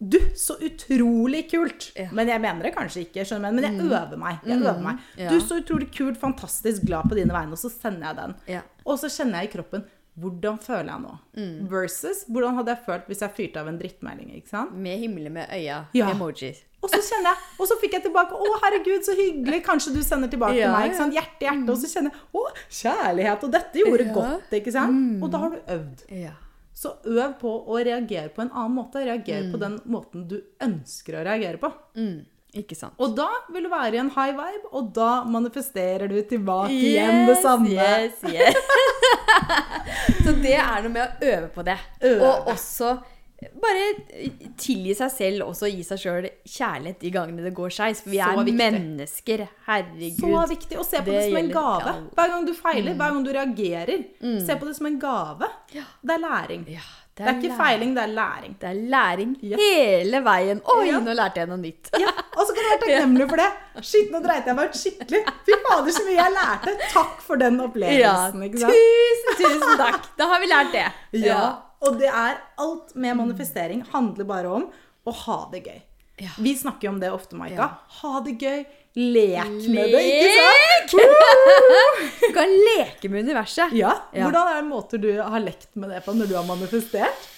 Du, 0.00 0.16
så 0.34 0.56
utrolig 0.64 1.50
kult! 1.50 1.90
Ja. 1.94 2.06
Mm. 2.08 2.16
Men 2.16 2.28
jeg 2.32 2.40
mener 2.40 2.62
det 2.62 2.74
kanskje 2.74 3.02
ikke, 3.04 3.24
skjønner 3.28 3.52
du, 3.52 3.60
men 3.60 3.66
jeg 3.68 3.86
øver 3.86 4.16
meg. 4.16 4.38
Jeg 4.48 4.62
øver 4.62 4.80
meg. 4.84 5.02
Ja. 5.20 5.28
Du, 5.28 5.40
så 5.44 5.58
utrolig 5.60 5.90
kult, 5.92 6.16
fantastisk, 6.20 6.86
glad 6.88 7.08
på 7.10 7.18
dine 7.18 7.34
vegne. 7.36 7.52
Og 7.52 7.60
så 7.60 7.68
sender 7.68 8.08
jeg 8.08 8.16
den. 8.16 8.34
Ja. 8.56 8.62
Og 8.86 8.96
så 9.02 9.12
kjenner 9.12 9.42
jeg 9.44 9.50
i 9.50 9.56
kroppen 9.58 9.84
hvordan 10.20 10.58
føler 10.60 10.90
jeg 10.90 11.02
nå? 11.04 11.12
Mm. 11.38 11.68
Versus 11.70 12.24
hvordan 12.28 12.56
hadde 12.58 12.74
jeg 12.74 12.82
følt 12.86 13.06
hvis 13.08 13.22
jeg 13.24 13.34
fyrte 13.36 13.60
av 13.62 13.68
en 13.70 13.78
drittmelding. 13.80 14.32
ikke 14.36 14.50
sant? 14.52 14.74
Med 14.74 14.98
himmelen 15.00 15.32
med 15.36 15.52
øya. 15.54 15.84
Ja. 15.96 16.10
Emojis. 16.12 16.64
Og 16.80 16.88
så 16.88 17.00
kjenner 17.04 17.34
jeg, 17.34 17.48
og 17.60 17.68
så 17.68 17.76
fikk 17.80 17.92
jeg 17.98 18.02
tilbake 18.06 18.32
'Å, 18.32 18.58
herregud, 18.64 19.02
så 19.04 19.12
hyggelig'. 19.12 19.62
Kanskje 19.64 19.94
du 19.94 20.02
sender 20.02 20.28
tilbake 20.32 20.56
til 20.56 20.72
meg. 20.72 20.90
ikke 20.90 20.96
sant? 20.96 21.12
Hjerte, 21.12 21.44
hjerte. 21.44 21.70
Og 21.70 21.76
så 21.76 21.88
kjenner 21.92 22.10
jeg 22.10 22.20
'Å, 22.34 22.44
kjærlighet'. 22.80 23.44
Og 23.44 23.52
dette 23.52 23.82
gjorde 23.84 24.06
Ja. 24.06 24.14
godt. 24.14 24.50
ikke 24.52 24.72
sant? 24.72 25.22
Og 25.22 25.30
da 25.30 25.38
har 25.38 25.50
du 25.50 25.56
øvd. 25.76 26.04
Ja. 26.10 26.32
Så 26.80 26.94
øv 27.04 27.34
på 27.40 27.50
å 27.68 27.76
reagere 27.84 28.30
på 28.32 28.40
en 28.46 28.52
annen 28.56 28.76
måte. 28.78 29.02
Reager 29.04 29.42
Mm. 29.44 29.50
på 29.52 29.58
den 29.60 29.74
måten 29.92 30.22
du 30.30 30.38
ønsker 30.64 31.18
å 31.20 31.24
reagere 31.26 31.58
på. 31.60 31.68
Ikke 32.56 32.74
sant. 32.74 32.94
Og 32.98 33.12
da 33.14 33.28
vil 33.52 33.66
du 33.66 33.68
være 33.70 33.94
i 33.94 34.00
en 34.00 34.08
high 34.10 34.32
vibe, 34.34 34.70
og 34.72 34.88
da 34.96 35.10
manifesterer 35.28 36.08
du 36.10 36.16
tilbake 36.26 36.72
igjen 36.72 37.26
det 37.28 37.36
samme. 37.44 37.68
Yes, 37.70 38.24
yes. 38.26 38.56
Så 40.24 40.32
det 40.42 40.56
er 40.56 40.82
noe 40.82 40.92
med 40.94 41.04
å 41.04 41.30
øve 41.34 41.48
på 41.54 41.64
det. 41.68 41.76
Øve. 42.02 42.26
Og 42.26 42.50
også 42.54 42.94
bare 43.62 43.84
tilgi 44.60 44.94
seg 44.98 45.10
selv 45.14 45.46
også 45.48 45.68
gi 45.72 45.82
seg 45.86 45.98
sjøl 46.02 46.26
kjærlighet 46.44 46.98
de 47.00 47.10
gangene 47.14 47.42
det 47.46 47.54
går 47.56 47.72
skeis. 47.72 48.02
For 48.04 48.10
vi 48.12 48.18
er 48.20 48.36
mennesker. 48.60 49.46
Herregud. 49.66 50.20
Så 50.20 50.46
viktig 50.54 50.78
å 50.80 50.84
se 50.86 50.98
på 51.00 51.08
det, 51.08 51.20
Det 51.20 51.28
som 51.30 51.38
en 51.40 51.52
gave. 51.54 51.94
Mm. 52.00 52.08
Hver 52.18 52.32
gang 52.34 52.48
du 52.48 52.54
feiler, 52.54 52.94
hver 53.00 53.14
gang 53.14 53.22
du 53.24 53.30
reagerer, 53.32 54.02
se 54.46 54.56
på 54.60 54.66
det 54.68 54.74
som 54.76 54.86
en 54.90 54.98
gave. 55.00 55.48
Ja. 55.72 55.86
Det 56.04 56.16
er 56.18 56.22
læring. 56.26 56.66
Ja, 56.68 56.84
Det 57.16 57.26
er 57.26 57.32
ikke 57.38 57.48
læring. 57.48 57.56
feiling, 57.60 57.94
det 57.96 58.02
er 58.02 58.12
læring. 58.18 58.54
Det 58.60 58.68
er 58.68 58.78
læring 58.94 59.32
Ja. 59.42 59.56
hele 59.56 60.20
veien. 60.24 60.60
Oi, 60.76 60.90
nå 60.90 61.14
lærte 61.16 61.36
jeg 61.40 61.48
noe 61.48 61.58
nytt. 61.58 61.90
Ja, 61.98 62.08
Og 62.36 62.44
så 62.46 62.54
kan 62.54 62.62
du 62.64 62.68
være 62.70 62.80
takknemlig 62.84 63.28
for 63.28 63.36
det. 63.36 63.50
Shit, 63.82 64.10
nå 64.12 64.20
dreit 64.22 64.44
jeg 64.46 64.56
meg 64.56 64.68
ut 64.68 64.76
skikkelig. 64.76 65.24
Fy 65.46 65.52
fader, 65.64 65.90
så 65.96 66.04
mye 66.06 66.16
jeg 66.20 66.32
lærte. 66.36 66.76
Takk 66.92 67.20
for 67.22 67.36
den 67.36 67.60
opplevelsen. 67.60 68.44
tusen, 68.52 69.36
tusen 69.40 69.76
takk. 69.78 70.06
Da 70.18 70.26
har 70.26 70.40
vi 70.40 70.46
lært 70.46 70.72
det. 70.72 70.86
Ja, 71.24 71.62
og 71.80 71.96
det 72.00 72.10
er 72.10 72.40
alt 72.60 72.94
med 72.94 73.16
manifestering 73.16 73.84
handler 73.92 74.28
bare 74.28 74.50
om 74.60 74.66
å 75.08 75.14
ha 75.24 75.38
det 75.52 75.62
gøy. 75.64 75.78
Ja. 76.20 76.34
Vi 76.36 76.52
snakker 76.56 76.88
jo 76.88 76.92
om 76.92 77.00
det 77.00 77.08
ofte, 77.12 77.36
Maika. 77.38 77.56
Ja. 77.56 77.68
Ha 78.02 78.20
det 78.26 78.36
gøy. 78.42 78.64
Lek 79.00 79.68
med 79.70 79.92
det, 79.94 80.00
ikke 80.02 80.30
sant? 80.36 80.94
Du 82.20 82.26
kan 82.34 82.50
leke 82.50 83.08
med 83.08 83.24
universet. 83.28 83.72
Ja. 83.78 83.94
Hvordan 84.12 84.50
er 84.50 84.58
det 84.58 84.66
måter 84.68 85.00
du 85.00 85.12
har 85.22 85.40
lekt 85.40 85.70
med 85.78 85.94
det 85.94 86.02
på 86.04 86.12
når 86.16 86.28
du 86.28 86.34
har 86.36 86.48
manifestert? 86.48 87.28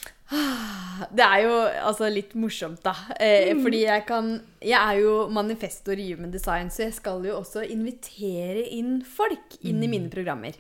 Det 1.13 1.25
er 1.27 1.43
jo 1.45 1.57
altså 1.91 2.09
litt 2.09 2.33
morsomt, 2.41 2.81
da. 2.85 2.95
Eh, 3.21 3.51
Fordi 3.61 3.83
jeg 3.85 4.05
kan 4.09 4.31
Jeg 4.65 4.79
er 4.79 5.01
jo 5.03 5.27
manifestor 5.29 5.99
i 5.99 6.07
Human 6.15 6.31
Design, 6.33 6.71
så 6.73 6.87
jeg 6.87 6.95
skal 6.97 7.21
jo 7.27 7.37
også 7.37 7.67
invitere 7.69 8.63
inn 8.79 9.03
folk 9.05 9.59
inn 9.61 9.83
i 9.85 9.91
mine 9.93 10.09
programmer. 10.13 10.57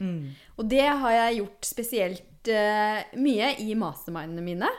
Og 0.59 0.69
det 0.69 0.85
har 0.85 1.17
jeg 1.17 1.41
gjort 1.41 1.71
spesielt 1.73 2.29
eh, 2.51 3.05
mye 3.21 3.53
i 3.63 3.75
mastermindene 3.79 4.45
mine. 4.45 4.71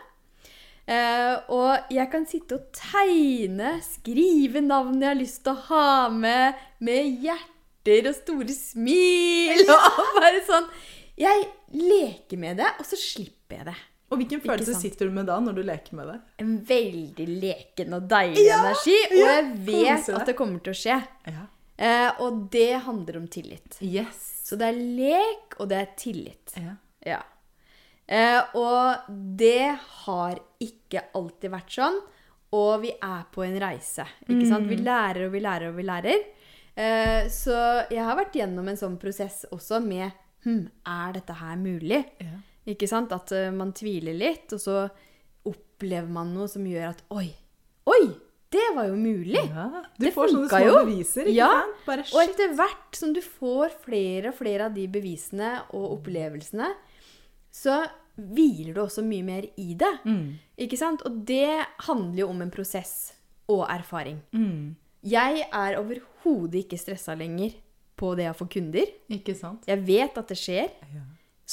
Uh, 0.83 1.39
og 1.55 1.93
jeg 1.95 2.09
kan 2.11 2.25
sitte 2.27 2.57
og 2.57 2.65
tegne, 2.75 3.77
skrive 3.85 4.59
navn 4.59 4.97
jeg 4.99 5.13
har 5.13 5.15
lyst 5.15 5.39
til 5.45 5.53
å 5.53 5.61
ha 5.69 6.09
med, 6.11 6.59
med 6.83 7.23
hjerter 7.23 8.09
og 8.09 8.17
store 8.17 8.51
smil 8.57 9.63
og 9.77 10.17
bare 10.17 10.43
sånn. 10.43 10.67
Jeg 11.15 11.47
leker 11.77 12.41
med 12.41 12.59
det, 12.59 12.67
og 12.81 12.89
så 12.89 12.99
slipper 12.99 13.61
jeg 13.61 13.69
det. 13.71 13.79
Og 14.11 14.19
hvilken 14.19 14.43
følelse 14.43 14.75
sitter 14.77 15.07
du 15.07 15.15
med 15.15 15.25
da 15.31 15.39
når 15.41 15.55
du 15.57 15.63
leker 15.65 15.95
med 15.97 16.11
det? 16.11 16.19
En 16.43 16.53
veldig 16.67 17.27
leken 17.31 17.95
og 17.97 18.11
deilig 18.11 18.43
Ja, 18.43 18.59
energi, 18.65 18.99
og 19.07 19.17
ja, 19.17 19.31
jeg 19.31 19.49
vet 19.71 20.11
at 20.19 20.29
det 20.29 20.35
kommer 20.37 20.61
til 20.65 20.75
å 20.75 20.79
skje. 20.83 20.99
Ja. 21.31 21.47
Uh, 21.79 22.23
og 22.27 22.43
det 22.53 22.71
handler 22.85 23.23
om 23.23 23.29
tillit. 23.31 23.79
Yes. 23.81 24.19
Så 24.43 24.59
det 24.59 24.67
er 24.69 24.83
lek, 24.99 25.55
og 25.57 25.71
det 25.71 25.79
er 25.79 25.93
tillit. 25.97 26.57
Ja. 26.59 27.23
Eh, 28.07 28.39
og 28.59 29.11
det 29.39 29.75
har 30.03 30.41
ikke 30.63 31.05
alltid 31.15 31.53
vært 31.53 31.75
sånn. 31.77 31.99
Og 32.53 32.83
vi 32.83 32.91
er 32.93 33.23
på 33.33 33.45
en 33.45 33.55
reise. 33.61 34.05
Ikke 34.27 34.45
sant? 34.49 34.67
Vi 34.69 34.77
lærer 34.77 35.27
og 35.27 35.33
vi 35.33 35.41
lærer 35.41 35.71
og 35.71 35.79
vi 35.79 35.85
lærer. 35.87 36.25
Eh, 36.75 37.29
så 37.33 37.55
jeg 37.93 38.01
har 38.03 38.17
vært 38.17 38.35
gjennom 38.37 38.67
en 38.69 38.77
sånn 38.77 38.97
prosess 39.01 39.43
også 39.53 39.77
med 39.83 40.09
hm, 40.41 40.63
Er 40.89 41.11
dette 41.13 41.35
her 41.37 41.57
mulig? 41.61 41.99
Ja. 42.21 42.39
Ikke 42.73 42.87
sant? 42.89 43.11
At 43.13 43.29
uh, 43.35 43.51
man 43.53 43.73
tviler 43.75 44.15
litt, 44.15 44.53
og 44.55 44.61
så 44.63 44.77
opplever 45.45 46.09
man 46.09 46.31
noe 46.33 46.47
som 46.51 46.63
gjør 46.65 46.93
at 46.93 47.03
Oi! 47.13 47.27
Oi! 47.91 48.05
Det 48.53 48.63
var 48.75 48.87
jo 48.87 48.95
mulig! 48.95 49.41
Ja, 49.49 49.83
Du 49.97 50.05
Det 50.05 50.13
får 50.13 50.29
sånne 50.31 50.49
små 50.49 50.61
jo. 50.63 50.73
beviser, 50.85 51.27
ikke 51.27 51.35
Ja, 51.35 51.49
sant? 51.57 51.79
Bare 51.87 52.05
Og 52.13 52.19
etter 52.23 52.53
hvert 52.57 52.99
som 52.99 53.13
du 53.15 53.21
får 53.25 53.73
flere 53.83 54.29
og 54.31 54.37
flere 54.37 54.69
av 54.69 54.77
de 54.77 54.85
bevisene 54.93 55.55
og 55.73 55.97
opplevelsene, 55.97 56.69
så 57.53 57.83
hviler 58.17 58.73
du 58.75 58.81
også 58.83 59.03
mye 59.05 59.25
mer 59.25 59.45
i 59.57 59.73
det. 59.77 59.91
Mm. 60.05 60.35
Ikke 60.65 60.77
sant? 60.79 61.01
Og 61.07 61.21
det 61.25 61.65
handler 61.87 62.19
jo 62.23 62.29
om 62.33 62.41
en 62.45 62.51
prosess 62.53 63.13
og 63.49 63.65
erfaring. 63.73 64.19
Mm. 64.33 64.75
Jeg 65.03 65.45
er 65.51 65.77
overhodet 65.81 66.61
ikke 66.63 66.79
stressa 66.79 67.15
lenger 67.19 67.55
på 67.99 68.13
det 68.17 68.29
å 68.31 68.37
få 68.37 68.47
kunder. 68.49 68.85
Ikke 69.13 69.35
sant? 69.37 69.65
Jeg 69.69 69.81
vet 69.85 70.17
at 70.17 70.29
det 70.31 70.37
skjer. 70.39 70.69
Ja. 70.93 71.03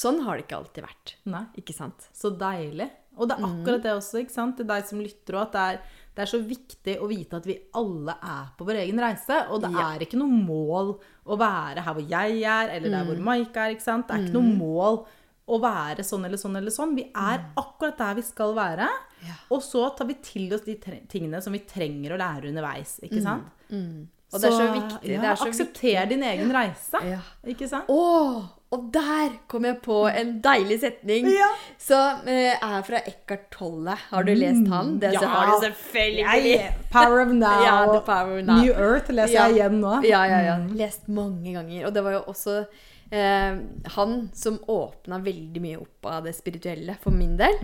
Sånn 0.00 0.20
har 0.24 0.38
det 0.38 0.46
ikke 0.46 0.60
alltid 0.60 0.84
vært. 0.86 1.14
Nei. 1.28 1.44
Ikke 1.60 1.74
sant? 1.74 2.06
Så 2.14 2.30
deilig. 2.38 2.88
Og 3.18 3.26
det 3.28 3.36
er 3.36 3.42
Mm. 3.42 3.56
akkurat 3.64 3.82
det 3.82 3.90
også, 3.92 4.20
ikke 4.22 4.30
sant? 4.32 4.56
til 4.56 4.66
deg 4.66 4.84
som 4.86 5.00
lytter 5.00 5.34
òg, 5.34 5.42
at 5.42 5.52
det 5.52 5.60
er, 5.60 5.80
det 6.14 6.22
er 6.22 6.30
så 6.30 6.38
viktig 6.46 6.94
å 7.00 7.08
vite 7.08 7.36
at 7.36 7.44
vi 7.44 7.58
alle 7.74 8.14
er 8.22 8.46
på 8.56 8.64
vår 8.64 8.78
egen 8.86 8.98
reise. 9.02 9.48
Og 9.50 9.60
det 9.60 9.72
Ja. 9.72 9.92
er 9.94 9.98
ikke 10.06 10.16
noe 10.16 10.30
mål 10.30 11.00
å 11.26 11.36
være 11.36 11.82
her 11.82 11.92
hvor 11.94 12.08
jeg 12.08 12.42
er, 12.42 12.68
eller 12.70 12.88
der 12.88 13.04
Mm. 13.04 13.06
hvor 13.08 13.18
Maika 13.24 13.56
er. 13.66 13.74
ikke 13.74 13.82
sant? 13.82 14.06
Det 14.08 14.14
er 14.16 14.24
ikke 14.28 14.32
noe 14.40 14.56
mål 14.56 15.06
å 15.50 15.58
være 15.62 16.04
sånn 16.06 16.24
eller 16.28 16.40
sånn 16.40 16.56
eller 16.60 16.70
sånn. 16.74 16.94
Vi 16.96 17.08
er 17.10 17.42
akkurat 17.58 17.98
der 17.98 18.14
vi 18.20 18.22
skal 18.26 18.54
være. 18.56 18.86
Mm. 18.86 19.26
Ja. 19.28 19.34
Og 19.52 19.60
så 19.66 19.88
tar 19.98 20.06
vi 20.08 20.14
til 20.24 20.54
oss 20.56 20.62
de 20.64 20.76
tingene 21.10 21.42
som 21.44 21.52
vi 21.52 21.60
trenger 21.68 22.14
å 22.14 22.20
lære 22.22 22.48
underveis. 22.52 22.98
ikke 23.02 23.20
sant? 23.24 23.50
Mm. 23.70 24.06
Og 24.32 24.38
det 24.40 24.46
er 24.46 24.54
så 24.54 24.66
viktig. 24.70 25.10
Ja, 25.10 25.20
det 25.20 25.28
er 25.32 25.38
så 25.40 25.48
aksepter 25.50 26.08
din 26.08 26.22
egen 26.22 26.52
reise. 26.54 27.00
Ja. 27.02 27.18
Ikke 27.50 27.66
sant? 27.68 27.88
Åh, 27.90 28.44
og 28.70 28.84
der 28.94 29.32
kom 29.50 29.64
jeg 29.66 29.80
på 29.82 29.96
en 30.06 30.36
deilig 30.44 30.76
setning 30.84 31.26
Ja. 31.26 31.48
som 31.82 32.28
eh, 32.30 32.54
er 32.54 32.82
fra 32.86 33.00
Eckhart 33.10 33.48
Tolle. 33.50 33.96
Har 34.12 34.22
du 34.22 34.30
lest 34.38 34.68
han? 34.70 35.00
Det 35.02 35.10
Ja. 35.16 35.26
har 35.26 35.46
du 35.50 35.66
selvfølgelig. 35.66 36.44
Jeg, 36.46 36.74
Power 36.92 37.20
of 37.26 37.32
Now. 37.34 37.64
Ja, 37.66 37.74
The 37.90 38.00
Power 38.06 38.38
of 38.38 38.46
Now. 38.46 38.62
New 38.62 38.70
Earth 38.72 39.10
leser 39.10 39.34
Ja. 39.34 39.48
jeg 39.48 39.56
igjen 39.58 39.80
nå. 39.80 39.96
Ja, 40.06 40.22
ja, 40.30 40.38
ja. 40.46 40.56
Lest 40.78 41.08
mange 41.08 41.52
ganger. 41.52 41.86
Og 41.88 41.92
det 41.94 42.04
var 42.04 42.12
jo 42.12 42.22
også 42.28 42.66
eh, 43.10 43.58
han 43.96 44.16
som 44.36 44.58
åpna 44.70 45.18
veldig 45.24 45.62
mye 45.62 45.80
opp 45.82 46.08
av 46.10 46.24
det 46.28 46.34
spirituelle 46.38 46.96
for 47.02 47.14
min 47.14 47.36
del. 47.40 47.58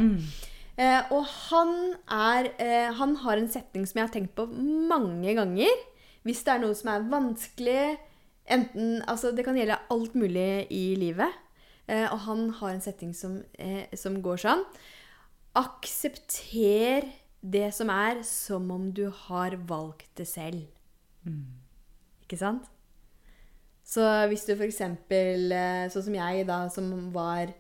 Eh, 0.76 1.02
og 1.14 1.24
han 1.48 1.70
er 2.12 2.50
eh, 2.61 2.90
Han 2.92 3.14
har 3.22 3.38
en 3.40 3.48
setning 3.48 3.87
som 3.88 3.96
jeg 3.96 4.09
har 4.09 4.12
tenkt 4.12 4.35
på 4.37 4.44
mange 4.46 5.32
ganger. 5.38 5.72
Hvis 6.26 6.42
det 6.44 6.52
er 6.52 6.61
noe 6.61 6.76
som 6.76 6.90
er 6.92 7.06
vanskelig 7.09 7.96
enten, 8.52 9.02
altså 9.09 9.32
Det 9.32 9.44
kan 9.46 9.56
gjelde 9.56 9.78
alt 9.90 10.14
mulig 10.14 10.66
i 10.70 10.94
livet. 11.00 11.32
Eh, 11.88 12.04
og 12.12 12.18
han 12.26 12.50
har 12.61 12.74
en 12.74 12.85
setning 12.85 13.14
som, 13.14 13.42
eh, 13.59 13.87
som 13.94 14.20
går 14.22 14.42
sånn 14.42 14.64
Aksepter 15.56 17.06
det 17.40 17.68
som 17.73 17.88
er, 17.88 18.23
som 18.27 18.71
om 18.75 18.90
du 18.92 19.06
har 19.08 19.56
valgt 19.68 20.10
det 20.18 20.27
selv. 20.29 20.66
Ikke 22.27 22.37
sant? 22.37 22.66
Så 23.87 24.02
hvis 24.30 24.42
du 24.48 24.56
f.eks. 24.56 24.80
Sånn 25.94 26.06
som 26.08 26.16
jeg, 26.18 26.46
da, 26.48 26.58
som 26.74 26.90
var 27.14 27.52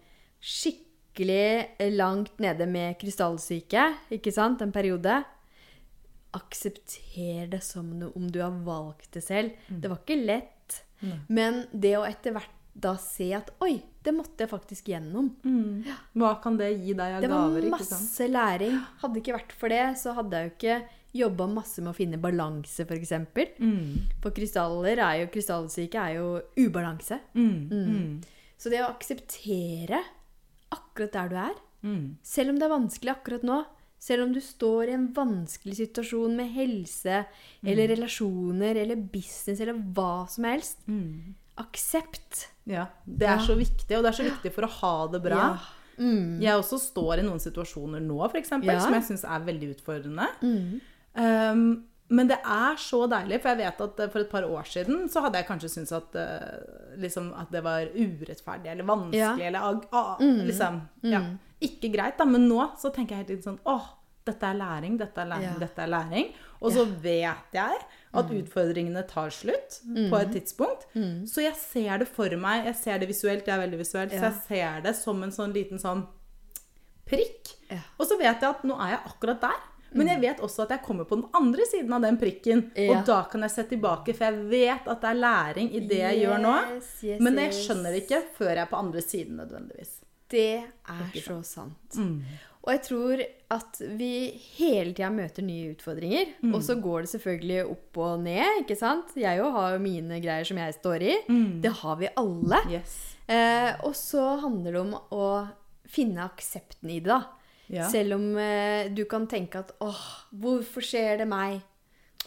skikkelig 0.42 1.92
langt 1.94 2.40
nede 2.42 2.66
med 2.68 2.98
krystallsyke, 3.00 3.86
ikke 4.18 4.34
sant, 4.34 4.62
en 4.64 4.74
periode 4.74 5.22
Aksepter 6.36 7.46
det 7.48 7.62
som 7.64 7.86
om 8.10 8.26
du 8.28 8.42
har 8.42 8.52
valgt 8.66 9.14
det 9.16 9.22
selv. 9.24 9.54
Det 9.70 9.88
var 9.88 10.02
ikke 10.02 10.18
lett. 10.20 10.82
Men 11.32 11.62
det 11.72 11.94
å 11.96 12.04
etter 12.04 12.34
hvert 12.36 12.52
da 12.76 12.92
se 13.00 13.30
at 13.32 13.48
Oi, 13.64 13.78
det 14.04 14.12
måtte 14.12 14.44
jeg 14.44 14.50
faktisk 14.50 14.90
gjennom. 14.92 15.30
Hva 16.12 16.34
kan 16.44 16.58
det 16.60 16.74
gi 16.74 16.92
deg 16.92 17.14
av 17.16 17.24
Det 17.24 17.30
var 17.32 17.46
gaver? 17.48 17.70
ikke 17.70 17.86
sant? 17.86 18.02
masse 18.02 18.28
læring. 18.28 18.76
Hadde 19.00 19.14
det 19.14 19.22
ikke 19.22 19.38
vært 19.38 19.54
for 19.56 19.72
det, 19.72 19.84
så 20.02 20.12
hadde 20.18 20.36
jeg 20.42 20.50
jo 20.50 20.54
ikke 20.58 20.76
jobba 21.18 21.46
masse 21.48 21.78
med 21.82 21.92
å 21.92 21.96
finne 21.96 22.18
balanse, 22.20 22.84
f.eks. 22.86 23.08
For, 23.32 23.46
Mm. 23.60 23.98
for 24.22 24.30
krystaller 24.30 24.98
er 24.98 25.20
jo 25.22 25.26
Krystallsyke 25.32 25.94
er 25.94 26.14
jo 26.16 26.42
ubalanse. 26.56 27.20
Mm. 27.34 27.68
Mm. 27.70 28.22
Så 28.58 28.70
det 28.70 28.80
å 28.80 28.90
akseptere 28.94 30.02
akkurat 30.72 31.12
der 31.12 31.28
du 31.28 31.36
er, 31.36 31.54
Mm. 31.84 32.16
selv 32.22 32.48
om 32.50 32.58
det 32.58 32.64
er 32.64 32.78
vanskelig 32.78 33.14
akkurat 33.14 33.42
nå, 33.44 33.64
selv 34.00 34.22
om 34.24 34.32
du 34.32 34.40
står 34.40 34.88
i 34.88 34.92
en 34.94 35.08
vanskelig 35.14 35.76
situasjon 35.76 36.34
med 36.36 36.50
helse 36.54 37.26
eller 37.64 37.88
relasjoner 37.88 38.76
eller 38.82 38.96
business 38.96 39.60
eller 39.60 39.74
hva 39.74 40.28
som 40.28 40.44
helst, 40.44 40.78
Mm. 40.88 41.34
aksept. 41.58 42.48
Ja. 42.66 42.86
Det 43.06 43.22
er 43.28 43.36
Ja. 43.38 43.46
så 43.46 43.56
viktig, 43.56 43.96
og 43.96 44.02
det 44.04 44.06
er 44.18 44.22
så 44.24 44.30
viktig 44.30 44.52
for 44.52 44.62
å 44.62 44.68
ha 44.70 45.06
det 45.08 45.22
bra. 45.22 45.36
Ja. 45.36 45.58
Mm. 45.98 46.40
Jeg 46.40 46.52
også 46.60 46.78
står 46.78 47.18
i 47.20 47.22
noen 47.22 47.38
situasjoner 47.40 48.00
nå, 48.02 48.30
eksempel, 48.34 48.66
Ja. 48.72 48.80
som 48.80 48.92
jeg 48.92 49.02
syns 49.04 49.24
er 49.24 49.40
veldig 49.44 49.76
utfordrende. 49.76 50.26
Mm. 50.42 50.80
Um, 51.16 51.86
men 52.08 52.28
det 52.30 52.36
er 52.38 52.78
så 52.78 53.00
deilig, 53.10 53.40
for 53.42 53.52
jeg 53.52 53.58
vet 53.64 53.80
at 53.82 54.00
eh, 54.04 54.10
for 54.12 54.22
et 54.22 54.30
par 54.30 54.46
år 54.46 54.68
siden 54.70 55.08
så 55.10 55.24
hadde 55.24 55.40
jeg 55.40 55.48
kanskje 55.48 55.70
syntes 55.72 55.94
at, 55.96 56.14
eh, 56.20 56.94
liksom, 57.02 57.32
at 57.34 57.50
det 57.50 57.62
var 57.66 57.88
urettferdig 57.90 58.70
eller 58.70 58.86
vanskelig 58.86 59.18
Ja. 59.18 59.32
Mm. 59.34 59.46
eller 59.48 59.86
ah, 59.90 60.12
mm. 60.22 60.40
liksom, 60.46 60.80
ja, 61.10 61.22
Ikke 61.66 61.90
greit, 61.90 62.18
da, 62.18 62.26
men 62.28 62.46
nå 62.46 62.60
så 62.78 62.92
tenker 62.94 63.16
jeg 63.16 63.26
helt 63.26 63.48
sånn 63.48 63.58
åh, 63.66 63.88
dette 64.26 64.46
er 64.46 64.58
læring, 64.58 64.98
dette 65.00 65.22
er 65.22 65.30
læring, 65.32 65.54
Ja. 65.54 65.58
dette 65.58 65.82
er 65.82 65.90
læring. 65.90 66.32
Og 66.60 66.72
så 66.72 66.84
vet 67.02 67.52
jeg 67.54 67.78
at 68.16 68.30
utfordringene 68.32 69.02
tar 69.06 69.30
slutt 69.30 69.76
på 69.86 70.18
et 70.18 70.32
tidspunkt. 70.34 70.86
Så 71.28 71.44
jeg 71.44 71.54
ser 71.54 71.98
det 72.02 72.08
for 72.08 72.28
meg, 72.36 72.64
jeg 72.66 72.76
ser 72.80 72.98
det 72.98 73.08
visuelt, 73.08 73.46
jeg 73.46 73.54
er 73.54 73.62
veldig 73.62 73.78
visuelt, 73.78 74.10
så 74.10 74.30
jeg 74.30 74.40
ser 74.48 74.80
det 74.82 74.96
som 74.98 75.22
en 75.22 75.30
sånn 75.30 75.54
liten 75.54 75.78
sånn 75.78 76.06
prikk. 77.06 77.54
Og 78.00 78.06
så 78.08 78.18
vet 78.18 78.40
jeg 78.40 78.50
at 78.50 78.64
nå 78.66 78.74
er 78.82 78.96
jeg 78.96 79.02
akkurat 79.12 79.40
der. 79.46 79.62
Men 79.96 80.10
jeg 80.12 80.22
vet 80.22 80.42
også 80.44 80.64
at 80.66 80.74
jeg 80.76 80.84
kommer 80.86 81.08
på 81.08 81.18
den 81.20 81.28
andre 81.36 81.66
siden 81.68 81.92
av 81.96 82.04
den 82.04 82.18
prikken. 82.20 82.66
Ja. 82.74 82.88
Og 82.92 83.06
da 83.08 83.20
kan 83.30 83.46
jeg 83.46 83.54
se 83.54 83.66
tilbake, 83.70 84.14
for 84.16 84.28
jeg 84.28 84.48
vet 84.50 84.90
at 84.92 85.04
det 85.04 85.12
er 85.12 85.20
læring 85.22 85.70
i 85.72 85.84
det 85.86 86.02
jeg 86.02 86.24
gjør 86.24 86.42
nå. 86.42 86.56
Yes, 86.76 87.20
Men 87.22 87.40
jeg 87.42 87.56
skjønner 87.56 87.94
det 87.94 88.04
ikke 88.04 88.20
før 88.36 88.52
jeg 88.54 88.64
er 88.66 88.70
på 88.74 88.82
andre 88.82 89.04
siden 89.04 89.40
nødvendigvis. 89.42 89.96
Det 90.28 90.48
er 90.66 91.18
så 91.22 91.40
sant. 91.46 91.96
Og 92.66 92.72
jeg 92.74 92.80
tror 92.82 93.20
at 93.54 93.76
vi 93.94 94.10
hele 94.56 94.90
tida 94.90 95.06
møter 95.14 95.44
nye 95.46 95.68
utfordringer. 95.76 96.32
Og 96.50 96.58
så 96.66 96.74
går 96.82 97.04
det 97.06 97.12
selvfølgelig 97.14 97.60
opp 97.70 98.00
og 98.02 98.24
ned, 98.24 98.64
ikke 98.64 98.74
sant? 98.80 99.12
Jeg 99.14 99.38
òg 99.44 99.52
har 99.54 99.76
jo 99.76 99.84
mine 99.84 100.18
greier 100.24 100.48
som 100.48 100.58
jeg 100.58 100.74
står 100.80 101.04
i. 101.06 101.14
Det 101.62 101.70
har 101.82 102.00
vi 102.02 102.10
alle. 102.18 102.58
Yes. 102.74 102.96
Eh, 103.30 103.70
og 103.86 103.94
så 103.98 104.24
handler 104.42 104.74
det 104.74 104.82
om 104.82 104.92
å 105.14 105.28
finne 105.86 106.26
aksepten 106.26 106.90
i 106.90 106.98
det, 106.98 107.10
da. 107.14 107.22
Ja. 107.72 107.88
Selv 107.90 108.14
om 108.18 108.26
eh, 108.38 108.88
du 108.94 109.04
kan 109.10 109.26
tenke 109.26 109.58
at 109.64 109.72
åh, 109.82 110.02
hvorfor 110.30 110.84
skjer 110.84 111.18
det 111.22 111.26
meg? 111.30 111.60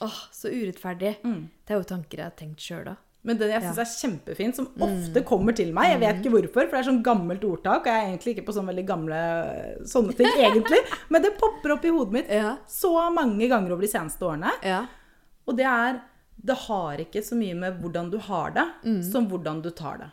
Åh, 0.04 0.18
så 0.36 0.48
urettferdig. 0.52 1.18
Det 1.24 1.74
er 1.74 1.80
jo 1.80 1.88
tanker 1.88 2.22
jeg 2.22 2.28
har 2.30 2.36
tenkt 2.40 2.64
sjøl, 2.64 2.84
da. 2.92 2.96
Men 3.28 3.36
det 3.36 3.50
jeg 3.52 3.62
syns 3.66 3.80
er 3.84 3.90
kjempefint, 4.00 4.56
som 4.56 4.68
ofte 4.80 5.22
kommer 5.28 5.52
til 5.52 5.74
meg 5.76 5.90
Jeg 5.92 6.00
vet 6.00 6.20
ikke 6.22 6.32
hvorfor, 6.38 6.70
for 6.70 6.72
det 6.72 6.80
er 6.80 6.88
sånn 6.88 7.02
gammelt 7.04 7.44
ordtak. 7.44 7.82
Og 7.84 7.90
jeg 7.92 8.00
er 8.00 8.08
egentlig 8.14 8.34
ikke 8.38 8.46
på 8.48 8.54
sånne 8.56 8.72
veldig 8.72 8.86
gamle 8.88 9.18
sånne 9.92 10.16
ting, 10.16 10.30
egentlig. 10.40 10.80
Men 11.12 11.26
det 11.26 11.34
popper 11.40 11.74
opp 11.76 11.84
i 11.84 11.92
hodet 11.92 12.16
mitt 12.16 12.32
Ja. 12.32 12.54
så 12.72 12.94
mange 13.12 13.50
ganger 13.52 13.76
over 13.76 13.84
de 13.84 13.92
seneste 13.92 14.24
årene. 14.24 14.54
Ja. 14.64 14.86
Og 15.46 15.58
det 15.60 15.68
er 15.68 16.00
Det 16.40 16.56
har 16.70 17.02
ikke 17.04 17.20
så 17.28 17.36
mye 17.36 17.56
med 17.60 17.82
hvordan 17.84 18.08
du 18.14 18.18
har 18.24 18.52
det, 18.56 18.64
som 19.12 19.28
hvordan 19.28 19.60
du 19.62 19.70
tar 19.76 19.98
det. 20.00 20.10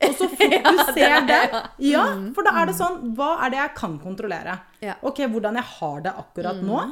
Ja. 0.00 0.08
Og 0.08 0.14
så 0.18 0.28
fort 0.30 0.66
du 0.72 0.80
ser 0.94 1.20
det, 1.26 1.38
ja. 1.52 1.62
ja, 1.90 2.04
for 2.34 2.46
da 2.46 2.52
er 2.60 2.66
det 2.70 2.74
sånn 2.78 2.98
Hva 3.18 3.30
er 3.46 3.50
det 3.50 3.58
jeg 3.58 3.72
kan 3.80 3.98
kontrollere? 4.02 4.58
Ja. 4.84 4.94
Ok, 5.02 5.24
hvordan 5.32 5.58
jeg 5.58 5.64
har 5.78 6.00
det 6.06 6.12
akkurat 6.24 6.60
nå. 6.62 6.82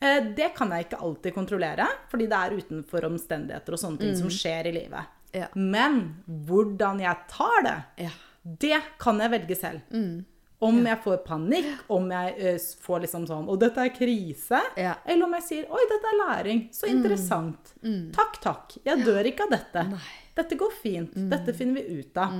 Eh, 0.00 0.20
Det 0.36 0.50
kan 0.56 0.70
jeg 0.74 0.86
ikke 0.88 1.00
alltid 1.04 1.34
kontrollere, 1.36 1.86
fordi 2.10 2.26
det 2.28 2.38
er 2.40 2.56
utenfor 2.58 3.06
omstendigheter 3.08 3.76
og 3.76 3.80
sånne 3.80 3.98
ting 4.02 4.16
som 4.18 4.28
skjer 4.32 4.66
i 4.68 4.72
livet. 4.80 5.12
Ja. 5.34 5.46
Men 5.54 6.00
hvordan 6.46 7.00
jeg 7.02 7.16
tar 7.32 7.62
det, 7.66 7.76
Ja. 8.06 8.10
det 8.44 8.82
kan 9.00 9.18
jeg 9.20 9.30
velge 9.30 9.56
selv. 9.56 9.80
Om 10.64 10.78
jeg 10.86 10.98
får 11.04 11.16
panikk, 11.26 11.70
om 11.92 12.06
jeg 12.14 12.34
eh, 12.38 12.58
får 12.80 13.00
liksom 13.04 13.24
sånn 13.28 13.48
Og 13.52 13.58
dette 13.60 13.82
er 13.84 13.90
krise. 13.92 14.60
Ja. 14.80 14.94
Eller 15.04 15.26
om 15.26 15.32
jeg 15.36 15.42
sier 15.48 15.64
Oi, 15.68 15.82
dette 15.90 16.08
er 16.12 16.20
læring. 16.22 16.62
Så 16.72 16.86
interessant. 16.88 17.74
Takk, 18.14 18.38
takk. 18.40 18.76
Jeg 18.86 19.04
dør 19.04 19.26
ikke 19.28 19.44
av 19.44 19.50
dette. 19.58 19.82
Dette 20.34 20.58
går 20.58 20.72
fint. 20.82 21.14
Dette 21.30 21.54
finner 21.56 21.80
vi 21.80 22.00
ut 22.00 22.18
av. 22.18 22.34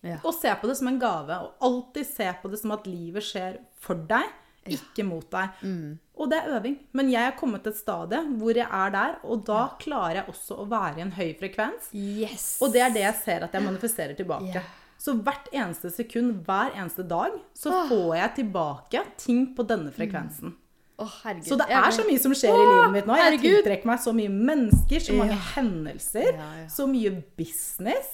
Ja. 0.00 0.18
Og 0.24 0.32
se 0.32 0.52
på 0.56 0.68
det 0.68 0.76
som 0.78 0.88
en 0.88 1.00
gave. 1.00 1.36
Og 1.44 1.66
alltid 1.66 2.08
se 2.08 2.28
på 2.42 2.50
det 2.52 2.60
som 2.60 2.72
at 2.76 2.86
livet 2.88 3.24
skjer 3.24 3.58
for 3.80 4.00
deg, 4.08 4.28
ikke 4.76 5.04
mot 5.08 5.26
deg. 5.32 5.60
Og 6.20 6.28
det 6.28 6.40
er 6.40 6.52
øving. 6.58 6.76
Men 6.96 7.08
jeg 7.12 7.30
er 7.30 7.36
kommet 7.38 7.64
til 7.64 7.72
et 7.72 7.80
stadie 7.80 8.20
hvor 8.40 8.56
jeg 8.56 8.66
er 8.66 8.92
der, 8.92 9.16
og 9.24 9.44
da 9.48 9.62
klarer 9.80 10.20
jeg 10.20 10.34
også 10.34 10.60
å 10.60 10.68
være 10.68 11.00
i 11.00 11.04
en 11.06 11.14
høy 11.16 11.30
frekvens. 11.40 11.90
Yes. 11.96 12.50
Og 12.60 12.74
det 12.74 12.84
er 12.84 12.94
det 12.96 13.06
jeg 13.06 13.18
ser 13.24 13.48
at 13.48 13.56
jeg 13.56 13.64
manifesterer 13.64 14.16
tilbake. 14.18 14.52
Yeah. 14.52 14.76
Så 15.00 15.14
hvert 15.16 15.48
eneste 15.56 15.88
sekund, 15.94 16.42
hver 16.44 16.74
eneste 16.76 17.06
dag, 17.08 17.38
så 17.56 17.72
får 17.88 18.10
jeg 18.18 18.34
tilbake 18.42 19.04
ting 19.20 19.46
på 19.56 19.64
denne 19.64 19.92
frekvensen. 19.96 20.52
Herregud. 21.06 21.46
Så 21.48 21.56
det 21.60 21.66
er 21.70 21.90
så 21.96 22.04
mye 22.08 22.20
som 22.20 22.32
skjer 22.36 22.52
i 22.52 22.66
livet 22.68 22.92
mitt 22.92 23.06
nå. 23.08 23.16
Jeg 23.16 23.26
herregud. 23.30 23.56
tiltrekker 23.64 23.86
meg 23.90 23.98
så 24.04 24.12
mye 24.16 24.28
mennesker, 24.50 25.00
så 25.06 25.16
mange 25.16 25.32
Ja. 25.36 25.40
hendelser, 25.54 26.28
Ja, 26.34 26.48
ja. 26.60 26.66
så 26.68 26.86
mye 26.90 27.12
business. 27.36 28.10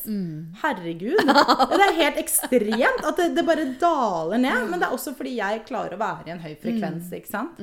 Herregud. 0.63 1.17
Det 1.27 1.81
er 1.89 1.95
helt 2.01 2.17
ekstremt 2.23 3.05
at 3.11 3.17
det, 3.17 3.29
det 3.37 3.47
bare 3.47 3.67
daler 3.81 4.39
ned. 4.39 4.71
Men 4.71 4.81
det 4.81 4.89
er 4.89 4.95
også 4.95 5.15
fordi 5.17 5.37
jeg 5.37 5.65
klarer 5.67 5.95
å 5.97 5.99
være 5.99 6.27
i 6.29 6.31
en 6.37 6.41
høy 6.41 6.55
frekvens, 6.63 7.11
ikke 7.13 7.29
sant. 7.33 7.59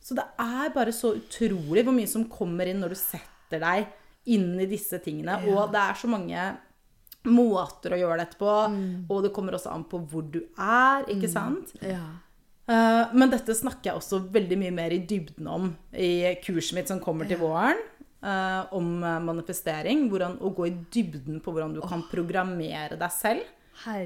Så 0.00 0.14
det 0.16 0.24
er 0.40 0.70
bare 0.74 0.92
så 0.94 1.14
utrolig 1.18 1.84
hvor 1.84 1.92
mye 1.94 2.08
som 2.08 2.24
kommer 2.30 2.66
inn 2.70 2.80
når 2.80 2.94
du 2.94 2.98
setter 3.00 3.60
deg 3.60 3.86
inn 4.28 4.58
i 4.60 4.66
disse 4.66 4.98
tingene. 5.04 5.38
Og 5.52 5.70
det 5.72 5.80
er 5.80 5.94
så 5.94 6.08
mange 6.08 6.56
måter 7.28 7.92
å 7.92 7.98
gjøre 7.98 8.18
dette 8.22 8.38
på, 8.40 8.48
og 9.10 9.22
det 9.24 9.32
kommer 9.36 9.52
også 9.58 9.72
an 9.74 9.84
på 9.84 9.98
hvor 10.08 10.22
du 10.32 10.38
er, 10.56 11.04
ikke 11.12 11.28
sant. 11.28 11.74
Ja. 11.82 12.00
Eh, 12.68 13.14
men 13.16 13.30
dette 13.32 13.54
snakker 13.56 13.90
jeg 13.90 14.00
også 14.00 14.18
veldig 14.34 14.58
mye 14.60 14.74
mer 14.76 14.92
i 14.92 15.00
dybden 15.08 15.46
om 15.48 15.70
i 15.96 16.34
kurset 16.44 16.76
mitt 16.76 16.90
som 16.92 17.00
kommer 17.00 17.28
til 17.30 17.40
våren. 17.40 17.78
eh, 18.22 18.64
om 18.74 19.02
eh, 19.04 19.20
manifestering. 19.22 20.08
Hvordan, 20.10 20.38
å 20.42 20.50
gå 20.52 20.66
i 20.66 20.74
dybden 20.92 21.40
på 21.40 21.52
hvordan 21.54 21.76
du 21.76 21.80
kan 21.86 22.02
programmere 22.10 22.98
deg 22.98 23.12
selv 23.14 23.54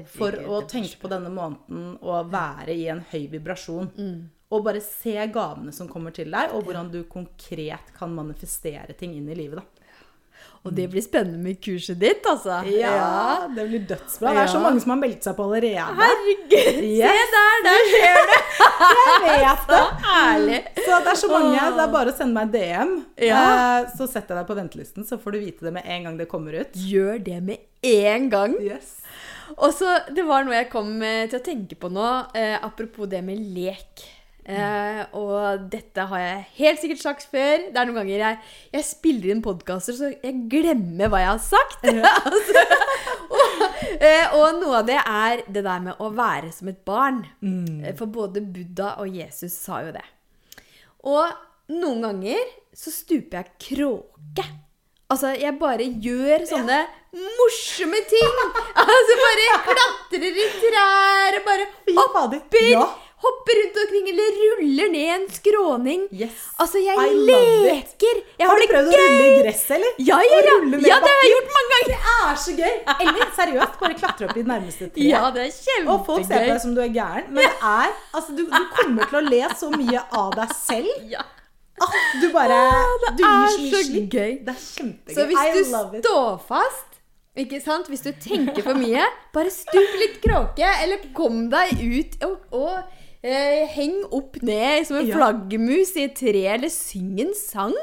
for 0.05 0.35
å 0.53 0.61
tenke 0.69 0.99
på 1.01 1.09
denne 1.09 1.31
måneden 1.33 1.95
og 2.05 2.29
være 2.31 2.75
i 2.77 2.87
en 2.93 3.01
høy 3.09 3.23
vibrasjon. 3.31 3.89
Og 4.53 4.61
bare 4.67 4.79
se 4.85 5.15
gavene 5.33 5.71
som 5.73 5.87
kommer 5.89 6.13
til 6.13 6.29
deg, 6.29 6.51
og 6.53 6.67
hvordan 6.67 6.91
du 6.93 6.99
konkret 7.09 7.89
kan 7.97 8.13
manifestere 8.13 8.93
ting 8.93 9.15
inn 9.17 9.27
i 9.33 9.35
livet. 9.39 9.57
da. 9.57 9.63
Og 10.63 10.71
det 10.71 10.85
blir 10.93 11.03
spennende 11.03 11.41
med 11.43 11.57
kurset 11.59 11.97
ditt, 11.99 12.23
altså. 12.29 12.61
Ja, 12.71 13.47
det 13.51 13.65
blir 13.67 13.81
dødsbra. 13.89 14.31
Det 14.31 14.43
er 14.45 14.51
så 14.53 14.61
mange 14.63 14.79
som 14.79 14.93
har 14.93 14.99
meldt 15.01 15.25
seg 15.27 15.35
på 15.35 15.43
allerede. 15.43 15.87
Herregud, 15.97 16.77
Yes. 16.87 17.03
se 17.03 17.25
der, 17.33 17.57
der 17.65 17.81
skjer 17.89 18.21
det! 18.29 18.37
Jeg 19.27 19.41
vet 19.43 19.65
det! 19.73 19.81
Ærlig. 20.13 20.61
Så 20.85 21.01
det 21.03 21.11
er 21.11 21.19
så 21.19 21.29
mange. 21.33 21.65
Det 21.75 21.83
er 21.83 21.91
bare 21.97 22.13
å 22.13 22.15
sende 22.15 22.37
meg 22.37 22.47
en 22.47 22.53
DM. 22.55 22.93
Ja. 23.27 23.41
Eh, 23.81 23.91
Så 23.97 24.07
setter 24.07 24.37
jeg 24.37 24.39
deg 24.39 24.47
på 24.53 24.57
ventelisten, 24.61 25.03
så 25.09 25.19
får 25.19 25.35
du 25.35 25.39
vite 25.43 25.67
det 25.67 25.73
med 25.75 25.83
en 25.97 26.07
gang 26.07 26.17
det 26.23 26.29
kommer 26.31 26.55
ut. 26.61 26.79
Gjør 26.79 27.19
det 27.27 27.41
med 27.43 27.59
en 27.91 28.29
gang. 28.31 28.55
Yes. 28.63 28.95
Og 29.57 29.73
så, 29.75 29.97
Det 30.15 30.23
var 30.25 30.47
noe 30.47 30.55
jeg 30.61 30.71
kom 30.71 30.95
eh, 31.03 31.25
til 31.27 31.41
å 31.41 31.43
tenke 31.43 31.75
på 31.75 31.91
nå, 31.91 32.07
eh, 32.39 32.55
apropos 32.63 33.11
det 33.11 33.19
med 33.27 33.43
lek. 33.59 34.07
Eh, 34.43 35.01
og 35.15 35.69
dette 35.71 36.03
har 36.09 36.19
jeg 36.19 36.39
helt 36.57 36.81
sikkert 36.81 37.03
sagt 37.03 37.27
før. 37.31 37.67
Det 37.69 37.79
er 37.79 37.87
noen 37.87 38.01
ganger 38.01 38.23
jeg, 38.25 38.39
jeg 38.75 38.87
spiller 38.87 39.31
inn 39.31 39.43
podkaster 39.45 39.95
så 39.95 40.09
jeg 40.11 40.41
glemmer 40.51 41.11
hva 41.11 41.21
jeg 41.23 41.31
har 41.31 41.43
sagt. 41.45 41.85
altså, 42.31 42.65
og, 43.29 43.63
eh, 43.95 44.35
og 44.35 44.59
noe 44.59 44.81
av 44.81 44.89
det 44.89 44.99
er 44.99 45.45
det 45.47 45.63
der 45.63 45.85
med 45.87 46.03
å 46.03 46.11
være 46.15 46.51
som 46.55 46.71
et 46.73 46.81
barn. 46.87 47.23
Mm. 47.45 47.93
For 47.99 48.11
både 48.11 48.43
Buddha 48.43 48.97
og 49.03 49.15
Jesus 49.15 49.55
sa 49.55 49.83
jo 49.85 49.95
det. 49.95 50.05
Og 51.07 51.31
noen 51.73 52.03
ganger 52.03 52.51
så 52.75 52.91
stuper 52.91 53.39
jeg 53.43 53.55
kråke. 53.69 54.45
Altså, 55.13 55.33
jeg 55.37 55.53
bare 55.61 55.85
gjør 56.01 56.43
sånne 56.49 56.79
morsomme 57.13 57.99
ting. 58.09 58.37
Altså, 58.81 59.17
bare 59.21 59.49
klatrer 59.67 60.27
i 60.27 60.47
trær 60.57 61.37
og 61.37 61.47
bare 61.47 61.67
hopper. 61.93 62.69
Ja. 62.71 62.85
Hopper 63.23 63.57
rundt 63.61 63.77
omkring 63.83 64.07
eller 64.11 64.37
ruller 64.43 64.89
ned 64.91 65.09
en 65.15 65.25
skråning. 65.31 66.01
Yes. 66.11 66.39
Altså, 66.59 66.81
jeg 66.83 66.95
I 66.97 67.13
leker. 67.29 68.21
Jeg 68.39 68.49
Har 68.49 68.59
du 68.59 68.65
prøvd 68.67 68.71
prøvd 68.73 68.93
å 68.93 69.01
rulle 69.03 69.27
i 69.27 69.37
gresset, 69.41 69.71
eller? 69.77 69.93
Ja, 70.03 70.17
ja, 70.27 70.39
ja. 70.47 70.55
ja, 70.89 70.97
det 71.03 71.11
har 71.13 71.21
jeg 71.23 71.31
gjort 71.33 71.51
mange 71.57 71.71
ganger. 71.73 71.91
Det 71.93 71.99
er 72.13 72.41
så 72.43 72.55
gøy! 72.57 72.73
Eller 73.03 73.29
seriøst, 73.37 73.77
bare 73.83 73.97
klatre 73.99 74.27
opp 74.27 74.37
i 74.37 74.43
nærmeste 74.49 74.89
treet. 74.89 75.07
Ja, 75.07 75.21
det 75.35 75.45
er 75.45 75.53
kjempegøy. 75.55 75.91
Og 75.93 76.03
folk 76.09 76.25
ser 76.27 76.43
på 76.43 76.49
deg 76.51 76.61
som 76.65 76.73
du 76.75 76.81
er 76.83 76.91
gæren, 76.95 77.29
men 77.29 77.47
det 77.47 77.53
er 77.69 77.93
Altså, 78.13 78.35
du, 78.37 78.43
du 78.49 78.65
kommer 78.77 79.07
til 79.11 79.19
å 79.19 79.23
le 79.27 79.41
så 79.59 79.69
mye 79.73 80.03
av 80.23 80.33
deg 80.39 80.55
selv 80.57 80.91
Ja. 81.15 81.23
at 81.83 81.95
du 82.21 82.27
bare 82.33 82.57
det 83.05 83.13
Du 83.19 83.23
er 83.27 83.53
så 83.53 83.83
gøy. 83.87 84.33
Det 84.43 84.53
er 84.55 84.59
kjempegøy. 84.65 85.15
Så 85.15 85.27
hvis 85.29 85.39
I 85.43 85.53
du 85.55 86.01
står 86.03 86.41
fast 86.49 86.99
Ikke 87.39 87.61
sant? 87.63 87.87
Hvis 87.89 88.03
du 88.05 88.11
tenker 88.21 88.61
for 88.65 88.77
mye, 88.77 89.05
bare 89.33 89.49
stup 89.53 89.95
litt 90.01 90.19
kråke, 90.21 90.67
eller 90.83 91.01
kom 91.17 91.47
deg 91.49 91.79
ut 91.81 92.19
og, 92.27 92.35
og 92.53 92.99
eh, 93.23 93.65
heng 93.71 94.01
opp 94.11 94.35
ned 94.43 94.85
som 94.87 94.97
en 94.99 95.07
Ja. 95.07 95.15
flaggermus 95.15 95.95
i 95.95 96.03
et 96.03 96.15
tre, 96.19 96.41
eller 96.55 96.67
syng 96.69 97.19
en 97.23 97.33
sang. 97.33 97.73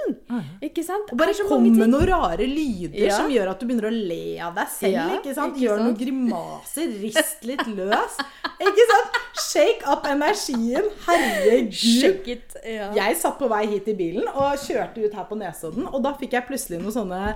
Ikke 0.62 0.84
sant? 0.84 1.10
Og 1.12 1.16
bare 1.18 1.32
kom 1.48 1.62
med 1.64 1.88
noen 1.88 2.06
rare 2.08 2.44
lyder 2.46 2.94
Ja. 3.06 3.16
som 3.16 3.30
gjør 3.32 3.50
at 3.50 3.60
du 3.60 3.66
begynner 3.66 3.88
å 3.88 3.94
le 4.08 4.38
av 4.40 4.54
deg 4.54 4.68
selv. 4.68 4.92
Ja, 4.92 5.08
ikke 5.16 5.34
sant? 5.34 5.56
ikke 5.56 5.64
Gjør 5.64 5.78
sant? 5.78 5.86
noen 5.88 5.98
grimaser, 6.02 6.88
rist 7.00 7.44
litt 7.48 7.66
løs. 7.66 8.18
Ikke 8.60 8.86
sant? 8.92 9.20
Shake 9.50 9.86
up 9.88 10.04
energien. 10.04 10.84
Herregud. 11.06 12.28
It. 12.28 12.56
Ja. 12.64 12.92
Jeg 12.94 13.16
satt 13.16 13.38
på 13.40 13.48
vei 13.48 13.64
hit 13.66 13.88
i 13.88 13.94
bilen 13.94 14.28
og 14.28 14.58
kjørte 14.60 15.04
ut 15.04 15.14
her 15.14 15.24
på 15.24 15.36
Nesodden, 15.40 15.86
og 15.92 16.02
da 16.04 16.12
fikk 16.20 16.32
jeg 16.36 16.46
plutselig 16.46 16.80
noen 16.82 16.92
sånne 16.92 17.34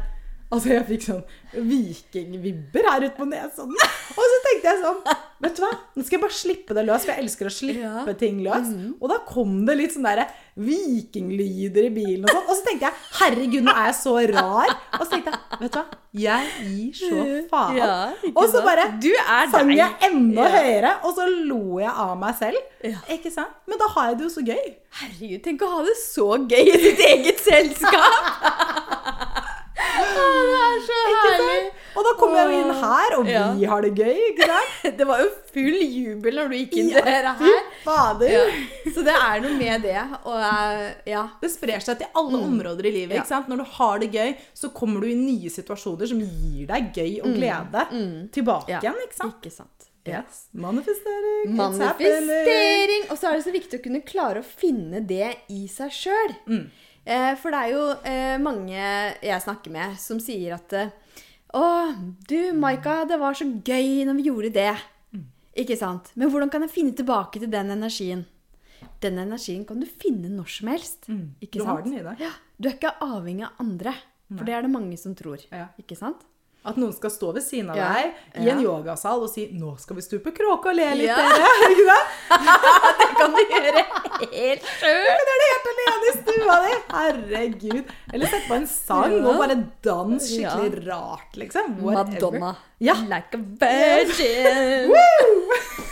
Altså, 0.52 0.68
jeg 0.74 0.84
fikk 0.86 1.02
sånn 1.08 1.22
vikingvibber 1.54 2.84
her 2.90 3.06
ute 3.08 3.16
på 3.16 3.24
nesen. 3.26 3.70
Og 4.18 4.24
så 4.32 4.38
tenkte 4.48 4.68
jeg 4.72 4.82
sånn 4.84 5.00
Vet 5.44 5.56
du 5.58 5.62
hva, 5.64 5.70
nå 5.96 6.02
skal 6.04 6.16
jeg 6.16 6.22
bare 6.22 6.34
slippe 6.36 6.74
det 6.76 6.82
løs, 6.86 7.02
for 7.04 7.12
jeg 7.12 7.24
elsker 7.24 7.48
å 7.48 7.52
slippe 7.52 7.80
Ja. 7.82 8.12
Ting 8.20 8.38
løs. 8.44 8.68
Og 9.00 9.10
da 9.10 9.16
kom 9.28 9.56
det 9.66 9.74
litt 9.76 9.92
sånn 9.92 10.06
derre 10.06 10.24
vikinglyder 10.56 11.88
i 11.88 11.90
bilen 11.92 12.24
og 12.24 12.30
sånn. 12.32 12.46
Og 12.48 12.54
så 12.56 12.64
tenkte 12.68 12.86
jeg 12.88 12.94
herregud, 13.18 13.66
nå 13.66 13.74
er 13.74 13.88
jeg 13.90 13.96
så 13.98 14.14
rar. 14.30 14.72
Og 14.94 15.02
så 15.02 15.10
tenkte 15.10 15.34
jeg 15.34 15.60
vet 15.64 15.74
du 15.74 15.78
hva, 15.80 15.84
jeg 16.24 16.70
gir 16.70 16.94
så 17.00 17.26
faen. 17.50 17.76
Ja, 17.80 17.90
og 18.30 18.46
så 18.54 18.62
bare 18.64 18.86
Du 19.02 19.10
sang 19.52 19.74
jeg 19.74 19.98
enda 20.08 20.46
Ja. 20.46 20.52
høyere, 20.54 20.94
og 21.04 21.18
så 21.18 21.26
lo 21.50 21.60
jeg 21.82 21.92
av 22.06 22.14
meg 22.22 22.38
selv. 22.40 22.62
Ikke 23.18 23.34
sant? 23.34 23.52
Men 23.68 23.82
da 23.82 23.90
har 23.96 24.12
jeg 24.12 24.20
det 24.22 24.28
jo 24.30 24.34
så 24.38 24.46
gøy. 24.46 24.64
Herregud, 25.00 25.40
tenk 25.44 25.66
å 25.66 25.72
ha 25.74 25.82
det 25.90 25.98
så 26.00 26.30
gøy 26.38 26.70
i 26.72 26.80
ditt 26.88 27.04
eget 27.10 27.42
selskap! 27.42 29.42
Det 30.04 30.60
er 30.64 30.82
så 30.88 30.98
herlig. 31.14 31.70
Og 31.94 32.02
da 32.02 32.12
kommer 32.18 32.40
jeg 32.40 32.48
jo 32.50 32.60
inn 32.64 32.72
her, 32.80 33.14
og 33.18 33.24
vi 33.28 33.32
Ja. 33.34 33.68
har 33.70 33.82
det 33.84 33.90
gøy, 33.94 34.16
ikke 34.32 34.46
sant? 34.50 34.96
Det 34.98 35.06
var 35.06 35.20
jo 35.22 35.28
full 35.54 35.76
jubel 35.78 36.34
når 36.40 36.48
du 36.50 36.54
gikk 36.58 36.72
inn 36.80 36.88
Ja, 36.90 37.02
døra 37.06 37.34
her. 37.38 37.60
fader. 37.84 38.32
Ja. 38.34 38.90
Så 38.96 39.04
det 39.06 39.14
er 39.14 39.40
noe 39.44 39.54
med 39.58 39.82
det. 39.86 40.02
Og 40.26 40.40
eh, 40.42 40.94
ja. 41.12 41.22
Det 41.40 41.50
sprer 41.54 41.80
seg 41.86 41.98
til 42.02 42.10
alle 42.18 42.40
områder 42.48 42.86
i 42.90 42.94
livet. 42.98 43.14
Mm. 43.14 43.20
Ikke 43.22 43.30
sant? 43.30 43.48
Når 43.52 43.62
du 43.62 43.64
har 43.78 43.98
det 44.02 44.10
gøy, 44.12 44.34
så 44.54 44.72
kommer 44.74 45.00
du 45.00 45.06
i 45.12 45.14
nye 45.14 45.50
situasjoner 45.54 46.10
som 46.10 46.18
gir 46.20 46.66
deg 46.72 46.90
gøy 46.98 47.20
og 47.22 47.34
glede 47.38 47.86
tilbake 48.34 48.66
Mm. 48.66 48.74
Ja. 48.74 48.80
igjen. 48.82 49.00
ikke 49.06 49.20
sant? 49.22 49.38
Ikke 49.44 49.54
sant. 49.54 49.70
Yes. 50.04 50.48
Manifestering. 50.52 51.54
Manifestering! 51.56 53.06
Og 53.10 53.16
så 53.16 53.30
er 53.30 53.38
det 53.38 53.44
så 53.46 53.52
viktig 53.54 53.78
å 53.80 53.84
kunne 53.86 54.02
klare 54.04 54.42
å 54.42 54.44
finne 54.44 55.00
det 55.06 55.30
i 55.48 55.62
seg 55.70 55.90
sjøl. 55.94 56.34
Mm. 57.04 57.12
Eh, 57.14 57.30
for 57.40 57.54
det 57.54 57.60
er 57.60 57.72
jo 57.74 57.84
eh, 58.08 58.36
mange 58.42 58.74
jeg 58.74 59.44
snakker 59.44 59.72
med, 59.74 59.96
som 60.00 60.20
sier 60.22 60.56
at 60.56 60.72
eh, 60.72 60.92
Å, 61.54 61.64
du 62.26 62.52
Maika, 62.58 63.04
det 63.06 63.20
var 63.20 63.36
så 63.38 63.46
gøy 63.46 64.02
når 64.08 64.16
vi 64.18 64.26
gjorde 64.26 64.54
det. 64.56 64.72
Mm. 65.14 65.26
Ikke 65.62 65.76
sant? 65.78 66.10
Men 66.18 66.32
hvordan 66.32 66.50
kan 66.50 66.64
jeg 66.66 66.74
finne 66.74 66.96
tilbake 66.96 67.38
til 67.42 67.52
den 67.52 67.70
energien? 67.70 68.24
Den 69.04 69.20
energien 69.22 69.62
kan 69.68 69.78
du 69.80 69.86
finne 69.86 70.32
når 70.32 70.50
som 70.50 70.72
helst. 70.72 71.06
Ikke 71.40 71.60
du 71.60 71.62
Du 71.62 71.68
har 71.68 71.84
den 71.84 71.94
i 71.94 72.02
deg. 72.02 72.24
Ja, 72.24 72.32
du 72.58 72.68
er 72.68 72.74
ikke 72.74 72.96
avhengig 73.04 73.46
av 73.46 73.62
andre. 73.62 73.94
For 74.34 74.48
det 74.48 74.54
er 74.56 74.64
det 74.64 74.72
mange 74.72 74.96
som 74.98 75.14
tror. 75.14 75.42
Ja. 75.52 75.68
Ikke 75.78 75.96
sant? 75.98 76.24
At 76.64 76.76
noen 76.80 76.94
skal 76.96 77.10
stå 77.12 77.32
ved 77.34 77.42
siden 77.44 77.70
av 77.70 77.76
Ja. 77.76 77.88
deg 77.92 78.14
i 78.40 78.48
en 78.48 78.60
yogasal 78.64 79.20
og 79.22 79.28
si 79.28 79.48
'Nå 79.52 79.74
skal 79.78 79.96
vi 79.96 80.02
stupe 80.02 80.32
kråke 80.32 80.66
og 80.70 80.74
le 80.76 80.94
litt, 80.94 81.06
Ja. 81.08 81.16
dere'. 81.16 81.44
Ikke 81.70 81.86
sant? 81.90 82.06
Det 82.98 83.16
kan 83.18 83.30
du 83.36 83.42
gjøre 83.52 83.82
helt 84.32 84.64
sjøl. 84.80 85.04
Men 85.04 85.28
er 85.32 85.36
det 85.42 85.48
helt 85.52 85.66
alene 85.72 86.04
i 86.08 86.14
stua 86.22 86.56
di? 86.64 86.72
Herregud. 86.96 87.84
Eller 88.14 88.26
sett 88.26 88.48
på 88.48 88.54
en 88.54 88.66
sang 88.66 89.12
Ja. 89.12 89.26
og 89.28 89.38
bare 89.38 89.56
dans 89.82 90.22
skikkelig 90.30 90.86
rart, 90.88 91.36
liksom. 91.36 91.76
Whatever. 91.82 92.30
Madonna. 92.32 92.56
Like 92.80 93.34
a 93.34 93.38
virgin. 93.38 94.92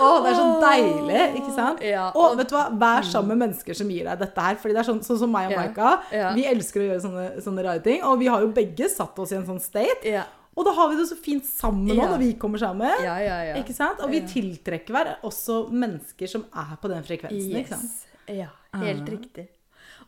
Å, 0.00 0.10
det 0.24 0.30
er 0.32 0.38
så 0.38 0.48
deilig, 0.64 1.22
ikke 1.40 1.54
sant? 1.54 1.80
Ja, 1.84 2.08
og 2.14 2.24
og- 2.30 2.36
vet 2.40 2.48
du 2.48 2.56
hva, 2.56 2.64
vær 2.80 3.02
sammen 3.04 3.34
med 3.36 3.42
mennesker 3.48 3.76
som 3.76 3.88
gir 3.92 4.04
deg 4.08 4.18
dette 4.18 4.40
her. 4.40 4.56
Fordi 4.56 4.74
det 4.74 4.80
er 4.82 4.88
sånn, 4.92 5.00
sånn 5.04 5.18
som 5.18 5.30
meg 5.32 5.46
og 5.50 5.52
Ja, 5.52 5.62
Maika. 5.62 5.90
ja. 6.12 6.32
Vi 6.34 6.44
elsker 6.50 6.80
å 6.80 6.88
gjøre 6.90 7.02
sånne, 7.04 7.24
sånne 7.44 7.64
rare 7.68 7.82
ting. 7.84 8.02
Og 8.02 8.18
vi 8.18 8.26
har 8.32 8.40
jo 8.40 8.48
begge 8.56 8.88
satt 8.90 9.18
oss 9.18 9.32
i 9.32 9.36
en 9.36 9.46
sånn 9.46 9.60
state. 9.60 10.04
Ja. 10.04 10.24
Og 10.56 10.64
da 10.66 10.72
har 10.72 10.88
vi 10.90 10.96
det 10.96 11.06
så 11.08 11.16
fint 11.16 11.44
sammen 11.46 11.86
nå 11.94 11.94
når 12.10 12.18
vi 12.18 12.32
kommer 12.34 12.58
sammen. 12.58 12.90
Ja, 13.04 13.16
ja, 13.22 13.36
ja. 13.52 13.54
Ikke 13.62 13.72
sant? 13.72 14.00
Og 14.02 14.10
vi 14.10 14.20
tiltrekker 14.20 14.90
hver 14.92 15.12
også 15.22 15.70
mennesker 15.70 16.28
som 16.28 16.44
er 16.52 16.76
på 16.82 16.88
den 16.90 17.02
frekvensen. 17.06 17.54
ikke 17.60 17.68
sant? 17.78 18.06
Ja, 18.28 18.48
helt 18.74 19.06
riktig. 19.08 19.46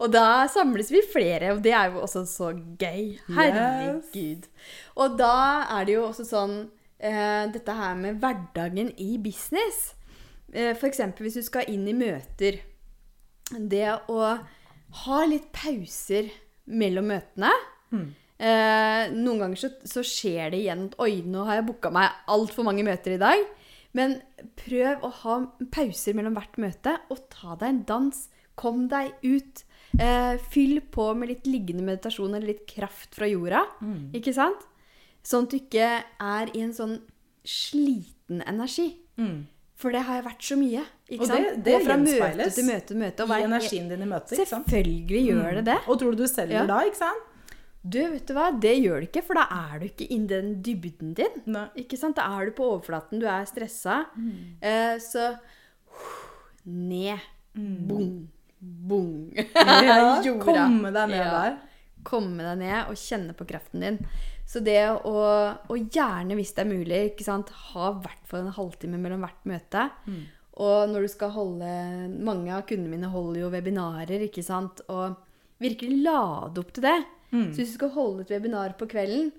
Og 0.00 0.10
da 0.10 0.46
samles 0.48 0.90
vi 0.90 1.00
flere, 1.12 1.52
og 1.54 1.62
det 1.62 1.72
er 1.72 1.92
jo 1.92 2.00
også 2.02 2.24
så 2.26 2.50
gøy. 2.76 3.18
Herregud. 3.30 4.46
Og 4.96 5.16
da 5.18 5.32
er 5.78 5.84
det 5.88 5.94
jo 5.94 6.06
også 6.08 6.24
sånn 6.26 6.56
eh, 7.02 7.44
Dette 7.52 7.74
her 7.76 7.98
med 7.98 8.20
hverdagen 8.22 8.92
i 9.02 9.16
business. 9.22 9.92
Eh, 10.52 10.76
eksempel 10.76 11.26
hvis 11.26 11.40
du 11.40 11.46
skal 11.46 11.68
inn 11.72 11.86
i 11.88 11.96
møter. 11.96 12.60
Det 13.52 13.86
å 14.08 14.18
ha 15.02 15.22
litt 15.28 15.50
pauser 15.52 16.30
mellom 16.72 17.08
møtene. 17.10 17.52
Eh, 18.42 19.12
noen 19.14 19.38
ganger 19.38 19.60
så, 19.60 19.68
så 19.86 20.02
skjer 20.06 20.50
det 20.52 20.62
igjen 20.64 20.88
at 20.88 20.96
oi, 21.02 21.20
nå 21.22 21.44
har 21.46 21.60
jeg 21.60 21.68
booka 21.68 21.92
meg 21.94 22.10
altfor 22.32 22.66
mange 22.66 22.84
møter 22.86 23.14
i 23.16 23.20
dag. 23.22 23.44
Men 23.96 24.16
prøv 24.56 25.04
å 25.04 25.10
ha 25.22 25.34
pauser 25.74 26.16
mellom 26.16 26.34
hvert 26.38 26.56
møte, 26.60 26.96
og 27.12 27.26
ta 27.32 27.56
deg 27.60 27.68
en 27.68 27.82
dans. 27.90 28.22
Kom 28.58 28.86
deg 28.88 29.12
ut. 29.24 29.62
Eh, 30.00 30.40
fyll 30.52 30.78
på 30.92 31.10
med 31.16 31.28
litt 31.28 31.46
liggende 31.48 31.84
meditasjon 31.84 32.32
eller 32.34 32.54
litt 32.54 32.66
kraft 32.68 33.14
fra 33.18 33.28
jorda. 33.28 33.62
Ikke 34.16 34.32
sant? 34.36 34.64
Sånn 35.24 35.44
at 35.46 35.50
du 35.50 35.56
ikke 35.58 35.88
er 36.20 36.50
i 36.56 36.60
en 36.64 36.72
sånn 36.74 36.96
sliten 37.44 38.42
energi. 38.46 38.88
For 39.82 39.90
det 39.90 40.02
har 40.06 40.20
jo 40.20 40.28
vært 40.28 40.42
så 40.46 40.56
mye. 40.58 40.82
Ikke 41.10 41.20
Og 41.22 41.26
sant? 41.26 41.42
det- 41.42 41.64
det 41.64 41.82
fra 41.84 41.96
møte 41.96 42.54
til 42.54 42.64
møte 42.64 42.94
møte. 42.94 43.20
og 43.22 43.30
I 43.30 43.42
energien 43.42 43.88
din 43.88 44.02
i 44.02 44.06
møtet. 44.06 44.38
Selvfølgelig 44.38 45.22
gjør 45.28 45.54
det 45.56 45.64
det. 45.64 45.78
Og 45.88 45.98
tror 45.98 46.10
du 46.16 46.22
du 46.22 46.26
selger 46.28 46.50
Ja. 46.60 46.66
da, 46.66 46.80
ikke 46.84 46.96
sant? 46.96 47.22
Du, 47.84 47.98
vet 47.98 48.26
du 48.26 48.32
hva? 48.34 48.60
Det 48.60 48.76
gjør 48.78 49.00
det 49.00 49.10
ikke, 49.12 49.24
for 49.24 49.34
da 49.34 49.46
er 49.50 49.78
du 49.80 49.86
ikke 49.86 50.06
innen 50.08 50.28
den 50.28 50.62
dybden 50.62 51.14
din. 51.14 51.42
Nei. 51.46 51.66
Ikke 51.76 51.98
sant? 51.98 52.14
Da 52.14 52.22
er 52.40 52.46
du 52.46 52.52
på 52.52 52.62
overflaten, 52.80 53.18
du 53.18 53.26
er 53.26 53.44
stressa. 53.44 54.06
Eh, 54.62 54.98
så 54.98 55.36
ned. 56.64 57.18
Bong. 57.54 58.28
Bong. 58.60 59.32
Ja, 59.34 60.22
komme 60.40 60.92
deg 60.92 61.08
ned 61.10 61.16
Ja. 61.18 61.30
der. 61.42 61.58
Komme 62.04 62.38
deg 62.38 62.58
ned 62.58 62.88
og 62.88 62.94
kjenne 62.94 63.34
på 63.34 63.44
kraften 63.46 63.80
din. 63.80 63.98
Så 64.46 64.60
det 64.60 64.78
å, 64.90 65.12
og 65.70 65.92
gjerne, 65.94 66.34
hvis 66.36 66.52
det 66.56 66.64
er 66.64 66.68
mulig, 66.70 66.96
ikke 67.12 67.24
sant, 67.24 67.48
ha 67.72 67.90
i 67.92 68.00
hvert 68.04 68.26
fall 68.28 68.42
en 68.46 68.56
halvtime 68.56 68.98
mellom 69.00 69.22
hvert 69.24 69.44
møte. 69.48 69.84
Og 70.60 70.90
når 70.92 71.06
du 71.06 71.08
skal 71.08 71.30
holde 71.32 71.68
Mange 72.20 72.52
av 72.52 72.66
kundene 72.68 72.90
mine 72.92 73.08
holder 73.08 73.40
jo 73.46 73.52
webinarer, 73.54 74.26
ikke 74.26 74.42
sant. 74.44 74.82
Og 74.92 75.14
virkelig 75.62 76.02
lade 76.04 76.60
opp 76.60 76.72
til 76.76 76.82
det. 76.84 76.98
Så 77.54 77.62
hvis 77.62 77.70
du 77.72 77.78
skal 77.78 77.94
holde 77.94 78.26
et 78.26 78.30
webinar 78.34 78.74
på 78.76 78.84
kvelden, 78.90 79.30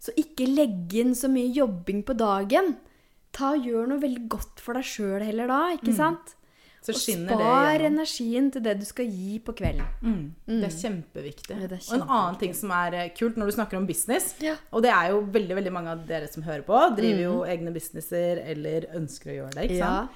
så 0.00 0.12
ikke 0.16 0.46
legge 0.48 1.02
inn 1.02 1.12
så 1.14 1.28
mye 1.28 1.52
jobbing 1.52 2.02
på 2.04 2.14
dagen. 2.16 2.76
Ta 3.32 3.52
Gjør 3.58 3.88
noe 3.90 4.00
veldig 4.00 4.28
godt 4.30 4.60
for 4.62 4.74
deg 4.78 4.84
sjøl 4.88 5.20
heller 5.26 5.48
da, 5.50 5.60
ikke 5.76 5.92
sant? 5.98 6.36
Så 6.84 6.92
og 6.92 6.98
skinner 7.00 7.28
det 7.32 7.38
spar 7.40 7.78
igjennom. 7.78 7.86
energien 7.94 8.50
til 8.52 8.62
det 8.66 8.74
du 8.78 8.84
skal 8.84 9.06
gi 9.08 9.38
på 9.40 9.54
kvelden. 9.56 9.86
Mm. 10.02 10.34
Det 10.46 10.66
er 10.68 10.74
kjempeviktig. 10.82 11.56
Ja, 11.62 11.66
det 11.70 11.78
er 11.80 11.86
Og 11.88 11.94
en 11.96 12.08
annen 12.08 12.38
ting 12.42 12.52
som 12.54 12.70
er 12.76 12.92
eh, 12.94 13.08
kult 13.16 13.36
når 13.40 13.46
du 13.46 13.52
snakker 13.56 13.76
om 13.80 13.86
business, 13.88 14.34
Ja. 14.40 14.56
og 14.70 14.82
det 14.84 14.90
er 14.92 15.10
jo 15.14 15.22
veldig 15.22 15.56
veldig 15.56 15.72
mange 15.72 15.88
av 15.94 16.06
dere 16.06 16.28
som 16.28 16.42
hører 16.44 16.62
på, 16.62 16.76
driver 16.96 17.22
jo 17.24 17.42
egne 17.48 17.72
businesser 17.72 18.42
eller 18.44 18.86
ønsker 18.94 19.32
å 19.32 19.36
gjøre 19.40 19.54
det. 19.54 19.64
ikke 19.70 19.78
Ja. 19.80 19.92
sant? 20.06 20.10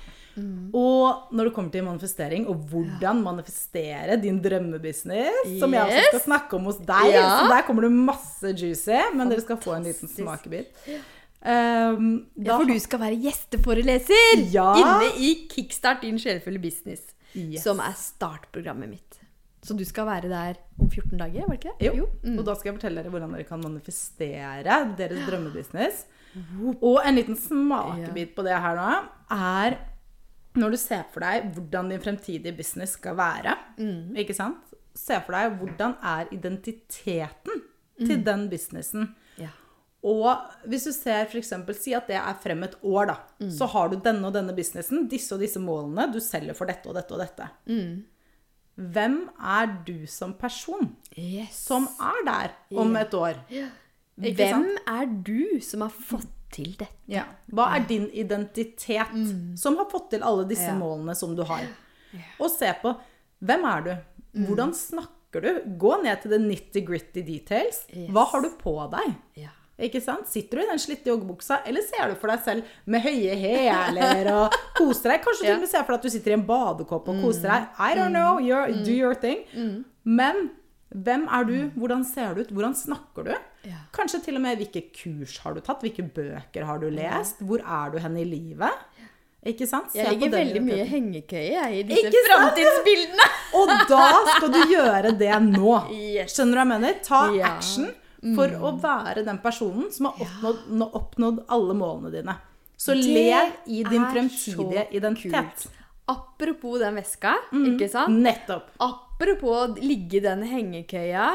Og 0.72 1.32
når 1.34 1.44
det 1.48 1.54
kommer 1.54 1.72
til 1.72 1.82
manifestering, 1.82 2.44
og 2.46 2.56
hvordan 2.70 3.22
manifestere 3.24 4.20
din 4.22 4.38
drømmebusiness, 4.40 5.58
som 5.58 5.72
jeg 5.74 5.82
også 5.82 6.04
skal 6.12 6.20
snakke 6.20 6.54
om 6.54 6.64
hos 6.64 6.76
deg, 6.78 7.12
Ja. 7.12 7.24
så 7.42 7.48
der 7.48 7.62
kommer 7.66 7.82
det 7.82 7.90
masse 7.92 8.52
juicy, 8.54 9.00
men 9.16 9.28
dere 9.30 9.40
skal 9.40 9.56
få 9.56 9.74
en 9.76 9.82
liten 9.84 10.06
smakebit. 10.08 10.68
smakebit. 10.84 11.00
Um, 11.38 12.26
Ja, 12.36 12.56
for 12.58 12.64
du 12.66 12.74
skal 12.82 12.98
være 13.00 13.18
gjesteforeleser 13.22 14.50
Ja. 14.52 14.72
inne 14.74 15.12
i 15.22 15.46
Kickstart 15.48 16.02
din 16.02 16.18
sjelefulle 16.18 16.58
business, 16.60 17.14
Yes. 17.36 17.62
som 17.62 17.78
er 17.78 17.92
startprogrammet 17.94 18.88
mitt. 18.88 19.20
Så 19.62 19.76
du 19.76 19.84
skal 19.84 20.06
være 20.06 20.28
der 20.28 20.54
om 20.80 20.88
14 20.90 21.18
dager, 21.18 21.46
var 21.46 21.54
det 21.56 21.64
ikke 21.64 21.72
det? 21.80 21.96
Jo, 21.98 22.08
Mm. 22.24 22.38
og 22.38 22.44
da 22.46 22.54
skal 22.54 22.72
jeg 22.72 22.80
fortelle 22.80 23.02
dere 23.02 23.10
hvordan 23.10 23.32
dere 23.34 23.44
kan 23.44 23.60
manifestere 23.60 24.96
deres 24.96 25.26
drømmebusiness. 25.28 26.04
Og 26.82 27.00
en 27.06 27.14
liten 27.14 27.36
smakebit 27.36 28.34
på 28.36 28.42
det 28.44 28.52
her 28.60 28.76
nå 28.76 29.08
er 29.30 29.78
når 30.56 30.70
du 30.70 30.76
ser 30.76 31.04
for 31.12 31.20
deg 31.20 31.52
hvordan 31.54 31.88
din 31.90 32.00
fremtidige 32.00 32.56
business 32.56 32.92
skal 32.92 33.14
være. 33.16 33.56
Mm. 33.78 34.16
Ikke 34.16 34.34
sant? 34.34 34.56
Se 34.94 35.20
for 35.26 35.32
deg 35.32 35.58
hvordan 35.58 35.94
er 36.02 36.26
identiteten 36.32 37.62
til 37.98 38.22
den 38.24 38.48
businessen. 38.50 39.14
Og 40.04 40.28
hvis 40.70 40.84
du 40.86 40.92
ser 40.94 41.26
eksempel, 41.26 41.74
Si 41.74 41.92
at 41.94 42.06
det 42.06 42.16
er 42.16 42.34
frem 42.38 42.62
et 42.62 42.76
år, 42.86 43.06
da. 43.10 43.16
Mm. 43.40 43.50
Så 43.50 43.66
har 43.72 43.88
du 43.90 43.96
denne 43.96 44.24
og 44.28 44.32
denne 44.36 44.54
businessen, 44.54 45.08
disse 45.10 45.32
og 45.34 45.40
disse 45.42 45.58
målene. 45.58 46.06
Du 46.12 46.20
selger 46.20 46.54
for 46.54 46.66
dette 46.70 46.86
og 46.86 46.94
dette 46.94 47.12
og 47.16 47.18
dette. 47.18 47.48
Mm. 47.66 48.04
Hvem 48.78 49.16
er 49.42 49.66
du 49.84 50.06
som 50.06 50.34
person? 50.38 50.92
Yes. 51.18 51.56
Som 51.66 51.88
er 51.98 52.20
der 52.28 52.52
om 52.78 52.94
et 52.96 53.10
år? 53.18 53.40
Yeah. 53.50 53.70
Hvem 54.18 54.68
er 54.86 55.06
du 55.26 55.58
som 55.66 55.82
har 55.82 55.90
fått 55.90 56.30
til 56.54 56.70
dette? 56.78 56.86
Ja. 57.10 57.24
Hva 57.50 57.66
er 57.76 57.84
din 57.90 58.06
identitet 58.14 59.10
som 59.58 59.76
har 59.76 59.90
fått 59.90 60.10
til 60.14 60.22
alle 60.22 60.46
disse 60.48 60.70
Mm. 60.70 60.78
Ja. 60.78 60.86
målene 60.86 61.16
som 61.16 61.34
du 61.36 61.42
har? 61.42 61.66
Og 62.40 62.50
se 62.50 62.70
på 62.82 62.94
hvem 63.42 63.64
er 63.64 63.82
du? 63.82 63.90
Mm. 64.38 64.46
Hvordan 64.46 64.72
snakker 64.74 65.42
du? 65.42 65.50
Gå 65.78 66.02
ned 66.02 66.22
til 66.22 66.30
the 66.30 66.38
nitty-gritty 66.38 67.22
details. 67.26 67.84
Yes. 67.90 68.10
Hva 68.14 68.24
har 68.30 68.42
du 68.42 68.50
på 68.62 68.90
deg? 68.90 69.14
Ja. 69.36 69.50
Ikke 69.78 70.00
sant? 70.02 70.26
Sitter 70.26 70.58
du 70.58 70.62
i 70.64 70.70
den 70.72 70.80
slitte 70.82 71.06
joggebuksa, 71.12 71.60
eller 71.70 71.84
ser 71.86 72.10
du 72.10 72.16
for 72.18 72.32
deg 72.32 72.40
selv 72.42 72.62
med 72.90 73.04
høye 73.04 73.36
hæler 73.38 74.30
og 74.32 74.56
koser 74.74 75.12
deg? 75.12 75.20
Kanskje 75.22 75.46
Ja. 75.46 75.52
Mm. 75.54 75.60
og 75.60 75.60
med 75.60 75.70
ser 75.70 75.84
for 75.84 75.92
deg 75.94 75.98
at 76.00 76.02
du 76.02 76.10
sitter 76.10 76.30
i 76.34 76.38
en 76.38 76.46
badekopp 76.48 77.08
og 77.12 77.20
koser 77.22 77.48
deg. 77.52 77.68
I 77.78 77.94
don't 77.94 78.10
know. 78.10 78.38
You're, 78.42 78.66
Do 78.84 78.90
your 78.90 79.14
thing. 79.14 79.44
Men 80.04 80.50
hvem 80.90 81.28
er 81.30 81.44
du? 81.44 81.56
Hvordan 81.78 82.02
ser 82.04 82.34
du 82.34 82.40
ut? 82.40 82.50
Hvordan 82.50 82.74
snakker 82.74 83.24
du? 83.28 83.34
Ja. 83.68 83.82
Kanskje 83.92 84.22
til 84.24 84.34
og 84.38 84.42
med 84.42 84.56
hvilke 84.56 84.82
kurs 84.96 85.38
har 85.44 85.54
du 85.54 85.60
tatt? 85.60 85.82
Hvilke 85.84 86.02
bøker 86.02 86.64
har 86.64 86.78
du 86.82 86.88
lest? 86.90 87.38
Hvor 87.44 87.60
er 87.62 87.90
du 87.92 87.98
hen 88.02 88.16
i 88.16 88.24
livet? 88.24 88.72
Ikke 89.46 89.66
sant? 89.70 89.92
Se 89.92 89.98
Jeg 90.00 90.16
ligger 90.18 90.32
veldig 90.34 90.62
mye 90.64 90.82
i 90.82 90.88
hengekøye 90.90 91.68
i 91.78 91.82
disse 91.86 92.10
framtidsbildene. 92.26 93.26
Og 93.54 93.70
da 93.88 94.08
skal 94.34 94.50
du 94.52 94.58
gjøre 94.74 95.12
det 95.18 95.30
nå. 95.46 95.76
Skjønner 96.32 96.52
du 96.52 96.58
hva 96.58 96.64
jeg 96.64 96.72
mener? 96.74 96.98
Ta 97.06 97.20
Ja. 97.36 97.52
Mm. 97.52 97.56
action 97.56 97.88
for 98.34 98.48
å 98.48 98.72
være 98.82 99.24
den 99.24 99.38
personen 99.38 99.90
som 99.92 100.06
har 100.06 100.14
oppnådd, 100.24 100.62
ja. 100.80 100.86
oppnådd 101.00 101.44
alle 101.48 101.74
målene 101.74 102.10
dine. 102.12 102.34
Så 102.76 102.94
Det 102.94 103.04
lev 103.04 103.52
i 103.66 103.82
din 103.84 104.04
fremtidige 104.12 104.86
identitet. 104.92 105.32
kult. 105.32 105.68
Apropos 106.08 106.78
den 106.80 106.94
veska, 106.94 107.34
Mm. 107.52 107.76
ikke 107.76 107.88
sant? 107.90 108.08
Nettopp. 108.22 108.70
Apropos 108.80 109.50
å 109.68 109.76
ligge 109.82 110.16
i 110.16 110.20
den 110.20 110.42
hengekøya, 110.42 111.30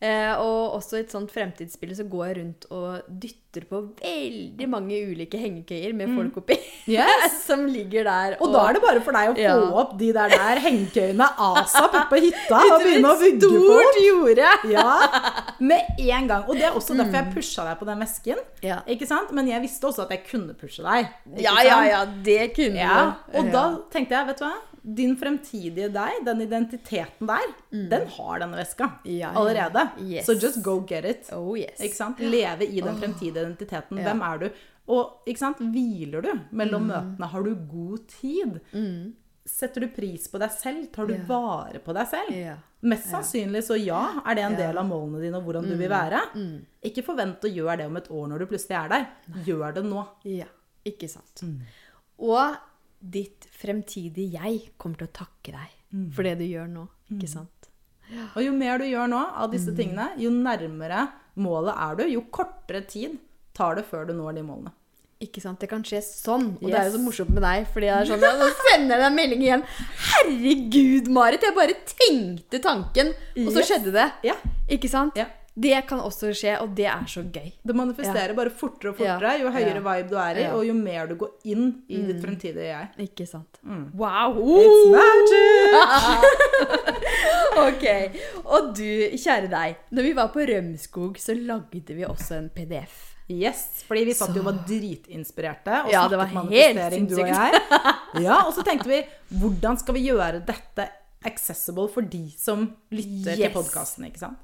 eh, 0.00 0.34
og 0.38 0.76
også 0.78 0.98
i 0.98 1.04
et 1.06 1.12
sånt 1.14 1.30
fremtidsbilde 1.32 1.96
så 1.96 2.04
går 2.10 2.26
jeg 2.28 2.36
rundt 2.42 2.66
og 2.70 3.06
dytter 3.08 3.64
på 3.70 3.78
veldig 4.02 4.66
mange 4.68 4.98
ulike 5.08 5.38
hengekøyer 5.40 5.94
med 5.96 6.10
folk 6.12 6.34
oppi. 6.42 6.58
Yes. 6.86 7.38
som 7.48 7.62
ligger 7.66 8.04
der. 8.04 8.34
Og 8.44 8.52
da 8.52 8.66
er 8.68 8.76
det 8.76 8.82
bare 8.84 9.00
for 9.00 9.16
deg 9.16 9.30
å 9.30 9.36
få 9.38 9.40
Ja. 9.46 9.54
opp 9.80 9.94
de 9.98 10.10
der, 10.12 10.28
der 10.34 10.60
hengekøyene 10.60 11.28
asap 11.46 11.96
på 12.10 12.20
hytta 12.20 12.58
og 12.74 12.84
begynne 12.84 13.14
å 13.14 13.16
bygge 13.22 13.40
Stort 13.48 13.70
folk. 13.70 14.00
jorde! 14.04 14.50
Ja, 14.74 14.86
med 15.72 15.96
en 16.04 16.28
gang. 16.28 16.44
Og 16.48 16.54
det 16.60 16.68
er 16.68 16.76
også 16.76 16.98
derfor 16.98 17.16
jeg 17.22 17.32
pusha 17.32 17.64
deg 17.70 17.80
på 17.80 17.88
den 17.88 18.04
vesken. 18.04 18.44
Mm. 18.60 18.68
Ja. 18.68 18.78
Ikke 18.92 19.08
sant? 19.08 19.32
Men 19.32 19.48
jeg 19.48 19.64
visste 19.64 19.88
også 19.88 20.04
at 20.04 20.12
jeg 20.18 20.26
kunne 20.28 20.52
pushe 20.60 20.84
deg. 20.84 21.08
Ja, 21.40 21.56
ja, 21.64 21.80
ja, 21.88 22.04
det 22.26 22.50
kunne 22.58 22.76
Ja, 22.84 23.14
du. 23.32 23.38
og 23.40 23.52
da 23.56 23.64
tenkte 23.96 24.18
jeg, 24.18 24.28
vet 24.34 24.42
du 24.42 24.50
hva? 24.50 24.54
Din 24.86 25.16
fremtidige 25.18 25.88
deg, 25.90 26.20
den 26.24 26.40
identiteten 26.44 27.26
der, 27.26 27.48
den 27.90 28.06
har 28.16 28.38
denne 28.38 28.56
veska 28.60 28.86
Mm. 28.86 29.10
Ja, 29.10 29.32
ja. 29.32 29.32
allerede. 29.34 29.88
Yes. 30.00 30.26
Så 30.26 30.34
just 30.38 30.62
go 30.62 30.78
get 30.86 31.04
it. 31.04 31.30
Oh 31.32 31.56
yes. 31.58 31.80
Leve 32.20 32.62
i 32.68 32.80
den 32.80 32.96
fremtidige 33.00 33.32
identiteten. 33.42 33.98
Hvem 33.98 34.22
er 34.22 34.38
du? 34.38 34.50
Og 34.88 35.22
ikke 35.26 35.38
sant? 35.42 35.58
hviler 35.58 36.22
du 36.22 36.30
mellom 36.52 36.82
Mm. 36.86 36.92
møtene? 36.92 37.26
Har 37.32 37.42
du 37.42 37.54
god 37.56 38.06
tid? 38.08 38.60
Setter 39.46 39.80
du 39.80 39.88
pris 39.94 40.28
på 40.28 40.38
deg 40.42 40.50
selv? 40.50 40.86
Tar 40.92 41.06
du 41.06 41.16
vare 41.26 41.78
på 41.78 41.92
deg 41.94 42.06
selv? 42.10 42.56
Mest 42.82 43.06
sannsynlig 43.10 43.62
så 43.66 43.76
ja, 43.78 44.20
er 44.26 44.34
det 44.34 44.42
en 44.44 44.56
del 44.56 44.78
av 44.78 44.86
målene 44.86 45.20
dine 45.22 45.36
og 45.38 45.44
hvordan 45.46 45.62
du 45.66 45.74
Mm. 45.74 45.78
vil 45.78 45.88
være. 45.90 46.20
Ikke 46.84 47.02
forvent 47.04 47.40
å 47.42 47.50
gjøre 47.52 47.76
det 47.78 47.86
om 47.86 47.96
et 47.96 48.08
år 48.10 48.28
når 48.28 48.38
du 48.38 48.46
plutselig 48.46 48.84
er 48.84 48.88
der. 48.88 49.06
Gjør 49.46 49.74
det 49.74 49.84
nå. 49.84 50.06
Ja, 50.24 50.46
ikke 50.84 51.08
sant. 51.08 51.42
Mm. 51.42 51.60
Og 52.18 52.56
ditt 53.10 53.46
fremtidige 53.60 54.32
jeg 54.40 54.70
kommer 54.78 54.96
til 54.98 55.08
å 55.08 55.12
takke 55.12 55.52
deg 55.52 55.72
Mm. 55.94 56.10
for 56.12 56.22
det 56.26 56.38
du 56.38 56.44
gjør 56.44 56.66
nå, 56.68 56.88
ikke 57.14 57.28
sant? 57.30 57.68
Og 58.34 58.42
jo 58.42 58.52
mer 58.52 58.78
du 58.78 58.84
gjør 58.84 59.08
nå 59.08 59.20
av 59.38 59.50
disse 59.52 59.70
Mm. 59.70 59.76
tingene, 59.76 60.06
jo 60.18 60.30
nærmere 60.30 61.08
målet 61.36 61.74
er 61.78 61.94
du, 61.96 62.04
jo 62.10 62.20
kortere 62.22 62.86
tid 62.86 63.18
tar 63.54 63.76
det 63.76 63.84
før 63.86 64.06
du 64.08 64.12
når 64.14 64.34
de 64.34 64.42
målene. 64.42 64.72
Ikke 65.20 65.40
sant? 65.40 65.58
Det 65.60 65.68
kan 65.70 65.82
skje 65.82 66.02
sånn. 66.02 66.56
Og 66.60 66.66
det 66.68 66.74
er 66.74 66.90
jo 66.90 66.98
så 66.98 67.02
morsomt 67.04 67.30
med 67.30 67.42
deg, 67.42 67.66
fordi 67.72 67.86
jeg 67.86 67.96
er 68.02 68.04
sånn, 68.04 68.20
så 68.20 68.50
sender 68.68 68.96
jeg 68.96 69.00
deg 69.00 69.06
en 69.06 69.16
melding 69.16 69.42
igjen. 69.46 69.62
Herregud, 70.10 71.08
Marit, 71.08 71.40
jeg 71.46 71.54
bare 71.56 71.74
tenkte 71.88 72.60
tanken, 72.62 73.08
og 73.08 73.52
så 73.52 73.58
Yes. 73.62 73.70
skjedde 73.70 73.92
det. 73.92 74.12
Ja. 74.24 74.34
Ikke 74.68 74.88
sant? 74.90 75.16
Ja. 75.16 75.26
Det 75.58 75.86
kan 75.88 75.98
også 76.04 76.34
skje, 76.36 76.58
og 76.60 76.74
det 76.76 76.84
er 76.84 77.04
så 77.08 77.22
gøy. 77.32 77.46
Det 77.64 77.74
manifesterer 77.74 78.34
bare 78.36 78.50
fortere 78.52 78.90
og 78.92 78.98
fortere 78.98 79.30
Ja. 79.38 79.38
jo 79.40 79.50
høyere 79.54 79.80
Ja. 79.80 79.84
vibe 79.86 80.10
du 80.10 80.16
er 80.20 80.36
i, 80.36 80.42
Ja. 80.42 80.50
og 80.54 80.66
jo 80.66 80.74
mer 80.74 81.06
du 81.08 81.14
går 81.16 81.30
inn 81.48 81.82
i 81.88 81.96
ditt 82.10 82.20
fremtidige 82.20 82.66
jeg. 82.68 82.88
Ikke 83.08 83.26
sant? 83.26 83.56
Mm. 83.64 83.86
Wow! 83.94 84.36
It's 84.36 84.90
magic! 84.92 86.26
Ok. 87.56 87.84
Og 88.44 88.74
du, 88.76 88.84
kjære 89.16 89.48
deg. 89.50 89.76
Når 89.96 90.02
vi 90.02 90.12
var 90.16 90.28
på 90.34 90.44
Rømskog, 90.48 91.16
så 91.22 91.32
lagde 91.34 91.94
vi 91.96 92.04
også 92.04 92.36
en 92.36 92.50
PDF. 92.52 93.14
Yes, 93.32 93.82
fordi 93.88 94.04
vi 94.06 94.12
satt 94.14 94.36
jo 94.36 94.42
og 94.44 94.52
var 94.52 94.58
dritinspirerte 94.68 95.80
og 95.86 95.90
Ja, 95.90 96.04
det 96.06 96.14
snakket 96.14 96.34
var 96.36 96.44
manifestering, 96.44 97.08
du 97.10 97.16
og 97.16 97.26
jeg. 97.32 97.62
Ja, 98.26 98.36
og 98.46 98.52
så 98.54 98.62
tenkte 98.62 98.86
vi, 98.92 99.00
hvordan 99.40 99.78
skal 99.80 99.94
vi 99.96 100.04
gjøre 100.06 100.44
dette 100.46 100.84
accessible 101.26 101.88
for 101.92 102.02
de 102.02 102.24
som 102.38 102.68
lytter 102.94 103.34
til 103.36 103.46
Yes. 103.48 103.52
podkasten, 103.56 104.06
ikke 104.08 104.18
sant? 104.22 104.38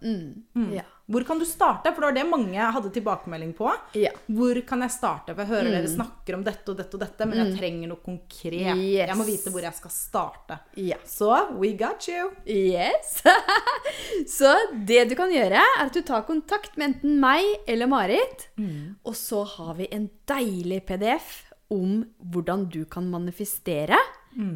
Ja. 0.74 0.83
Hvor 1.12 1.24
kan 1.26 1.39
du 1.39 1.45
starte? 1.45 1.91
For 1.93 2.01
det 2.01 2.09
var 2.09 2.14
det 2.16 2.24
mange 2.30 2.57
hadde 2.72 2.91
tilbakemelding 2.95 3.51
på. 3.59 3.68
Ja. 3.99 4.11
Hvor 4.30 4.57
kan 4.66 4.80
jeg 4.80 4.91
starte? 4.95 5.35
For 5.35 5.43
jeg 5.43 5.51
hører 5.51 5.68
Mm. 5.68 5.74
dere 5.76 5.91
snakker 5.93 6.35
om 6.39 6.45
dette 6.47 6.68
og 6.72 6.76
dette 6.78 6.95
og 6.95 7.01
dette, 7.01 7.26
men 7.28 7.39
jeg 7.43 7.59
trenger 7.59 7.89
noe 7.89 8.01
konkret. 8.05 8.76
Yes. 8.76 9.09
Jeg 9.09 9.16
må 9.18 9.24
vite 9.26 9.51
hvor 9.53 9.61
jeg 9.66 9.74
skal 9.74 9.91
starte. 9.91 10.59
ja. 10.76 10.97
Så 11.05 11.30
we 11.59 11.72
got 11.76 12.07
you. 12.09 12.30
Yes. 12.47 13.22
så 14.39 14.55
det 14.87 15.09
du 15.11 15.14
kan 15.18 15.30
gjøre, 15.33 15.59
er 15.61 15.85
at 15.85 15.93
du 15.93 16.01
tar 16.07 16.22
kontakt 16.28 16.76
med 16.78 16.95
enten 16.95 17.18
meg 17.22 17.45
eller 17.68 17.87
Marit. 17.91 18.49
Mm. 18.59 18.97
Og 19.05 19.14
så 19.18 19.45
har 19.57 19.74
vi 19.78 19.89
en 19.93 20.09
deilig 20.30 20.85
PDF 20.87 21.53
om 21.72 22.05
hvordan 22.33 22.66
du 22.70 22.85
kan 22.85 23.07
manifestere 23.11 23.97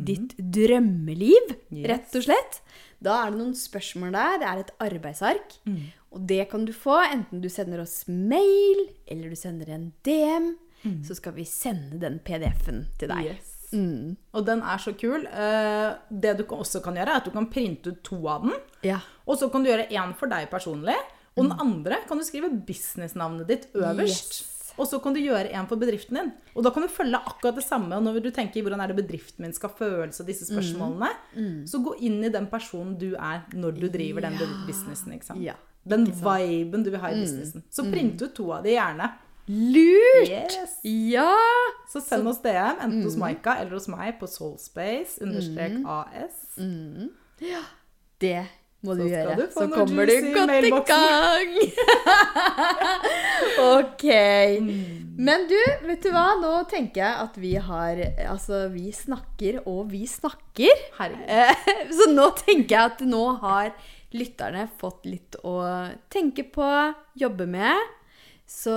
ditt 0.04 0.36
drømmeliv, 0.36 1.56
Mm. 1.70 1.78
Yes. 1.78 1.88
rett 1.90 2.14
og 2.16 2.22
slett. 2.22 2.60
Da 3.02 3.26
er 3.26 3.30
det 3.30 3.38
noen 3.40 3.54
spørsmål 3.54 4.12
der. 4.12 4.38
Det 4.38 4.46
er 4.48 4.58
et 4.62 4.70
arbeidsark. 4.80 5.56
Mm. 5.66 5.80
Og 6.12 6.26
det 6.26 6.48
kan 6.50 6.64
du 6.64 6.72
få 6.72 6.96
enten 7.12 7.40
du 7.42 7.48
sender 7.48 7.80
oss 7.82 8.04
mail, 8.08 8.88
eller 9.06 9.28
du 9.30 9.36
sender 9.36 9.68
en 9.74 9.92
DM. 10.06 10.54
Så 11.02 11.16
skal 11.16 11.32
vi 11.34 11.42
sende 11.44 11.98
den 11.98 12.20
PDF-en 12.22 12.84
til 12.98 13.08
deg. 13.08 13.16
Mm. 13.18 13.26
Yes. 13.34 13.52
Mm. 13.72 14.16
Og 14.34 14.44
den 14.46 14.60
er 14.62 14.78
så 14.78 14.92
kul. 14.94 15.26
Eh, 15.26 15.94
Det 16.10 16.36
du 16.38 16.44
også 16.44 16.80
kan 16.82 16.94
gjøre, 16.94 17.08
er 17.08 17.16
at 17.16 17.24
du 17.24 17.30
kan 17.32 17.48
printe 17.50 17.88
ut 17.90 18.02
to 18.04 18.20
av 18.28 18.42
den. 18.44 18.52
Ja. 18.84 19.00
Og 19.26 19.36
så 19.38 19.50
kan 19.50 19.64
du 19.64 19.68
gjøre 19.70 19.88
én 19.90 20.14
for 20.16 20.28
deg 20.28 20.48
personlig. 20.48 20.94
Og 21.36 21.44
den 21.48 21.52
andre 21.60 21.96
kan 22.08 22.16
du 22.16 22.22
skrive 22.24 22.48
businessnavnet 22.64 23.46
ditt 23.48 23.66
øverst. 23.74 24.30
Yes. 24.40 24.55
Og 24.78 24.86
så 24.86 24.98
kan 25.02 25.14
du 25.14 25.20
gjøre 25.20 25.50
en 25.56 25.66
for 25.66 25.76
bedriften 25.80 26.16
din. 26.18 26.32
Og 26.54 26.62
da 26.64 26.70
kan 26.70 26.82
du 26.82 26.88
følge 26.88 27.16
akkurat 27.16 27.54
det 27.56 27.64
samme. 27.64 27.96
Og 27.96 28.02
når 28.04 28.20
du 28.22 28.30
tenker 28.30 28.60
hvordan 28.62 28.80
er 28.84 28.86
det 28.92 28.96
bedriften 28.96 29.42
min 29.46 29.52
skal 29.56 29.70
føles, 29.78 30.20
og 30.20 30.26
disse 30.26 30.44
spørsmålene, 30.46 31.08
så 31.66 31.80
gå 31.84 31.94
inn 32.00 32.22
i 32.24 32.28
den 32.28 32.46
personen 32.52 32.96
du 33.00 33.14
er 33.14 33.46
når 33.54 33.78
du 33.80 33.86
driver 33.88 34.20
den 34.20 34.32
Ja. 34.40 34.46
businessen. 34.66 35.12
ikke 35.12 35.24
sant? 35.24 35.40
Ja, 35.42 35.54
Den 35.88 36.06
viben 36.06 36.82
du 36.84 36.90
vil 36.90 36.98
ha 37.00 37.08
i 37.08 37.20
businessen. 37.22 37.62
Så 37.70 37.84
print 37.92 38.20
ut 38.22 38.34
to 38.34 38.50
av 38.52 38.62
de 38.64 38.70
gjerne. 38.74 39.12
Lurt! 39.48 40.28
Yes. 40.28 40.80
Ja! 40.84 41.30
Så 41.88 42.00
send 42.02 42.26
oss 42.26 42.40
DM, 42.42 42.80
enten 42.82 43.02
hos 43.04 43.16
Maika 43.16 43.54
eller 43.60 43.70
hos 43.78 43.86
meg 43.88 44.18
på 44.18 44.26
soulspace 44.26 45.20
understrek 45.22 45.76
AS. 45.86 46.58
Det 48.18 48.46
må 48.86 48.96
du 48.98 49.04
gjøre. 49.06 49.34
du 49.38 49.44
så 49.52 49.66
kommer 49.72 50.08
du 50.08 50.14
godt 50.34 50.54
i 50.56 50.70
gang. 50.90 51.56
ok. 53.76 54.06
Men 55.16 55.46
du, 55.48 55.58
vet 55.88 56.04
du 56.04 56.10
hva? 56.12 56.26
Nå 56.40 56.52
tenker 56.70 57.02
jeg 57.02 57.26
at 57.26 57.36
vi 57.40 57.54
har 57.68 58.00
Altså, 58.28 58.66
vi 58.72 58.90
snakker 58.94 59.62
og 59.64 59.90
vi 59.92 60.04
snakker. 60.10 60.86
Herregud. 60.98 61.92
Så 61.98 62.10
nå 62.12 62.30
tenker 62.42 62.76
jeg 62.76 62.94
at 62.94 63.04
nå 63.08 63.24
har 63.44 63.72
lytterne 64.16 64.66
fått 64.80 65.06
litt 65.08 65.36
å 65.44 65.58
tenke 66.12 66.46
på, 66.52 66.66
jobbe 67.18 67.48
med. 67.50 67.96
Så 68.46 68.70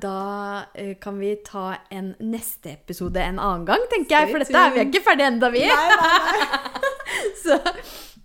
da 0.00 0.64
eh, 0.72 0.94
kan 1.00 1.18
vi 1.20 1.34
ta 1.44 1.74
en 1.92 2.14
neste 2.24 2.72
episode 2.72 3.20
en 3.20 3.38
annen 3.38 3.66
gang, 3.68 3.82
tenker 3.92 4.22
jeg. 4.22 4.30
For 4.32 4.40
dette 4.40 4.62
er 4.62 4.72
vi 4.72 4.86
ikke 4.86 5.02
ferdig 5.04 5.26
ennå, 5.28 5.50
vi. 5.52 5.66
Nei, 5.68 5.96
nei, 6.00 6.22
nei. 6.40 6.70
Så 7.42 7.58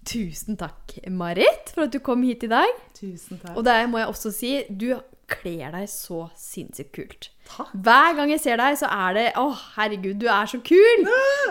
tusen 0.08 0.56
takk, 0.60 0.98
Marit, 1.12 1.72
for 1.74 1.82
at 1.88 1.94
du 1.94 2.00
kom 2.04 2.24
hit 2.28 2.44
i 2.48 2.52
dag. 2.52 2.70
Tusen 2.98 3.40
takk. 3.42 3.56
Og 3.58 3.64
der 3.68 3.88
må 3.92 3.96
jeg 4.02 4.08
også 4.12 4.30
si, 4.36 4.52
du 4.70 4.90
kler 5.28 5.74
deg 5.76 5.90
så 5.92 6.30
sinnssykt 6.40 6.94
kult. 6.96 7.30
Takk. 7.48 7.72
Hver 7.84 8.16
gang 8.16 8.30
jeg 8.32 8.40
ser 8.44 8.58
deg, 8.60 8.78
så 8.80 8.88
er 8.92 9.14
det 9.18 9.26
Å, 9.40 9.46
herregud, 9.76 10.18
du 10.22 10.28
er 10.32 10.46
så 10.48 10.60
kul! 10.64 11.00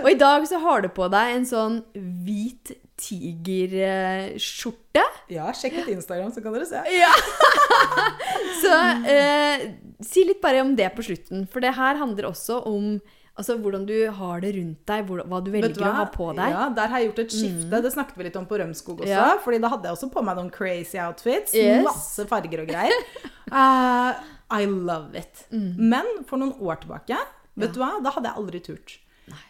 Og 0.02 0.08
i 0.10 0.18
dag 0.20 0.46
så 0.48 0.58
har 0.64 0.78
du 0.84 0.88
på 0.96 1.04
deg 1.12 1.26
en 1.34 1.46
sånn 1.48 1.74
hvit 1.94 2.72
tigerskjorte. 2.96 5.04
Ja, 5.32 5.52
sjekk 5.56 5.74
ut 5.82 5.88
Instagram, 5.92 6.30
så 6.32 6.40
kan 6.44 6.52
dere 6.56 6.66
se. 6.68 6.80
Ja! 6.96 7.12
Så 8.56 8.72
eh, 9.12 9.56
si 10.04 10.22
litt 10.24 10.40
bare 10.40 10.62
om 10.64 10.76
det 10.78 10.88
på 10.96 11.02
slutten. 11.04 11.44
For 11.52 11.60
det 11.60 11.74
her 11.76 11.94
handler 12.00 12.24
også 12.30 12.54
om 12.68 12.84
Altså 13.36 13.58
hvordan 13.60 13.82
du 13.84 13.94
har 14.16 14.40
det 14.40 14.54
rundt 14.56 14.88
deg, 14.88 15.10
hva 15.28 15.40
du 15.44 15.50
velger 15.52 15.74
du 15.76 15.82
hva? 15.82 15.90
å 15.90 15.96
ha 15.98 16.04
på 16.08 16.30
deg. 16.32 16.46
Mm. 16.46 16.54
Ja, 16.54 16.62
der 16.78 16.92
har 16.92 17.02
jeg 17.02 17.10
gjort 17.10 17.18
et 17.26 17.34
skifte. 17.36 17.80
Det 17.84 17.90
snakket 17.92 18.16
vi 18.16 18.24
litt 18.28 18.38
om 18.40 18.46
på 18.48 18.56
Rømskog 18.62 19.02
også. 19.04 19.10
Ja. 19.12 19.26
Fordi 19.44 19.58
da 19.60 19.70
hadde 19.74 19.90
jeg 19.90 19.98
også 19.98 20.08
på 20.14 20.22
meg 20.24 20.38
noen 20.40 20.48
crazy 20.54 20.96
outfits. 21.02 21.52
Yes. 21.56 21.84
Masse 21.84 22.24
farger 22.30 22.64
og 22.64 22.70
greier. 22.70 22.96
uh, 23.52 24.16
I 24.60 24.64
love 24.64 25.12
it. 25.18 25.44
Mm. 25.52 25.74
Men 25.92 26.08
for 26.28 26.40
noen 26.40 26.54
år 26.64 26.80
tilbake, 26.86 27.18
vet 27.60 27.76
du 27.76 27.82
hva? 27.82 27.98
Da 28.00 28.14
hadde 28.16 28.30
jeg 28.32 28.40
aldri 28.40 28.62
turt. 28.70 28.96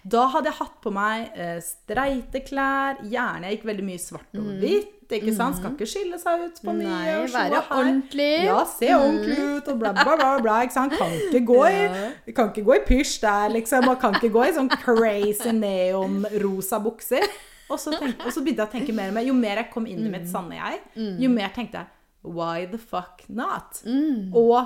Da 0.08 0.22
hadde 0.32 0.48
jeg 0.48 0.56
hatt 0.58 0.76
på 0.82 0.90
meg 0.94 1.30
eh, 1.36 1.58
streite 1.60 2.40
klær. 2.46 3.00
Gjerne 3.04 3.50
jeg 3.50 3.58
gikk 3.58 3.66
veldig 3.68 3.84
mye 3.84 4.00
svart 4.00 4.38
og 4.40 4.46
hvitt. 4.62 4.92
ikke 5.12 5.34
sant? 5.36 5.58
Skal 5.60 5.74
ikke 5.76 5.86
skille 5.86 6.18
seg 6.18 6.46
ut 6.46 6.60
på 6.64 6.72
mye. 6.72 6.86
Mm. 6.86 6.94
Nei, 6.94 7.16
og 7.20 7.26
være 7.34 7.60
her. 7.60 7.68
ordentlig. 7.76 8.30
Mm. 8.40 8.46
Ja, 8.48 8.56
se 8.70 8.88
ordentlig 8.96 9.36
ut 9.58 9.68
og 9.74 9.78
bla, 9.82 9.92
bla, 9.98 10.16
bla. 10.16 10.30
bla 10.42 10.54
ikke 10.64 10.76
sant? 10.78 10.96
Kan 10.98 11.12
ikke 11.18 11.42
gå 11.52 11.58
i, 11.68 11.82
kan 12.38 12.48
ikke 12.54 12.64
gå 12.70 12.78
i 12.78 12.84
pysj 12.88 13.18
der, 13.26 13.52
liksom. 13.58 13.88
Og 13.92 14.00
kan 14.00 14.16
ikke 14.16 14.32
gå 14.34 14.46
i 14.48 14.54
sånn 14.56 14.72
crazy 14.82 15.52
neon-rosa 15.52 16.80
bukser. 16.82 17.26
Og 17.68 17.80
så, 17.82 17.92
tenk, 17.98 18.20
og 18.22 18.30
så 18.32 18.40
begynte 18.46 18.62
jeg 18.62 18.70
å 18.70 18.74
tenke 18.78 18.94
mer 18.94 19.12
mer. 19.14 19.26
Jo 19.26 19.34
mer 19.36 19.60
jeg 19.64 19.70
kom 19.74 19.86
inn 19.90 20.04
i 20.04 20.08
Mm. 20.08 20.12
mitt 20.16 20.28
sanne 20.30 20.54
jeg, 20.54 20.80
jo 21.18 21.28
mer 21.32 21.50
tenkte 21.54 21.82
jeg 21.82 21.92
Why 22.26 22.64
the 22.66 22.78
fuck 22.78 23.22
not? 23.28 23.82
Mm. 23.86 24.32
Og 24.34 24.56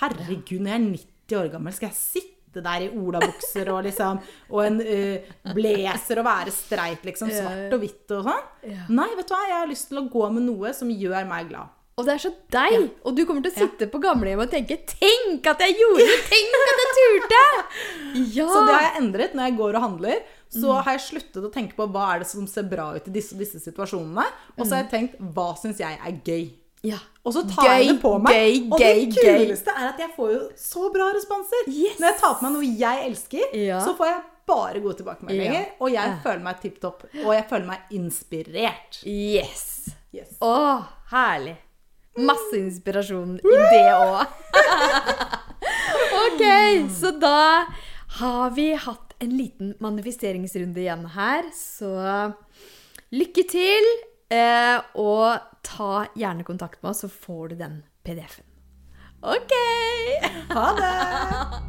herregud, 0.00 0.58
når 0.58 0.72
jeg 0.72 0.80
er 0.80 0.86
90 0.90 1.36
år 1.38 1.50
gammel, 1.52 1.72
skal 1.76 1.88
jeg 1.92 1.96
sitte 2.00 2.32
der 2.64 2.86
i 2.86 2.90
olabukser 2.90 3.70
og 3.74 3.84
liksom 3.86 4.20
Og 4.50 4.60
en 4.64 4.80
uh, 4.80 5.54
blazer 5.56 6.22
og 6.22 6.28
være 6.28 6.54
streit, 6.54 7.06
liksom. 7.06 7.32
Svart 7.32 7.74
og 7.76 7.82
hvitt 7.82 8.16
og 8.16 8.28
sånn. 8.28 8.44
Ja. 8.66 8.84
Nei, 8.88 9.08
vet 9.18 9.28
du 9.28 9.34
hva, 9.34 9.42
jeg 9.48 9.58
har 9.60 9.72
lyst 9.72 9.90
til 9.90 10.02
å 10.02 10.06
gå 10.12 10.28
med 10.34 10.46
noe 10.46 10.72
som 10.76 10.92
gjør 10.92 11.26
meg 11.28 11.50
glad. 11.50 11.72
Og 11.96 12.04
det 12.04 12.12
er 12.12 12.20
så 12.20 12.30
deg! 12.52 12.74
Og 13.08 13.14
du 13.16 13.22
kommer 13.24 13.40
til 13.40 13.54
å 13.54 13.56
sitte 13.56 13.86
på 13.88 14.00
gamlehjemmet 14.02 14.50
og 14.50 14.52
tenke 14.52 14.76
'Tenk 14.84 15.46
at 15.48 15.62
jeg 15.64 15.78
gjorde 15.80 16.04
det! 16.04 16.18
Tenk 16.28 16.56
at 16.58 16.82
jeg 16.82 16.90
turte!' 16.98 17.44
Ja! 18.36 18.48
Så 18.50 18.58
det 18.66 18.74
har 18.74 18.84
jeg 18.84 19.00
endret 19.00 19.36
når 19.36 19.48
jeg 19.48 19.56
går 19.62 19.78
og 19.78 19.84
handler. 19.86 20.20
Så 20.52 20.76
har 20.76 20.92
jeg 20.92 21.04
sluttet 21.06 21.46
å 21.48 21.52
tenke 21.52 21.76
på 21.78 21.86
hva 21.88 22.10
er 22.12 22.20
det 22.20 22.28
som 22.28 22.44
ser 22.48 22.68
bra 22.68 22.90
ut 22.92 23.08
i 23.08 23.14
disse, 23.14 23.36
disse 23.38 23.60
situasjonene. 23.64 24.26
Og 24.58 24.66
så 24.66 24.76
har 24.76 24.84
jeg 24.84 24.92
tenkt 24.92 25.16
hva 25.32 25.48
syns 25.56 25.80
jeg 25.80 25.96
er 25.96 26.20
gøy. 26.20 26.44
Ja. 26.86 26.98
Og 27.26 27.34
så 27.34 27.42
tar 27.50 27.66
jeg 27.66 27.86
Gøy, 27.86 27.88
det 27.92 28.00
på 28.04 28.12
meg. 28.22 28.36
gøy, 28.38 28.56
og 28.70 28.78
gøy, 28.80 29.00
det 29.10 29.16
kuleste 29.18 29.72
er 29.74 29.88
at 29.90 29.98
jeg 30.04 30.12
får 30.14 30.28
jo 30.36 30.40
så 30.62 30.88
bra 30.94 31.08
responser. 31.16 31.66
Yes. 31.66 31.96
Når 31.98 32.06
jeg 32.12 32.18
tar 32.20 32.34
på 32.38 32.46
meg 32.46 32.52
noe 32.54 32.68
jeg 32.78 33.04
elsker, 33.10 33.54
Ja. 33.58 33.80
så 33.82 33.96
får 33.98 34.06
jeg 34.12 34.20
bare 34.46 34.80
gode 34.84 34.94
tilbakemeldinger. 35.00 35.58
Ja. 35.58 35.64
Og 35.80 35.90
jeg 35.90 36.06
Ja. 36.12 36.16
føler 36.22 36.42
meg 36.46 36.60
tipp 36.62 36.78
topp. 36.80 37.02
Og 37.24 37.32
jeg 37.34 37.46
føler 37.50 37.66
meg 37.66 37.78
inspirert. 37.98 39.00
Yes! 39.04 39.88
Yes. 40.14 40.36
Å, 40.40 40.84
herlig. 41.10 41.56
Masse 42.16 42.54
inspirasjon 42.56 43.34
i 43.42 43.56
det 43.74 43.82
òg. 43.92 44.26
ok, 46.26 46.44
så 47.00 47.10
da 47.20 47.66
har 48.20 48.50
vi 48.56 48.70
hatt 48.74 49.14
en 49.20 49.34
liten 49.36 49.74
manifesteringsrunde 49.82 50.80
igjen 50.80 51.04
her, 51.16 51.50
så 51.56 51.90
lykke 53.12 53.44
til. 53.50 53.90
Eh, 54.32 54.78
og 54.98 55.38
ta 55.62 56.06
gjerne 56.18 56.46
kontakt 56.46 56.82
med 56.82 56.90
oss, 56.90 57.04
så 57.04 57.08
får 57.08 57.48
du 57.48 57.58
den 57.62 57.82
PDF-en. 58.06 58.46
OK! 59.22 59.54
Ha 60.50 60.66
det! 60.80 60.94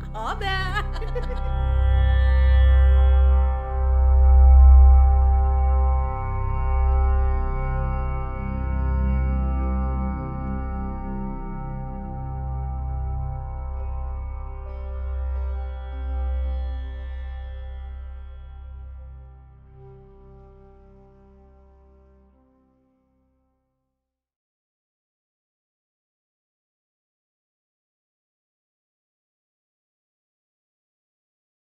Ha 0.18 0.34
det! 0.42 1.68